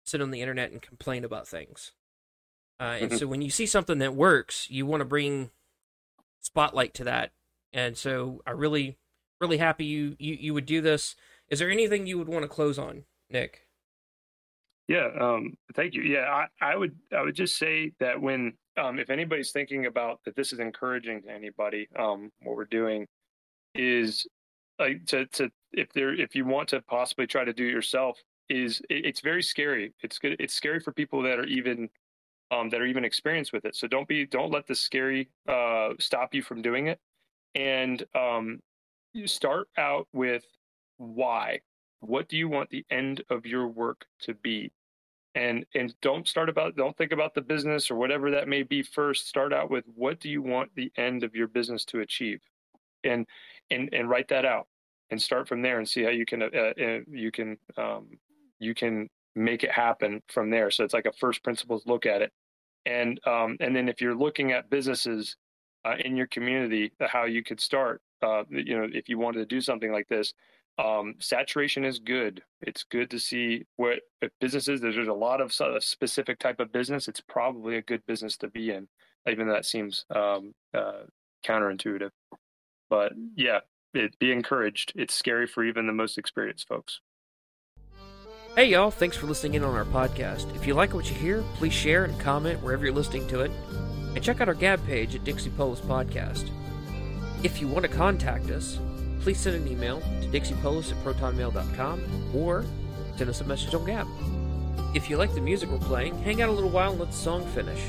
sit 0.04 0.20
on 0.20 0.30
the 0.30 0.40
internet 0.40 0.70
and 0.70 0.82
complain 0.82 1.24
about 1.24 1.48
things. 1.48 1.92
Uh, 2.78 2.98
and 3.00 3.10
Mhm. 3.12 3.18
so 3.18 3.26
when 3.26 3.42
you 3.42 3.50
see 3.50 3.66
something 3.66 3.98
that 3.98 4.14
works, 4.14 4.70
you 4.70 4.84
want 4.86 5.00
to 5.00 5.04
bring 5.06 5.50
spotlight 6.40 6.94
to 6.94 7.04
that. 7.04 7.32
And 7.72 7.96
so 7.96 8.42
I 8.46 8.50
really, 8.52 8.98
really 9.40 9.58
happy 9.58 9.84
you, 9.84 10.16
you 10.18 10.34
you 10.34 10.54
would 10.54 10.66
do 10.66 10.80
this. 10.80 11.16
Is 11.48 11.58
there 11.58 11.70
anything 11.70 12.06
you 12.06 12.18
would 12.18 12.28
want 12.28 12.42
to 12.42 12.48
close 12.48 12.78
on, 12.78 13.04
Nick? 13.30 13.66
Yeah, 14.88 15.08
um, 15.18 15.54
thank 15.74 15.94
you. 15.94 16.02
Yeah, 16.02 16.46
I, 16.60 16.72
I 16.72 16.76
would 16.76 16.96
I 17.12 17.22
would 17.22 17.34
just 17.34 17.56
say 17.56 17.92
that 17.98 18.20
when 18.20 18.56
um, 18.76 18.98
if 18.98 19.10
anybody's 19.10 19.50
thinking 19.52 19.86
about 19.86 20.20
that 20.24 20.36
this 20.36 20.52
is 20.52 20.60
encouraging 20.60 21.22
to 21.22 21.30
anybody, 21.30 21.88
um, 21.96 22.30
what 22.42 22.56
we're 22.56 22.66
doing 22.66 23.06
is 23.74 24.26
like 24.78 25.04
to 25.06 25.26
to 25.26 25.50
if 25.72 25.92
there 25.92 26.14
if 26.14 26.34
you 26.34 26.44
want 26.44 26.68
to 26.70 26.80
possibly 26.82 27.26
try 27.26 27.44
to 27.44 27.52
do 27.52 27.66
it 27.66 27.70
yourself 27.72 28.18
is 28.48 28.80
it, 28.88 29.06
it's 29.06 29.20
very 29.20 29.42
scary. 29.42 29.92
It's 30.02 30.18
good. 30.18 30.36
It's 30.38 30.54
scary 30.54 30.80
for 30.80 30.92
people 30.92 31.22
that 31.22 31.38
are 31.38 31.46
even 31.46 31.88
um, 32.50 32.70
that 32.70 32.80
are 32.80 32.86
even 32.86 33.04
experienced 33.04 33.52
with 33.52 33.64
it. 33.64 33.74
So 33.74 33.86
don't 33.86 34.08
be 34.08 34.26
don't 34.26 34.52
let 34.52 34.66
the 34.66 34.74
scary 34.74 35.28
uh, 35.48 35.90
stop 35.98 36.34
you 36.34 36.42
from 36.42 36.62
doing 36.62 36.86
it. 36.88 37.00
And 37.54 38.04
um, 38.14 38.60
you 39.12 39.26
start 39.26 39.68
out 39.78 40.06
with 40.12 40.44
why. 40.98 41.60
What 42.00 42.28
do 42.28 42.36
you 42.36 42.48
want 42.48 42.70
the 42.70 42.84
end 42.90 43.22
of 43.30 43.46
your 43.46 43.66
work 43.66 44.06
to 44.22 44.34
be? 44.34 44.72
And 45.34 45.66
and 45.74 45.94
don't 46.00 46.26
start 46.26 46.48
about 46.48 46.76
don't 46.76 46.96
think 46.96 47.12
about 47.12 47.34
the 47.34 47.42
business 47.42 47.90
or 47.90 47.96
whatever 47.96 48.30
that 48.30 48.48
may 48.48 48.62
be 48.62 48.82
first. 48.82 49.28
Start 49.28 49.52
out 49.52 49.70
with 49.70 49.84
what 49.94 50.20
do 50.20 50.30
you 50.30 50.42
want 50.42 50.74
the 50.74 50.90
end 50.96 51.24
of 51.24 51.34
your 51.34 51.48
business 51.48 51.84
to 51.86 52.00
achieve, 52.00 52.40
and 53.04 53.26
and 53.70 53.90
and 53.92 54.08
write 54.08 54.28
that 54.28 54.44
out 54.44 54.66
and 55.10 55.20
start 55.20 55.46
from 55.46 55.62
there 55.62 55.78
and 55.78 55.88
see 55.88 56.02
how 56.02 56.10
you 56.10 56.24
can 56.24 56.42
uh, 56.42 56.46
uh, 56.46 57.00
you 57.10 57.30
can 57.30 57.58
um, 57.76 58.06
you 58.58 58.74
can 58.74 59.08
make 59.36 59.64
it 59.64 59.70
happen 59.70 60.22
from 60.28 60.50
there. 60.50 60.70
So 60.70 60.84
it's 60.84 60.94
like 60.94 61.06
a 61.06 61.12
first 61.12 61.42
principles 61.44 61.82
look 61.86 62.06
at 62.06 62.22
it, 62.22 62.32
and 62.84 63.20
um, 63.26 63.56
and 63.60 63.74
then 63.74 63.88
if 63.88 64.00
you're 64.00 64.16
looking 64.16 64.52
at 64.52 64.70
businesses 64.70 65.36
uh, 65.84 65.94
in 66.04 66.16
your 66.16 66.26
community, 66.26 66.92
how 67.00 67.24
you 67.24 67.42
could 67.42 67.60
start. 67.60 68.00
Uh, 68.22 68.44
you 68.48 68.76
know, 68.76 68.88
if 68.92 69.08
you 69.08 69.18
wanted 69.18 69.40
to 69.40 69.46
do 69.46 69.60
something 69.60 69.92
like 69.92 70.08
this, 70.08 70.32
um, 70.78 71.14
saturation 71.18 71.84
is 71.84 71.98
good. 71.98 72.42
It's 72.62 72.84
good 72.84 73.10
to 73.10 73.18
see 73.18 73.64
what 73.76 74.00
if 74.20 74.30
businesses. 74.40 74.80
There's, 74.80 74.94
there's 74.94 75.08
a 75.08 75.12
lot 75.12 75.40
of 75.40 75.52
sort 75.52 75.74
of 75.74 75.84
specific 75.84 76.38
type 76.38 76.60
of 76.60 76.72
business. 76.72 77.08
It's 77.08 77.20
probably 77.20 77.76
a 77.76 77.82
good 77.82 78.04
business 78.06 78.36
to 78.38 78.48
be 78.48 78.70
in, 78.70 78.88
even 79.28 79.46
though 79.46 79.54
that 79.54 79.64
seems 79.64 80.04
um, 80.14 80.54
uh, 80.74 81.04
counterintuitive. 81.46 82.10
But 82.90 83.12
yeah, 83.34 83.60
it, 83.94 84.18
be 84.18 84.32
encouraged. 84.32 84.92
It's 84.94 85.14
scary 85.14 85.46
for 85.46 85.64
even 85.64 85.86
the 85.86 85.92
most 85.92 86.18
experienced 86.18 86.68
folks. 86.68 87.00
Hey 88.56 88.70
y'all, 88.70 88.90
thanks 88.90 89.18
for 89.18 89.26
listening 89.26 89.52
in 89.52 89.64
on 89.64 89.74
our 89.74 89.84
podcast. 89.84 90.56
If 90.56 90.66
you 90.66 90.72
like 90.72 90.94
what 90.94 91.10
you 91.10 91.14
hear, 91.14 91.44
please 91.56 91.74
share 91.74 92.04
and 92.04 92.18
comment 92.18 92.62
wherever 92.62 92.86
you're 92.86 92.94
listening 92.94 93.28
to 93.28 93.40
it. 93.40 93.50
And 94.14 94.24
check 94.24 94.40
out 94.40 94.48
our 94.48 94.54
Gab 94.54 94.82
page 94.86 95.14
at 95.14 95.24
Dixie 95.24 95.50
Polis 95.50 95.78
Podcast. 95.78 96.48
If 97.42 97.60
you 97.60 97.68
want 97.68 97.82
to 97.82 97.90
contact 97.90 98.48
us, 98.48 98.78
please 99.20 99.38
send 99.38 99.56
an 99.56 99.68
email 99.68 100.00
to 100.00 100.28
dixiepolis 100.28 100.90
at 100.90 100.96
protonmail.com 101.04 102.32
or 102.34 102.64
send 103.18 103.28
us 103.28 103.42
a 103.42 103.44
message 103.44 103.74
on 103.74 103.84
Gab. 103.84 104.06
If 104.96 105.10
you 105.10 105.18
like 105.18 105.34
the 105.34 105.42
music 105.42 105.68
we're 105.68 105.76
playing, 105.76 106.18
hang 106.22 106.40
out 106.40 106.48
a 106.48 106.52
little 106.52 106.70
while 106.70 106.92
and 106.92 107.00
let 107.00 107.10
the 107.10 107.14
song 107.14 107.44
finish. 107.48 107.82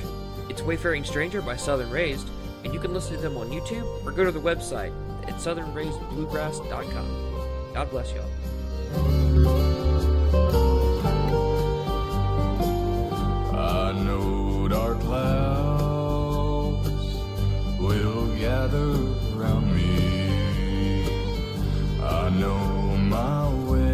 It's 0.49 0.61
Wayfaring 0.61 1.05
Stranger 1.05 1.41
by 1.41 1.55
Southern 1.55 1.91
Raised, 1.91 2.27
and 2.65 2.73
you 2.73 2.81
can 2.81 2.93
listen 2.93 3.15
to 3.15 3.21
them 3.21 3.37
on 3.37 3.51
YouTube 3.51 4.05
or 4.05 4.11
go 4.11 4.25
to 4.25 4.33
their 4.33 4.41
website 4.41 4.91
at 5.29 5.35
southernraisedbluegrass.com. 5.35 7.73
God 7.73 7.89
bless 7.89 8.11
y'all. 8.11 9.86
I 13.57 13.91
know 13.91 14.67
dark 14.67 14.99
clouds 14.99 16.89
will 17.79 18.27
gather 18.37 18.91
around 19.35 19.75
me. 19.75 21.05
I 22.03 22.29
know 22.29 22.95
my 22.97 23.49
way 23.71 23.87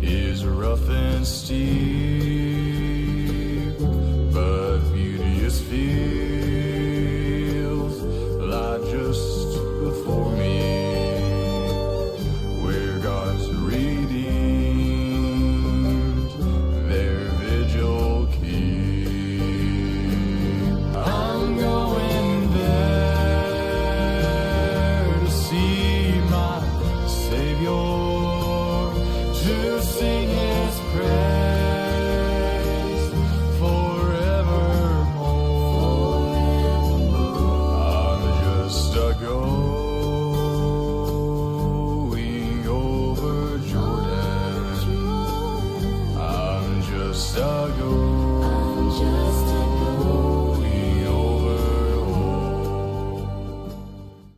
is 0.00 0.46
rough 0.46 0.88
and 0.88 1.26
steep, 1.26 1.66
but 4.32 4.78
beauty 4.94 5.44
is 5.44 5.60
fear. 5.60 6.15